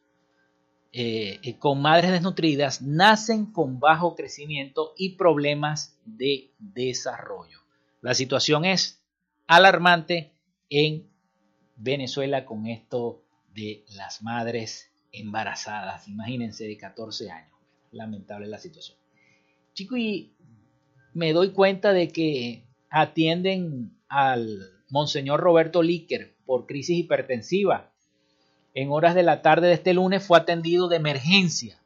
eh, 0.92 1.40
eh, 1.42 1.58
con 1.58 1.82
madres 1.82 2.12
desnutridas 2.12 2.82
nacen 2.82 3.48
con 3.48 3.80
bajo 3.80 4.16
crecimiento 4.16 4.94
y 4.98 5.16
problemas 5.16 5.98
de 6.06 6.52
desarrollo. 6.60 7.63
La 8.04 8.14
situación 8.14 8.66
es 8.66 9.02
alarmante 9.48 10.34
en 10.70 11.08
Venezuela 11.78 12.44
con 12.44 12.68
esto 12.68 13.24
de 13.56 13.86
las 13.96 14.22
madres 14.22 14.92
embarazadas, 15.14 16.10
imagínense, 16.10 16.66
de 16.66 16.76
14 16.76 17.32
años. 17.32 17.58
Lamentable 17.94 18.48
la 18.48 18.58
situación. 18.58 18.98
Chico, 19.74 19.96
y 19.96 20.34
me 21.14 21.32
doy 21.32 21.54
cuenta 21.54 21.94
de 21.94 22.10
que 22.10 22.66
atienden 22.90 23.98
al 24.10 24.70
Monseñor 24.90 25.40
Roberto 25.40 25.82
Líquer 25.82 26.36
por 26.46 26.66
crisis 26.66 26.98
hipertensiva. 26.98 27.90
En 28.74 28.92
horas 28.92 29.16
de 29.16 29.24
la 29.24 29.42
tarde 29.42 29.68
de 29.68 29.76
este 29.76 29.94
lunes 29.94 30.28
fue 30.28 30.38
atendido 30.38 30.90
de 30.90 30.98
emergencia. 30.98 31.80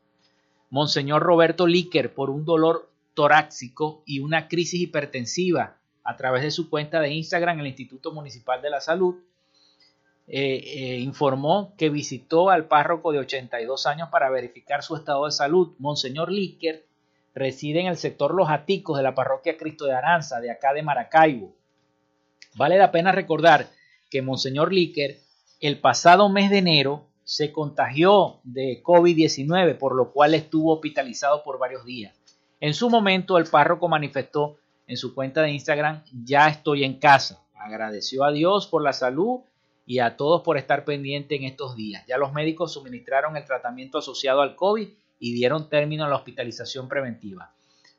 Monseñor 0.71 1.21
Roberto 1.21 1.67
Líquer 1.67 2.15
por 2.15 2.31
un 2.31 2.43
dolor 2.43 2.89
torácico 3.13 4.01
y 4.07 4.17
una 4.17 4.47
crisis 4.47 4.81
hipertensiva 4.81 5.77
a 6.07 6.15
través 6.15 6.41
de 6.41 6.51
su 6.51 6.69
cuenta 6.69 7.01
de 7.01 7.09
Instagram, 7.09 7.59
el 7.59 7.67
Instituto 7.67 8.13
Municipal 8.13 8.61
de 8.61 8.69
la 8.69 8.79
Salud, 8.79 9.15
eh, 10.25 10.63
eh, 10.65 10.99
informó 10.99 11.73
que 11.77 11.89
visitó 11.89 12.49
al 12.49 12.65
párroco 12.65 13.11
de 13.11 13.19
82 13.19 13.85
años 13.87 14.07
para 14.09 14.29
verificar 14.29 14.83
su 14.83 14.95
estado 14.95 15.25
de 15.25 15.31
salud. 15.31 15.73
Monseñor 15.79 16.31
Líquer 16.31 16.85
reside 17.35 17.81
en 17.81 17.87
el 17.87 17.97
sector 17.97 18.33
Los 18.33 18.49
Aticos 18.49 18.95
de 18.95 19.03
la 19.03 19.15
parroquia 19.15 19.57
Cristo 19.57 19.83
de 19.83 19.95
Aranza, 19.95 20.39
de 20.39 20.49
acá 20.49 20.71
de 20.71 20.81
Maracaibo. 20.81 21.53
Vale 22.55 22.77
la 22.77 22.89
pena 22.89 23.11
recordar 23.11 23.67
que 24.09 24.21
Monseñor 24.21 24.71
Líquer 24.71 25.19
el 25.59 25.77
pasado 25.81 26.29
mes 26.29 26.49
de 26.49 26.59
enero 26.59 27.03
se 27.25 27.51
contagió 27.51 28.39
de 28.45 28.81
COVID-19, 28.81 29.77
por 29.77 29.93
lo 29.93 30.13
cual 30.13 30.35
estuvo 30.35 30.73
hospitalizado 30.73 31.43
por 31.43 31.59
varios 31.59 31.83
días. 31.83 32.15
En 32.61 32.73
su 32.73 32.89
momento, 32.89 33.37
el 33.37 33.45
párroco 33.45 33.89
manifestó 33.89 34.57
en 34.87 34.97
su 34.97 35.13
cuenta 35.13 35.41
de 35.41 35.51
Instagram, 35.51 36.03
ya 36.23 36.47
estoy 36.47 36.83
en 36.83 36.99
casa. 36.99 37.43
Agradeció 37.53 38.23
a 38.23 38.31
Dios 38.31 38.67
por 38.67 38.81
la 38.81 38.93
salud 38.93 39.41
y 39.85 39.99
a 39.99 40.15
todos 40.15 40.41
por 40.41 40.57
estar 40.57 40.85
pendiente 40.85 41.35
en 41.35 41.43
estos 41.43 41.75
días. 41.75 42.03
Ya 42.07 42.17
los 42.17 42.33
médicos 42.33 42.73
suministraron 42.73 43.35
el 43.37 43.45
tratamiento 43.45 43.97
asociado 43.97 44.41
al 44.41 44.55
COVID 44.55 44.87
y 45.19 45.33
dieron 45.33 45.69
término 45.69 46.05
a 46.05 46.09
la 46.09 46.15
hospitalización 46.15 46.87
preventiva. 46.87 47.51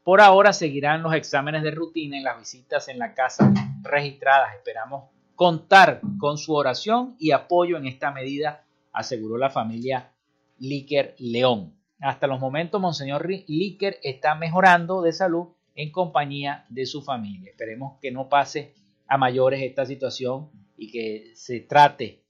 Por 0.03 0.21
ahora 0.23 0.53
seguirán 0.53 1.03
los 1.03 1.15
exámenes 1.15 1.63
de 1.63 1.71
rutina 1.71 2.17
en 2.17 2.25
las 2.25 2.39
visitas 2.39 2.89
en 2.89 2.99
la 2.99 3.15
casa 3.15 3.53
registradas. 3.83 4.55
Esperamos 4.55 5.05
contar 5.35 6.01
con 6.19 6.39
su 6.39 6.55
oración 6.55 7.15
y 7.19 7.33
apoyo 7.33 7.77
en 7.77 7.87
esta 7.87 8.11
medida, 8.11 8.65
aseguró 8.93 9.37
la 9.37 9.51
familia 9.51 10.11
Líquer 10.59 11.15
León. 11.19 11.75
Hasta 12.01 12.27
los 12.27 12.41
momentos, 12.41 12.81
Monseñor 12.81 13.29
Líquer 13.29 13.99
está 14.03 14.35
mejorando 14.35 15.03
de 15.03 15.13
salud 15.13 15.49
en 15.79 15.93
compañía 15.93 16.67
de 16.69 16.87
su 16.87 17.03
familia. 17.03 17.53
Esperemos 17.53 17.99
que 18.03 18.11
no 18.11 18.29
pase 18.29 18.75
a 19.07 19.17
mayores 19.17 19.63
esta 19.63 19.87
situación 19.87 20.51
y 20.77 20.91
que 20.91 21.31
se 21.37 21.61
trate 21.61 22.21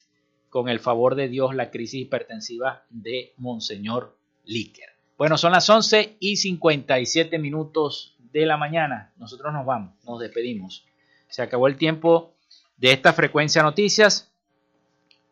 con 0.51 0.69
el 0.69 0.81
favor 0.81 1.15
de 1.15 1.29
Dios 1.29 1.55
la 1.55 1.71
crisis 1.71 2.03
hipertensiva 2.03 2.85
de 2.91 3.33
Monseñor 3.39 4.19
Líquer. 4.45 4.91
Bueno, 5.17 5.39
son 5.39 5.53
las 5.53 5.69
11 5.69 6.19
y 6.21 6.37
57 6.37 7.39
minutos 7.39 8.17
de 8.33 8.45
la 8.45 8.59
mañana. 8.59 9.15
Nosotros 9.17 9.51
nos 9.55 9.65
vamos, 9.65 9.95
nos 10.05 10.21
despedimos. 10.21 10.85
Se 11.29 11.41
acabó 11.41 11.69
el 11.69 11.79
tiempo 11.79 12.35
de 12.77 12.93
esta 12.93 13.15
frecuencia 13.15 13.63
noticias. 13.63 14.31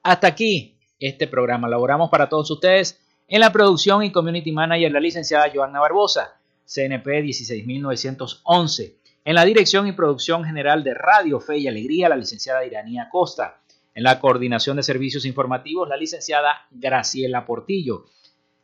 Hasta 0.02 0.26
aquí 0.26 0.78
este 0.98 1.26
programa. 1.26 1.68
Laboramos 1.68 2.08
para 2.08 2.30
todos 2.30 2.50
ustedes 2.50 2.98
en 3.28 3.40
la 3.40 3.52
producción 3.52 4.02
y 4.04 4.10
community 4.10 4.52
manager 4.52 4.90
la 4.90 5.00
licenciada 5.00 5.52
Joanna 5.54 5.80
Barbosa, 5.80 6.40
CNP 6.66 7.22
16911. 7.22 8.96
En 9.24 9.34
la 9.34 9.44
dirección 9.44 9.86
y 9.86 9.92
producción 9.92 10.44
general 10.44 10.84
de 10.84 10.92
Radio 10.94 11.40
Fe 11.40 11.58
y 11.58 11.68
Alegría, 11.68 12.08
la 12.08 12.16
licenciada 12.16 12.66
Iranía 12.66 13.08
Costa. 13.10 13.60
En 13.94 14.02
la 14.02 14.18
coordinación 14.20 14.76
de 14.76 14.82
servicios 14.82 15.24
informativos, 15.24 15.88
la 15.88 15.96
licenciada 15.96 16.66
Graciela 16.70 17.46
Portillo. 17.46 18.06